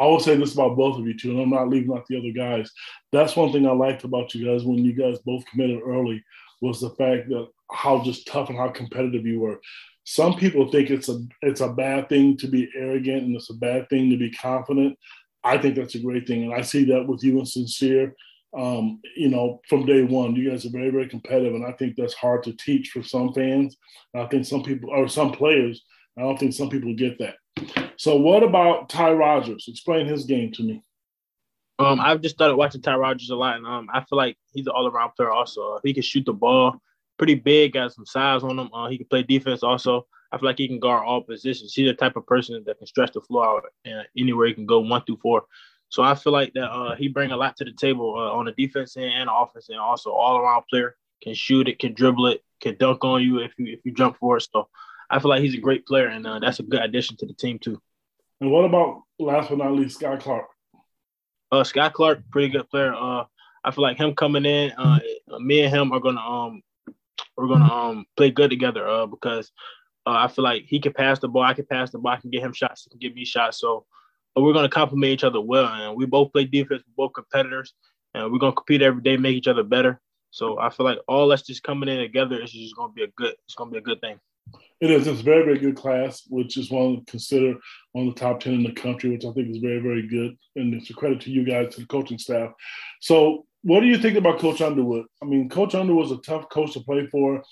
I 0.01 0.07
will 0.07 0.20
say 0.20 0.37
this 0.37 0.55
about 0.55 0.76
both 0.76 0.99
of 0.99 1.07
you 1.07 1.16
too, 1.16 1.33
and 1.33 1.41
I'm 1.41 1.51
not 1.51 1.68
leaving 1.68 1.97
out 1.97 2.07
the 2.07 2.18
other 2.18 2.31
guys. 2.31 2.70
That's 3.12 3.37
one 3.37 3.53
thing 3.53 3.66
I 3.66 3.72
liked 3.72 4.05
about 4.05 4.35
you 4.35 4.47
guys 4.47 4.64
when 4.64 4.85
you 4.85 4.93
guys 4.93 5.18
both 5.20 5.45
committed 5.47 5.81
early 5.85 6.24
was 6.61 6.81
the 6.81 6.91
fact 6.91 7.29
that 7.29 7.49
how 7.70 8.03
just 8.03 8.26
tough 8.26 8.49
and 8.49 8.59
how 8.59 8.68
competitive 8.68 9.26
you 9.26 9.41
were. 9.41 9.61
Some 10.05 10.35
people 10.37 10.70
think 10.70 10.91
it's 10.91 11.09
a 11.09 11.20
it's 11.43 11.61
a 11.61 11.68
bad 11.68 12.09
thing 12.09 12.37
to 12.39 12.49
be 12.49 12.70
arrogant 12.74 13.24
and 13.24 13.37
it's 13.37 13.51
a 13.51 13.55
bad 13.55 13.89
thing 13.91 14.11
to 14.11 14.16
be 14.16 14.31
confident. 14.31 14.97
I 15.45 15.59
think 15.59 15.76
that's 15.76 15.95
a 15.95 16.01
great 16.01 16.26
thing, 16.26 16.45
and 16.45 16.55
I 16.55 16.62
see 16.62 16.85
that 16.85 17.07
with 17.07 17.22
you 17.22 17.39
and 17.39 17.47
Sencire. 17.47 18.12
Um, 18.59 19.00
you 19.16 19.28
know, 19.28 19.61
from 19.68 19.86
day 19.86 20.02
one, 20.02 20.34
you 20.34 20.50
guys 20.50 20.66
are 20.66 20.70
very 20.70 20.90
very 20.90 21.09
competitive, 21.09 21.54
and 21.54 21.64
I 21.64 21.72
think 21.72 21.94
that's 21.96 22.14
hard 22.14 22.42
to 22.44 22.52
teach 22.52 22.90
for 22.90 23.02
some 23.02 23.32
fans. 23.32 23.76
I 24.14 24.26
think 24.26 24.46
some 24.46 24.62
people 24.62 24.90
or 24.90 25.09
some 25.09 25.30
players. 25.32 25.84
I 26.18 26.22
don't 26.22 26.36
think 26.36 26.52
some 26.52 26.68
people 26.68 26.92
get 26.94 27.18
that. 27.20 27.36
So, 27.96 28.16
what 28.16 28.42
about 28.42 28.88
Ty 28.88 29.12
Rodgers? 29.12 29.66
Explain 29.68 30.06
his 30.06 30.24
game 30.24 30.50
to 30.52 30.62
me. 30.64 30.82
Um, 31.78 32.00
I've 32.00 32.20
just 32.20 32.34
started 32.34 32.56
watching 32.56 32.82
Ty 32.82 32.96
Rodgers 32.96 33.30
a 33.30 33.36
lot, 33.36 33.56
and 33.56 33.66
um, 33.66 33.88
I 33.92 34.00
feel 34.00 34.16
like 34.16 34.36
he's 34.52 34.66
an 34.66 34.72
all-around 34.74 35.12
player. 35.16 35.30
Also, 35.30 35.74
uh, 35.74 35.80
he 35.84 35.94
can 35.94 36.02
shoot 36.02 36.26
the 36.26 36.32
ball, 36.32 36.82
pretty 37.18 37.36
big, 37.36 37.74
got 37.74 37.92
some 37.92 38.04
size 38.04 38.42
on 38.42 38.59
him. 38.59 38.72
Uh, 38.74 38.88
he 38.88 38.98
can 38.98 39.06
play 39.06 39.22
defense. 39.22 39.62
Also, 39.62 40.06
I 40.32 40.38
feel 40.38 40.48
like 40.48 40.59
he 40.59 40.66
can 40.66 40.80
guard 40.80 41.06
all 41.06 41.22
positions. 41.22 41.74
He's 41.74 41.86
the 41.86 41.94
type 41.94 42.16
of 42.16 42.26
person 42.26 42.61
that 42.66 42.78
can 42.78 42.86
stretch 42.88 43.12
the 43.12 43.20
floor 43.20 43.46
out 43.46 43.64
uh, 43.86 44.02
anywhere 44.16 44.48
he 44.48 44.54
can 44.54 44.66
go 44.66 44.80
one 44.80 45.04
through 45.04 45.18
four. 45.22 45.44
So 45.91 46.03
I 46.03 46.14
feel 46.14 46.32
like 46.32 46.53
that 46.55 46.70
uh, 46.70 46.95
he 46.97 47.09
bring 47.09 47.30
a 47.30 47.36
lot 47.36 47.57
to 47.57 47.64
the 47.64 47.72
table 47.72 48.14
uh, 48.16 48.32
on 48.32 48.45
the 48.45 48.53
defense 48.53 48.97
end 48.97 49.12
and 49.14 49.30
offense, 49.32 49.68
and 49.68 49.78
also 49.78 50.11
all-around 50.11 50.64
player. 50.68 50.97
Can 51.20 51.34
shoot 51.34 51.66
it, 51.66 51.80
can 51.80 51.95
dribble 51.95 52.28
it, 52.28 52.45
can 52.61 52.76
dunk 52.78 53.05
on 53.05 53.22
you 53.22 53.39
if 53.41 53.53
you 53.59 53.72
if 53.72 53.80
you 53.84 53.93
jump 53.93 54.18
for 54.18 54.36
it. 54.36 54.49
So 54.53 54.68
I 55.11 55.18
feel 55.18 55.30
like 55.30 55.43
he's 55.43 55.55
a 55.55 55.61
great 55.61 55.84
player, 55.84 56.07
and 56.07 56.24
uh, 56.24 56.39
that's 56.39 56.61
a 56.61 56.62
good 56.62 56.80
addition 56.80 57.16
to 57.16 57.26
the 57.26 57.32
team 57.32 57.59
too. 57.59 57.82
And 58.41 58.53
what 58.53 58.64
about 58.64 59.03
last 59.18 59.49
but 59.49 59.59
not 59.59 59.72
least, 59.72 59.99
Skyy 59.99 60.20
Clark? 60.20 60.47
Uh, 61.51 61.64
Skyy 61.64 61.93
Clark, 61.93 62.22
pretty 62.30 62.51
good 62.51 62.70
player. 62.70 62.95
Uh, 62.95 63.24
I 63.64 63.72
feel 63.72 63.82
like 63.82 63.97
him 63.97 64.14
coming 64.14 64.45
in, 64.45 64.70
uh, 64.72 65.01
me 65.41 65.62
and 65.62 65.74
him 65.74 65.93
are 65.93 65.99
gonna 65.99 66.20
um, 66.20 66.62
we're 67.36 67.49
gonna 67.49 67.72
um 67.72 68.07
play 68.16 68.30
good 68.30 68.51
together. 68.51 68.86
Uh, 68.86 69.07
because 69.07 69.51
uh, 70.07 70.12
I 70.12 70.28
feel 70.28 70.45
like 70.45 70.66
he 70.66 70.78
can 70.78 70.93
pass 70.93 71.18
the 71.18 71.28
ball, 71.28 71.43
I 71.43 71.55
can 71.55 71.66
pass 71.66 71.91
the 71.91 71.99
ball, 71.99 72.12
I 72.12 72.20
can 72.20 72.30
get 72.30 72.43
him 72.43 72.53
shots, 72.53 72.84
he 72.84 72.91
can 72.91 73.01
give 73.01 73.14
me 73.14 73.24
shots. 73.24 73.59
So 73.59 73.86
uh, 74.39 74.41
we're 74.41 74.53
gonna 74.53 74.68
complement 74.68 75.12
each 75.12 75.24
other 75.24 75.41
well, 75.41 75.66
and 75.66 75.97
we 75.97 76.07
both 76.07 76.32
play 76.32 76.45
defense, 76.45 76.82
we're 76.86 77.07
both 77.07 77.14
competitors, 77.14 77.74
and 78.14 78.32
we're 78.32 78.39
gonna 78.39 78.53
compete 78.53 78.82
every 78.82 79.03
day, 79.03 79.16
make 79.16 79.36
each 79.36 79.49
other 79.49 79.62
better. 79.62 80.01
So 80.30 80.59
I 80.59 80.70
feel 80.70 80.84
like 80.84 80.99
all 81.09 81.32
us 81.32 81.43
just 81.43 81.62
coming 81.62 81.89
in 81.89 81.99
together 81.99 82.41
is 82.41 82.53
just 82.53 82.76
gonna 82.76 82.93
be 82.93 83.05
a 83.05 83.09
good, 83.09 83.34
it's 83.47 83.55
gonna 83.55 83.70
be 83.70 83.78
a 83.78 83.82
good 83.82 84.01
thing. 84.01 84.18
It 84.80 84.91
is. 84.91 85.07
It's 85.09 85.20
a 85.20 85.24
very, 85.24 85.45
very 85.45 85.59
good 85.59 85.76
class, 85.76 86.22
which 86.28 86.57
is 86.57 86.70
one 86.70 87.05
considered 87.07 87.57
one 87.93 88.09
of 88.09 88.14
the 88.14 88.20
top 88.20 88.41
10 88.41 88.55
in 88.55 88.62
the 88.62 88.72
country, 88.72 89.11
which 89.11 89.24
I 89.24 89.32
think 89.32 89.51
is 89.51 89.59
very, 89.59 89.80
very 89.80 90.07
good. 90.07 90.36
And 90.55 90.72
it's 90.72 90.89
a 90.91 90.95
credit 90.95 91.20
to 91.22 91.30
you 91.30 91.45
guys, 91.45 91.74
to 91.74 91.80
the 91.80 91.86
coaching 91.86 92.18
staff. 92.18 92.53
So, 93.01 93.45
what 93.62 93.80
do 93.80 93.86
you 93.86 93.99
think 93.99 94.16
about 94.16 94.39
Coach 94.39 94.61
Underwood? 94.61 95.07
I 95.20 95.26
mean, 95.26 95.49
Coach 95.49 95.74
Underwood 95.74 96.05
Underwood's 96.05 96.28
a 96.28 96.30
tough 96.30 96.49
coach 96.49 96.74
to 96.74 96.80
play 96.80 97.09
for. 97.09 97.43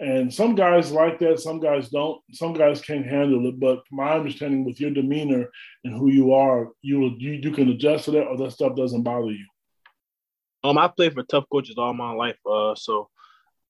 And 0.00 0.32
some 0.32 0.54
guys 0.54 0.92
like 0.92 1.18
that, 1.18 1.40
some 1.40 1.58
guys 1.58 1.88
don't. 1.88 2.20
Some 2.32 2.52
guys 2.52 2.80
can't 2.80 3.04
handle 3.04 3.46
it. 3.48 3.58
But 3.58 3.80
my 3.90 4.12
understanding, 4.12 4.64
with 4.64 4.80
your 4.80 4.90
demeanor 4.90 5.50
and 5.84 5.92
who 5.92 6.10
you 6.10 6.34
are, 6.34 6.68
you 6.82 7.16
you, 7.18 7.32
you 7.32 7.50
can 7.50 7.68
adjust 7.70 8.04
to 8.04 8.12
that, 8.12 8.26
or 8.26 8.36
that 8.38 8.52
stuff 8.52 8.76
doesn't 8.76 9.02
bother 9.02 9.32
you. 9.32 9.46
Um, 10.62 10.78
I 10.78 10.88
played 10.88 11.14
for 11.14 11.24
tough 11.24 11.44
coaches 11.50 11.76
all 11.78 11.94
my 11.94 12.12
life. 12.12 12.38
Uh, 12.46 12.74
so 12.76 13.08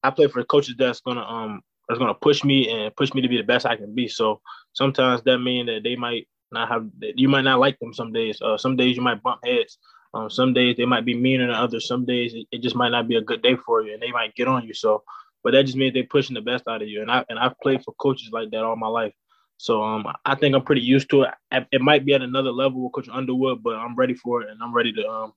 I 0.02 0.10
play 0.10 0.26
for 0.26 0.44
coaches 0.44 0.74
that's 0.78 1.00
gonna 1.00 1.22
um 1.22 1.62
that's 1.88 1.98
gonna 1.98 2.14
push 2.14 2.44
me 2.44 2.70
and 2.70 2.94
push 2.94 3.14
me 3.14 3.22
to 3.22 3.28
be 3.28 3.38
the 3.38 3.42
best 3.42 3.64
I 3.64 3.76
can 3.76 3.94
be. 3.94 4.08
So 4.08 4.40
sometimes 4.74 5.22
that 5.22 5.38
means 5.38 5.66
that 5.66 5.82
they 5.82 5.96
might 5.96 6.28
not 6.52 6.68
have 6.68 6.88
you 7.00 7.28
might 7.28 7.42
not 7.42 7.58
like 7.58 7.78
them 7.78 7.94
some 7.94 8.12
days. 8.12 8.40
Uh, 8.42 8.58
some 8.58 8.76
days 8.76 8.96
you 8.96 9.02
might 9.02 9.22
bump 9.22 9.40
heads. 9.44 9.78
Um, 10.14 10.30
some 10.30 10.54
days 10.54 10.76
they 10.76 10.86
might 10.86 11.04
be 11.04 11.14
meaner 11.14 11.46
than 11.46 11.54
others. 11.54 11.86
Some 11.86 12.06
days 12.06 12.34
it, 12.34 12.46
it, 12.50 12.62
just 12.62 12.76
might 12.76 12.88
not 12.90 13.08
be 13.08 13.16
a 13.16 13.22
good 13.22 13.42
day 13.42 13.56
for 13.56 13.82
you, 13.82 13.92
and 13.92 14.02
they 14.02 14.10
might 14.10 14.34
get 14.34 14.48
on 14.48 14.66
you. 14.66 14.72
So, 14.72 15.02
but 15.48 15.52
that 15.52 15.64
just 15.64 15.78
means 15.78 15.94
they're 15.94 16.04
pushing 16.04 16.34
the 16.34 16.42
best 16.42 16.68
out 16.68 16.82
of 16.82 16.88
you. 16.88 17.00
And 17.00 17.10
I 17.10 17.24
and 17.30 17.38
I've 17.38 17.58
played 17.60 17.82
for 17.82 17.94
coaches 17.94 18.28
like 18.30 18.50
that 18.50 18.64
all 18.64 18.76
my 18.76 18.86
life. 18.86 19.14
So 19.56 19.82
um, 19.82 20.06
I 20.26 20.34
think 20.34 20.54
I'm 20.54 20.60
pretty 20.60 20.82
used 20.82 21.08
to 21.08 21.22
it. 21.22 21.64
It 21.72 21.80
might 21.80 22.04
be 22.04 22.12
at 22.12 22.20
another 22.20 22.50
level 22.50 22.84
with 22.84 22.92
Coach 22.92 23.08
Underwood, 23.10 23.62
but 23.62 23.76
I'm 23.76 23.96
ready 23.96 24.12
for 24.12 24.42
it, 24.42 24.50
and 24.50 24.62
I'm 24.62 24.74
ready 24.74 24.92
to 24.92 25.08
um, 25.08 25.32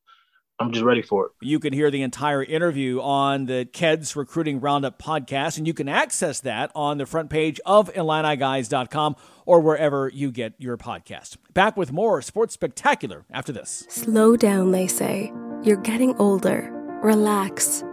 I'm 0.59 0.73
just 0.73 0.83
ready 0.83 1.01
for 1.01 1.27
it. 1.27 1.31
You 1.39 1.59
can 1.59 1.71
hear 1.71 1.89
the 1.89 2.01
entire 2.01 2.43
interview 2.43 2.99
on 2.99 3.45
the 3.45 3.63
Ked's 3.71 4.13
Recruiting 4.17 4.59
Roundup 4.59 5.01
podcast, 5.01 5.57
and 5.57 5.65
you 5.65 5.73
can 5.73 5.87
access 5.87 6.41
that 6.41 6.73
on 6.75 6.97
the 6.97 7.05
front 7.05 7.29
page 7.29 7.61
of 7.65 7.91
IlliniGuys.com 7.93 9.15
or 9.45 9.61
wherever 9.61 10.11
you 10.13 10.29
get 10.29 10.55
your 10.57 10.75
podcast. 10.75 11.37
Back 11.53 11.77
with 11.77 11.93
more 11.93 12.21
Sports 12.21 12.53
Spectacular 12.53 13.23
after 13.31 13.53
this. 13.53 13.85
Slow 13.87 14.35
down, 14.35 14.71
they 14.71 14.87
say. 14.87 15.31
You're 15.63 15.77
getting 15.77 16.17
older. 16.17 16.69
Relax. 17.01 17.85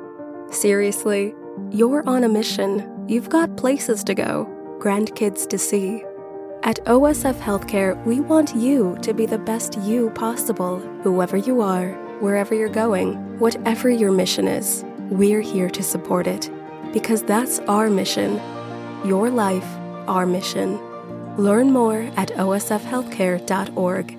Seriously, 0.50 1.32
you're 1.70 2.06
on 2.08 2.24
a 2.24 2.28
mission. 2.28 3.06
You've 3.08 3.28
got 3.28 3.56
places 3.56 4.04
to 4.04 4.14
go, 4.14 4.46
grandkids 4.80 5.48
to 5.48 5.58
see. 5.58 6.02
At 6.62 6.84
OSF 6.84 7.38
Healthcare, 7.40 8.04
we 8.04 8.20
want 8.20 8.54
you 8.54 8.98
to 9.02 9.14
be 9.14 9.26
the 9.26 9.38
best 9.38 9.78
you 9.80 10.10
possible, 10.10 10.78
whoever 11.02 11.36
you 11.36 11.60
are 11.60 11.96
wherever 12.20 12.54
you're 12.54 12.68
going, 12.68 13.38
whatever 13.38 13.88
your 13.88 14.12
mission 14.12 14.48
is, 14.48 14.84
we're 15.10 15.40
here 15.40 15.70
to 15.70 15.82
support 15.82 16.26
it. 16.26 16.50
Because 16.92 17.22
that's 17.22 17.58
our 17.60 17.90
mission. 17.90 18.40
Your 19.04 19.30
life, 19.30 19.66
our 20.08 20.26
mission. 20.26 20.78
Learn 21.36 21.70
more 21.70 22.00
at 22.16 22.28
osfhealthcare.org 22.30 24.18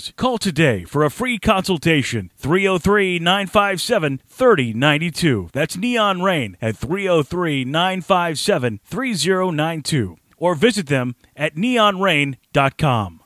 Call 0.09 0.37
today 0.37 0.83
for 0.85 1.03
a 1.03 1.11
free 1.11 1.37
consultation 1.37 2.31
303 2.37 3.19
957 3.19 4.21
3092. 4.27 5.49
That's 5.53 5.77
Neon 5.77 6.21
Rain 6.21 6.57
at 6.61 6.77
303 6.77 7.65
957 7.65 8.79
3092. 8.83 10.17
Or 10.37 10.55
visit 10.55 10.87
them 10.87 11.15
at 11.35 11.55
neonrain.com. 11.55 13.21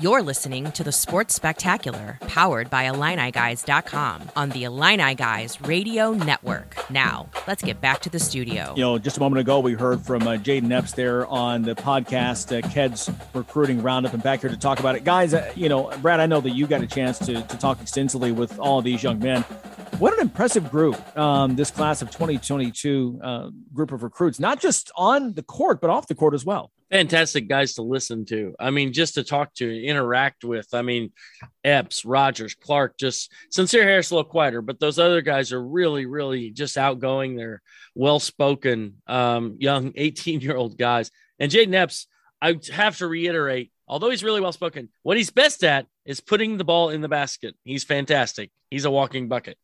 You're 0.00 0.22
listening 0.22 0.70
to 0.72 0.84
the 0.84 0.92
Sports 0.92 1.34
Spectacular, 1.34 2.18
powered 2.28 2.70
by 2.70 2.84
IlliniGuys.com 2.84 4.30
on 4.36 4.50
the 4.50 4.62
Illini 4.62 5.16
Guys 5.16 5.60
Radio 5.62 6.12
Network. 6.12 6.88
Now, 6.88 7.28
let's 7.48 7.64
get 7.64 7.80
back 7.80 7.98
to 8.02 8.08
the 8.08 8.20
studio. 8.20 8.74
You 8.76 8.82
know, 8.82 8.98
just 8.98 9.16
a 9.16 9.20
moment 9.20 9.40
ago, 9.40 9.58
we 9.58 9.72
heard 9.72 10.00
from 10.00 10.22
uh, 10.22 10.36
Jayden 10.36 10.70
Epps 10.70 10.92
there 10.92 11.26
on 11.26 11.62
the 11.62 11.74
podcast, 11.74 12.56
uh, 12.56 12.68
Ked's 12.68 13.10
Recruiting 13.34 13.82
Roundup, 13.82 14.14
and 14.14 14.22
back 14.22 14.42
here 14.42 14.50
to 14.50 14.56
talk 14.56 14.78
about 14.78 14.94
it. 14.94 15.02
Guys, 15.02 15.34
uh, 15.34 15.52
you 15.56 15.68
know, 15.68 15.90
Brad, 16.00 16.20
I 16.20 16.26
know 16.26 16.40
that 16.42 16.50
you 16.50 16.68
got 16.68 16.80
a 16.80 16.86
chance 16.86 17.18
to, 17.18 17.42
to 17.42 17.58
talk 17.58 17.82
extensively 17.82 18.30
with 18.30 18.56
all 18.60 18.80
these 18.80 19.02
young 19.02 19.18
men. 19.18 19.42
What 19.98 20.14
an 20.14 20.20
impressive 20.20 20.70
group, 20.70 21.18
um, 21.18 21.56
this 21.56 21.72
class 21.72 22.02
of 22.02 22.12
2022 22.12 23.18
uh, 23.20 23.50
group 23.74 23.90
of 23.90 24.04
recruits, 24.04 24.38
not 24.38 24.60
just 24.60 24.92
on 24.94 25.32
the 25.32 25.42
court, 25.42 25.80
but 25.80 25.90
off 25.90 26.06
the 26.06 26.14
court 26.14 26.34
as 26.34 26.44
well 26.44 26.70
fantastic 26.90 27.48
guys 27.48 27.74
to 27.74 27.82
listen 27.82 28.24
to. 28.26 28.54
I 28.58 28.70
mean, 28.70 28.92
just 28.92 29.14
to 29.14 29.24
talk 29.24 29.54
to, 29.54 29.84
interact 29.84 30.44
with. 30.44 30.68
I 30.72 30.82
mean, 30.82 31.12
Epps, 31.64 32.04
Rodgers, 32.04 32.54
Clark, 32.54 32.98
just 32.98 33.32
Sencire 33.54 33.82
Harris 33.82 34.10
a 34.10 34.16
little 34.16 34.30
quieter, 34.30 34.62
but 34.62 34.80
those 34.80 34.98
other 34.98 35.20
guys 35.20 35.52
are 35.52 35.62
really, 35.62 36.06
really 36.06 36.50
just 36.50 36.78
outgoing. 36.78 37.36
They're 37.36 37.62
well 37.94 38.20
spoken, 38.20 38.94
um, 39.06 39.56
young 39.58 39.92
18 39.96 40.40
year 40.40 40.56
old 40.56 40.78
guys. 40.78 41.10
And 41.38 41.52
Jayden 41.52 41.74
Epps, 41.74 42.06
I 42.40 42.58
have 42.72 42.96
to 42.98 43.06
reiterate, 43.06 43.72
although 43.86 44.10
he's 44.10 44.24
really 44.24 44.40
well 44.40 44.52
spoken, 44.52 44.88
what 45.02 45.16
he's 45.16 45.30
best 45.30 45.64
at 45.64 45.86
is 46.04 46.20
putting 46.20 46.56
the 46.56 46.64
ball 46.64 46.90
in 46.90 47.00
the 47.00 47.08
basket. 47.08 47.54
He's 47.64 47.84
fantastic. 47.84 48.50
He's 48.70 48.84
a 48.84 48.90
walking 48.90 49.28
bucket. 49.28 49.58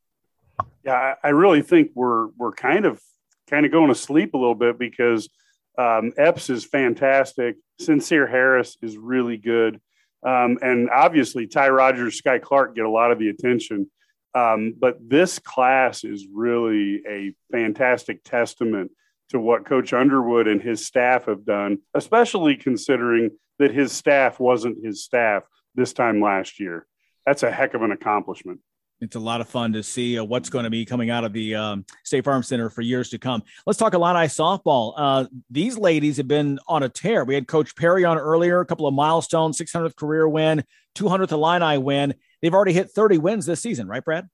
Yeah, 0.84 1.14
I 1.22 1.28
really 1.28 1.62
think 1.62 1.92
we're 1.94 2.28
we're 2.36 2.52
kind 2.52 2.84
of 2.84 3.00
kind 3.48 3.66
of 3.66 3.72
going 3.72 3.88
to 3.88 3.94
sleep 3.94 4.34
a 4.34 4.36
little 4.36 4.54
bit 4.54 4.78
because– 4.78 5.28
um, 5.78 6.12
Epps 6.16 6.50
is 6.50 6.64
fantastic. 6.64 7.56
Sencire 7.80 8.30
Harris 8.30 8.76
is 8.82 8.96
really 8.96 9.36
good. 9.36 9.80
Um, 10.24 10.58
and 10.62 10.88
obviously, 10.90 11.46
Ty 11.46 11.68
Rodgers, 11.70 12.20
Skyy 12.20 12.40
Clark 12.40 12.74
get 12.74 12.84
a 12.84 12.90
lot 12.90 13.12
of 13.12 13.18
the 13.18 13.28
attention. 13.28 13.90
Um, 14.34 14.74
but 14.78 14.96
this 15.00 15.38
class 15.38 16.02
is 16.02 16.26
really 16.32 17.02
a 17.08 17.34
fantastic 17.52 18.24
testament 18.24 18.90
to 19.30 19.38
what 19.38 19.66
Coach 19.66 19.92
Underwood 19.92 20.48
and 20.48 20.60
his 20.60 20.86
staff 20.86 21.26
have 21.26 21.44
done, 21.44 21.78
especially 21.94 22.56
considering 22.56 23.30
that 23.58 23.72
his 23.72 23.92
staff 23.92 24.40
wasn't 24.40 24.84
his 24.84 25.04
staff 25.04 25.44
this 25.74 25.92
time 25.92 26.20
last 26.20 26.58
year. 26.58 26.86
That's 27.26 27.42
a 27.42 27.50
heck 27.50 27.74
of 27.74 27.82
an 27.82 27.92
accomplishment 27.92 28.60
it's 29.00 29.16
a 29.16 29.20
lot 29.20 29.40
of 29.40 29.48
fun 29.48 29.72
to 29.72 29.82
see 29.82 30.18
uh, 30.18 30.24
what's 30.24 30.48
going 30.48 30.64
to 30.64 30.70
be 30.70 30.84
coming 30.84 31.10
out 31.10 31.24
of 31.24 31.32
the 31.32 31.54
um, 31.54 31.84
State 32.04 32.24
Farm 32.24 32.42
Center 32.42 32.70
for 32.70 32.80
years 32.82 33.10
to 33.10 33.18
come. 33.18 33.42
Let's 33.66 33.78
talk 33.78 33.94
Illini 33.94 34.26
softball. 34.26 34.94
Uh, 34.96 35.26
these 35.50 35.76
ladies 35.76 36.16
have 36.16 36.28
been 36.28 36.58
on 36.68 36.82
a 36.82 36.88
tear. 36.88 37.24
We 37.24 37.34
had 37.34 37.46
Coach 37.46 37.76
Perry 37.76 38.04
on 38.04 38.18
earlier, 38.18 38.60
a 38.60 38.66
couple 38.66 38.86
of 38.86 38.94
milestones, 38.94 39.58
600th 39.58 39.96
career 39.96 40.28
win, 40.28 40.64
200th 40.96 41.32
Illini 41.32 41.78
win. 41.78 42.14
They've 42.40 42.54
already 42.54 42.72
hit 42.72 42.90
30 42.90 43.18
wins 43.18 43.46
this 43.46 43.60
season, 43.60 43.88
right, 43.88 44.04
Brad? 44.04 44.28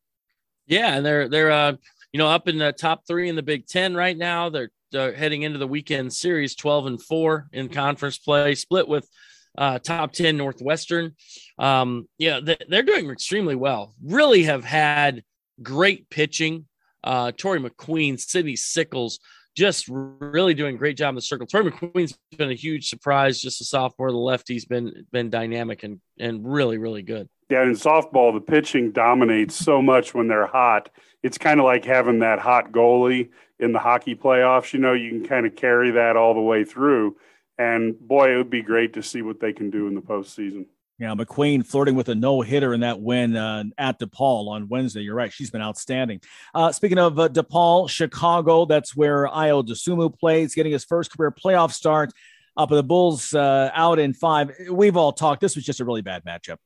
Yeah, 0.67 0.95
and 0.95 1.05
they're 1.05 1.29
they're 1.29 1.51
uh, 1.51 1.73
you 2.13 2.19
know 2.19 2.29
up 2.29 2.47
in 2.47 2.59
the 2.59 2.73
top 2.73 3.07
three 3.07 3.29
in 3.29 3.35
the 3.35 3.43
Big 3.43 3.67
Ten 3.67 3.95
right 3.95 4.17
now. 4.17 4.51
They're, 4.51 4.71
they're 4.93 5.13
heading 5.13 5.43
into 5.43 5.59
the 5.59 5.67
weekend 5.67 6.13
series, 6.13 6.55
12 6.55 6.87
and 6.87 7.03
four 7.03 7.49
in 7.53 7.69
conference 7.69 8.19
play, 8.19 8.55
split 8.55 8.87
with 8.87 9.09
uh, 9.57 9.79
top 9.79 10.13
10 10.13 10.37
Northwestern. 10.37 11.15
Um, 11.59 12.09
yeah, 12.19 12.41
they're 12.41 12.83
doing 12.83 13.11
extremely 13.11 13.55
well. 13.55 13.95
Really 14.03 14.45
have 14.45 14.65
had 14.65 15.23
great 15.63 16.09
pitching. 16.11 16.67
Uh, 17.03 17.33
Tori 17.33 17.61
McQueen, 17.61 18.21
Sydney 18.21 18.55
Sickels, 18.55 19.19
just 19.57 19.87
really 19.89 20.55
doing 20.55 20.77
a 20.77 20.79
great 20.79 20.97
job 20.97 21.11
in 21.11 21.15
the 21.17 21.23
circle. 21.23 21.47
Tori 21.47 21.71
McQueen's 21.71 22.17
been 22.37 22.51
a 22.51 22.55
huge 22.55 22.89
surprise, 22.89 23.41
just 23.41 23.61
a 23.61 23.65
sophomore. 23.65 24.11
The 24.11 24.17
lefty's 24.17 24.65
been 24.65 25.07
been 25.11 25.31
dynamic 25.31 25.83
and 25.83 26.01
and 26.19 26.51
really 26.51 26.79
really 26.79 27.03
good. 27.03 27.29
Yeah, 27.49 27.63
in 27.65 27.73
softball, 27.73 28.33
the 28.33 28.41
pitching 28.41 28.93
dominates 28.93 29.57
so 29.57 29.83
much 29.83 30.15
when 30.15 30.29
they're 30.29 30.47
hot. 30.47 30.89
It's 31.23 31.37
kind 31.37 31.59
of 31.59 31.65
like 31.65 31.85
having 31.85 32.21
that 32.21 32.39
hot 32.39 32.71
goalie 32.71 33.31
in 33.59 33.73
the 33.73 33.81
hockey 33.81 34.15
playoffs. 34.15 34.73
You 34.73 34.79
know, 34.79 34.93
you 34.93 35.11
can 35.11 35.27
kind 35.27 35.47
of 35.47 35.57
carry 35.57 35.91
that 35.93 36.17
all 36.17 36.35
the 36.35 36.41
way 36.41 36.65
through. 36.65 37.17
And 37.61 38.01
boy, 38.01 38.33
it 38.33 38.37
would 38.39 38.49
be 38.49 38.63
great 38.63 38.95
to 38.95 39.03
see 39.03 39.21
what 39.21 39.39
they 39.39 39.53
can 39.53 39.69
do 39.69 39.87
in 39.87 39.95
the 39.95 40.01
postseason. 40.01 40.65
Yeah, 40.99 41.15
McQueen 41.15 41.65
flirting 41.65 41.95
with 41.95 42.09
a 42.09 42.15
no 42.15 42.41
hitter 42.41 42.73
in 42.73 42.81
that 42.81 43.03
win 43.03 43.37
uh, 43.37 43.65
at 43.77 44.01
DePaul 44.01 44.49
on 44.49 44.67
Wednesday. 44.71 45.03
You're 45.03 45.15
right; 45.15 45.31
she's 45.31 45.51
been 45.51 45.61
outstanding. 45.61 46.23
Uh, 46.55 46.73
speaking 46.73 46.99
of 46.99 47.19
uh, 47.19 47.29
DePaul, 47.29 47.91
Chicago, 47.91 48.65
that's 48.65 48.97
where 48.97 49.27
Ayo 49.27 49.63
Dosunmu 49.63 50.19
plays, 50.19 50.55
getting 50.55 50.73
his 50.73 50.87
first 50.87 51.15
career 51.15 51.31
playoff 51.31 51.73
start. 51.73 52.15
Up 52.57 52.71
the 52.71 52.83
Bulls 52.83 53.35
uh, 53.35 53.71
out 53.75 53.99
in 53.99 54.15
five. 54.15 54.53
We've 54.71 54.97
all 54.97 55.13
talked. 55.13 55.43
This 55.43 55.55
was 55.55 55.65
just 55.65 55.81
a 55.81 55.85
really 55.85 56.03
bad 56.03 56.25
matchup. 56.25 56.57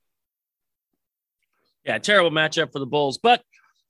Yeah, 1.85 1.99
terrible 1.99 2.31
matchup 2.31 2.73
for 2.73 2.79
the 2.79 2.87
Bulls, 2.87 3.19
but 3.19 3.43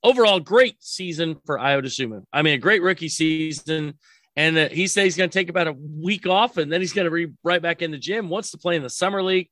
overall, 0.03 0.39
great 0.39 0.77
season 0.79 1.37
for 1.45 1.59
Ayo 1.59 1.83
Dosunmu. 1.83 2.23
I 2.33 2.41
mean, 2.41 2.55
a 2.55 2.57
great 2.57 2.81
rookie 2.81 3.09
season. 3.09 3.99
And 4.35 4.57
uh, 4.57 4.69
he 4.69 4.87
says 4.87 5.03
he's 5.05 5.17
going 5.17 5.29
to 5.29 5.37
take 5.39 5.49
about 5.49 5.67
a 5.67 5.73
week 5.73 6.27
off 6.27 6.57
and 6.57 6.71
then 6.71 6.81
he's 6.81 6.93
going 6.93 7.05
to 7.05 7.11
be 7.11 7.33
right 7.43 7.61
back 7.61 7.81
in 7.81 7.91
the 7.91 7.97
gym, 7.97 8.29
wants 8.29 8.51
to 8.51 8.57
play 8.57 8.75
in 8.75 8.83
the 8.83 8.89
summer 8.89 9.23
league. 9.23 9.49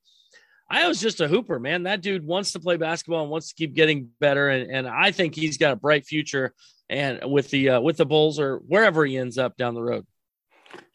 I 0.70 0.88
was 0.88 1.00
just 1.00 1.22
a 1.22 1.28
hooper, 1.28 1.60
man. 1.60 1.84
That 1.84 2.02
dude 2.02 2.26
wants 2.26 2.54
to 2.54 2.60
play 2.60 2.78
basketball 2.78 3.22
and 3.22 3.32
wants 3.32 3.50
to 3.50 3.56
keep 3.56 3.76
getting 3.76 4.10
better. 4.20 4.50
And, 4.50 4.72
and 4.72 4.88
I 4.88 5.12
think 5.12 5.36
he's 5.36 5.58
got 5.58 5.74
a 5.74 5.76
bright 5.76 6.06
future 6.06 6.54
and 6.90 7.20
with 7.32 7.50
the 7.50 7.70
uh, 7.70 7.82
with 7.82 7.98
the 7.98 8.06
Bulls 8.06 8.40
or 8.40 8.58
wherever 8.58 9.06
he 9.06 9.18
ends 9.18 9.38
up 9.38 9.56
down 9.58 9.74
the 9.74 9.84
road. 9.84 10.06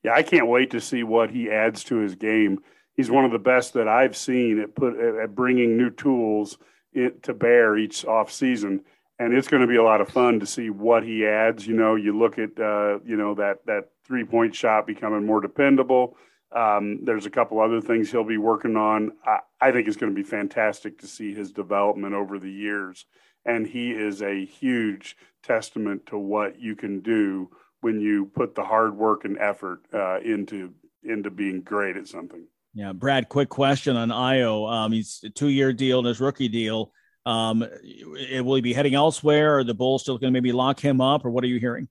Yeah, 0.03 0.15
I 0.15 0.23
can't 0.23 0.49
wait 0.49 0.71
to 0.71 0.81
see 0.81 1.03
what 1.03 1.31
he 1.31 1.51
adds 1.51 1.85
to 1.85 1.97
his 1.97 2.15
game. 2.15 2.61
He's 2.97 3.11
one 3.11 3.25
of 3.25 3.31
the 3.31 3.39
best 3.39 3.75
that 3.75 3.89
I've 3.89 4.17
seen 4.17 4.61
at 4.61 4.75
put 4.75 4.99
at 4.99 5.35
bringing 5.35 5.77
new 5.77 5.91
tools 5.91 6.59
to 6.95 7.35
bear 7.35 7.77
each 7.77 8.05
off 8.05 8.33
season 8.33 8.83
and 9.19 9.35
it's 9.35 9.49
going 9.49 9.63
to 9.63 9.67
be 9.67 9.77
a 9.77 9.83
lot 9.83 10.01
of 10.01 10.09
fun 10.09 10.41
to 10.41 10.47
see 10.47 10.71
what 10.71 11.03
he 11.03 11.27
adds. 11.27 11.67
You 11.67 11.75
know, 11.75 11.97
you 11.97 12.19
look 12.19 12.39
at 12.39 12.59
uh, 12.59 12.99
you 13.05 13.17
know 13.17 13.35
that 13.35 13.67
that 13.67 13.91
three 14.07 14.25
point 14.25 14.55
shot 14.55 14.87
becoming 14.87 15.27
more 15.27 15.41
dependable. 15.41 16.17
Um, 16.55 17.05
there's 17.05 17.27
a 17.27 17.31
couple 17.31 17.61
other 17.61 17.81
things 17.81 18.11
he'll 18.11 18.25
be 18.25 18.39
working 18.39 18.77
on. 18.77 19.13
I, 19.25 19.41
I 19.61 19.73
think 19.73 19.87
it's 19.87 19.97
going 19.97 20.15
to 20.15 20.17
be 20.17 20.29
fantastic 20.29 20.99
to 21.01 21.07
see 21.07 21.35
his 21.35 21.53
development 21.53 22.15
over 22.15 22.39
the 22.39 22.51
years. 22.51 23.05
And 23.45 23.67
he 23.67 23.91
is 23.91 24.23
a 24.23 24.45
huge 24.45 25.17
testament 25.43 26.07
to 26.07 26.19
what 26.19 26.59
you 26.59 26.75
can 26.75 27.01
do 27.01 27.51
when 27.81 28.01
you 28.01 28.27
put 28.35 28.55
the 28.55 28.65
hard 28.65 28.97
work 28.97 29.25
and 29.25 29.39
effort 29.39 29.81
uh, 29.93 30.21
into 30.21 30.73
into 31.03 31.31
being 31.31 31.61
great 31.61 31.97
at 31.97 32.09
something. 32.09 32.47
Yeah, 32.75 32.93
Brad. 32.93 33.29
Quick 33.29 33.49
question 33.49 33.97
on 33.97 34.09
Ayo. 34.09 34.71
Um, 34.71 34.93
he's 34.93 35.21
a 35.25 35.31
two-year 35.31 35.73
deal 35.73 35.99
and 35.99 36.09
his 36.09 36.21
rookie 36.21 36.49
deal. 36.49 36.93
Um, 37.27 37.61
will 37.61 38.55
he 38.55 38.63
be 38.63 38.73
heading 38.73 38.95
elsewhere, 38.95 39.59
or 39.59 39.65
the 39.65 39.75
Bulls 39.75 40.03
still 40.03 40.19
going 40.19 40.33
to 40.33 40.37
maybe 40.37 40.53
lock 40.53 40.81
him 40.81 41.01
up, 41.01 41.25
or 41.25 41.31
what 41.31 41.45
are 41.45 41.49
you 41.49 41.59
hearing? 41.59 41.89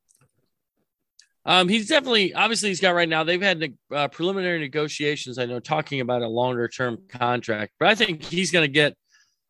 Um, 1.46 1.70
he's 1.70 1.88
definitely, 1.88 2.34
obviously, 2.34 2.70
he's 2.70 2.82
got 2.82 2.92
right 2.92 3.08
now. 3.08 3.24
They've 3.24 3.42
had 3.42 3.74
uh, 3.94 4.10
preliminary 4.10 4.60
negotiations. 4.60 5.38
I 5.38 5.46
know 5.46 5.62
talking 5.62 6.02
about 6.02 6.22
a 6.22 6.28
longer 6.28 6.68
term 6.68 7.00
contract, 7.08 7.74
but 7.80 7.88
I 7.88 7.96
think 7.96 8.22
he's 8.24 8.52
going 8.52 8.66
to 8.66 8.72
get, 8.72 8.96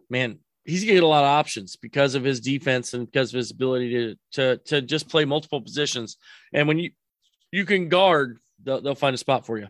man, 0.10 0.38
he's 0.64 0.82
going 0.82 0.90
to 0.90 0.96
get 0.96 1.04
a 1.04 1.08
lot 1.08 1.24
of 1.24 1.30
options 1.30 1.76
because 1.76 2.14
of 2.14 2.24
his 2.24 2.40
defense 2.40 2.94
and 2.94 3.10
because 3.10 3.34
of 3.34 3.38
his 3.38 3.50
ability 3.50 3.90
to 3.92 4.16
to 4.34 4.58
to 4.66 4.82
just 4.82 5.10
play 5.10 5.26
multiple 5.26 5.60
positions. 5.60 6.18
And 6.54 6.68
when 6.68 6.78
you 6.78 6.92
you 7.52 7.66
can 7.66 7.90
guard, 7.90 8.38
they'll, 8.62 8.80
they'll 8.82 8.96
find 8.96 9.16
a 9.16 9.18
spot 9.18 9.46
for 9.48 9.58
you. 9.58 9.68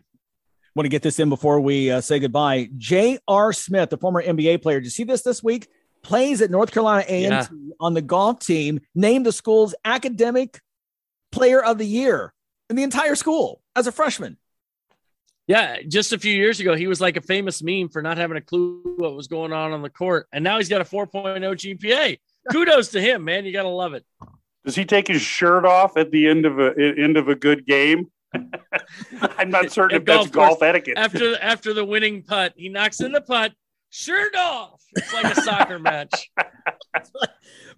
Want 0.74 0.84
to 0.84 0.90
get 0.90 1.02
this 1.02 1.18
in 1.18 1.30
before 1.30 1.60
we 1.60 1.90
uh, 1.90 2.00
say 2.00 2.18
goodbye. 2.18 2.68
J.R. 2.76 3.52
Smith, 3.52 3.90
the 3.90 3.96
former 3.96 4.22
NBA 4.22 4.60
player, 4.62 4.80
did 4.80 4.86
you 4.86 4.90
see 4.90 5.04
this 5.04 5.22
this 5.22 5.42
week? 5.42 5.66
Plays 6.02 6.40
at 6.40 6.50
North 6.50 6.72
Carolina 6.72 7.04
A&T 7.06 7.28
yeah. 7.28 7.46
on 7.80 7.94
the 7.94 8.02
golf 8.02 8.40
team, 8.40 8.80
named 8.94 9.26
the 9.26 9.32
school's 9.32 9.74
academic 9.84 10.60
player 11.32 11.62
of 11.62 11.78
the 11.78 11.86
year 11.86 12.32
in 12.70 12.76
the 12.76 12.82
entire 12.82 13.14
school 13.14 13.60
as 13.76 13.86
a 13.86 13.92
freshman. 13.92 14.36
Yeah, 15.46 15.78
just 15.88 16.12
a 16.12 16.18
few 16.18 16.32
years 16.32 16.60
ago, 16.60 16.74
he 16.74 16.86
was 16.86 17.00
like 17.00 17.16
a 17.16 17.22
famous 17.22 17.62
meme 17.62 17.88
for 17.88 18.02
not 18.02 18.18
having 18.18 18.36
a 18.36 18.40
clue 18.40 18.82
what 18.98 19.14
was 19.14 19.28
going 19.28 19.52
on 19.52 19.72
on 19.72 19.80
the 19.80 19.88
court, 19.88 20.28
and 20.30 20.44
now 20.44 20.58
he's 20.58 20.68
got 20.68 20.82
a 20.82 20.84
4.0 20.84 21.40
GPA. 21.40 22.18
Kudos 22.52 22.88
to 22.88 23.00
him, 23.00 23.24
man! 23.24 23.46
You 23.46 23.52
gotta 23.52 23.68
love 23.68 23.94
it. 23.94 24.04
Does 24.64 24.74
he 24.74 24.84
take 24.84 25.08
his 25.08 25.22
shirt 25.22 25.64
off 25.64 25.96
at 25.96 26.10
the 26.10 26.28
end 26.28 26.44
of 26.44 26.58
a 26.58 26.74
end 26.78 27.16
of 27.16 27.28
a 27.28 27.34
good 27.34 27.66
game? 27.66 28.10
I'm 29.38 29.48
not 29.48 29.72
certain 29.72 29.96
if 29.96 30.04
that's 30.04 30.28
golf, 30.28 30.50
golf 30.50 30.62
etiquette. 30.62 30.98
After 30.98 31.40
after 31.40 31.72
the 31.72 31.84
winning 31.84 32.22
putt, 32.22 32.52
he 32.54 32.68
knocks 32.68 33.00
in 33.00 33.12
the 33.12 33.22
putt, 33.22 33.54
shirt 33.90 34.34
off. 34.36 34.82
It's 34.94 35.12
like 35.12 35.36
a 35.36 35.40
soccer 35.40 35.78
match. 35.78 36.30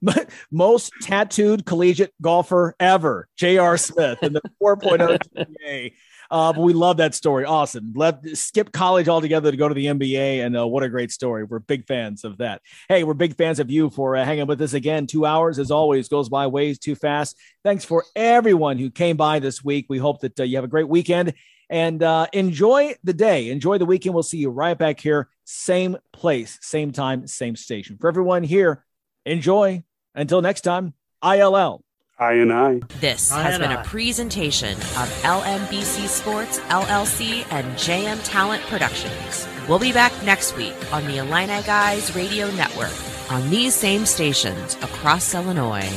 most 0.50 0.92
tattooed 1.02 1.66
collegiate 1.66 2.14
golfer 2.22 2.74
ever, 2.80 3.28
J.R. 3.36 3.76
Smith, 3.76 4.22
in 4.22 4.32
the 4.32 4.42
4.0 4.62 5.18
GPA. 5.36 5.92
Uh, 6.30 6.52
but 6.52 6.62
we 6.62 6.72
love 6.72 6.98
that 6.98 7.12
story. 7.12 7.44
Awesome. 7.44 7.92
Left 7.96 8.24
skip 8.36 8.70
college 8.70 9.08
altogether 9.08 9.50
to 9.50 9.56
go 9.56 9.66
to 9.66 9.74
the 9.74 9.86
NBA, 9.86 10.46
and 10.46 10.56
uh, 10.56 10.66
what 10.66 10.84
a 10.84 10.88
great 10.88 11.10
story. 11.10 11.42
We're 11.42 11.58
big 11.58 11.86
fans 11.88 12.24
of 12.24 12.38
that. 12.38 12.62
Hey, 12.88 13.02
we're 13.02 13.14
big 13.14 13.36
fans 13.36 13.58
of 13.58 13.68
you 13.68 13.90
for 13.90 14.14
uh, 14.14 14.24
hanging 14.24 14.46
with 14.46 14.62
us 14.62 14.72
again. 14.72 15.08
Two 15.08 15.26
hours, 15.26 15.58
as 15.58 15.72
always, 15.72 16.08
goes 16.08 16.28
by 16.28 16.46
ways 16.46 16.78
too 16.78 16.94
fast. 16.94 17.36
Thanks 17.64 17.84
for 17.84 18.04
everyone 18.14 18.78
who 18.78 18.90
came 18.90 19.16
by 19.16 19.40
this 19.40 19.64
week. 19.64 19.86
We 19.88 19.98
hope 19.98 20.20
that 20.20 20.38
uh, 20.38 20.44
you 20.44 20.56
have 20.56 20.64
a 20.64 20.68
great 20.68 20.88
weekend 20.88 21.34
and 21.70 22.02
uh, 22.02 22.26
enjoy 22.32 22.94
the 23.04 23.14
day. 23.14 23.48
Enjoy 23.48 23.78
the 23.78 23.86
weekend. 23.86 24.12
We'll 24.14 24.24
see 24.24 24.38
you 24.38 24.50
right 24.50 24.76
back 24.76 25.00
here, 25.00 25.28
same 25.44 25.96
place, 26.12 26.58
same 26.60 26.90
time, 26.90 27.26
same 27.28 27.56
station. 27.56 27.96
For 27.98 28.08
everyone 28.08 28.42
here, 28.42 28.84
enjoy. 29.24 29.84
Until 30.14 30.42
next 30.42 30.62
time, 30.62 30.92
ILL. 31.22 31.84
I 32.18 32.32
and 32.34 32.52
I. 32.52 32.80
This 33.00 33.32
I 33.32 33.42
has 33.42 33.58
been 33.58 33.70
I. 33.70 33.80
a 33.80 33.84
presentation 33.84 34.72
of 34.72 35.08
LMBC 35.22 36.06
Sports, 36.08 36.58
LLC, 36.68 37.46
and 37.50 37.66
JM 37.76 38.20
Talent 38.24 38.62
Productions. 38.64 39.46
We'll 39.68 39.78
be 39.78 39.92
back 39.92 40.12
next 40.24 40.56
week 40.56 40.74
on 40.92 41.06
the 41.06 41.18
Illini 41.18 41.62
Guys 41.62 42.14
Radio 42.14 42.50
Network 42.50 42.92
on 43.30 43.48
these 43.48 43.74
same 43.74 44.04
stations 44.04 44.74
across 44.82 45.34
Illinois. 45.34 45.88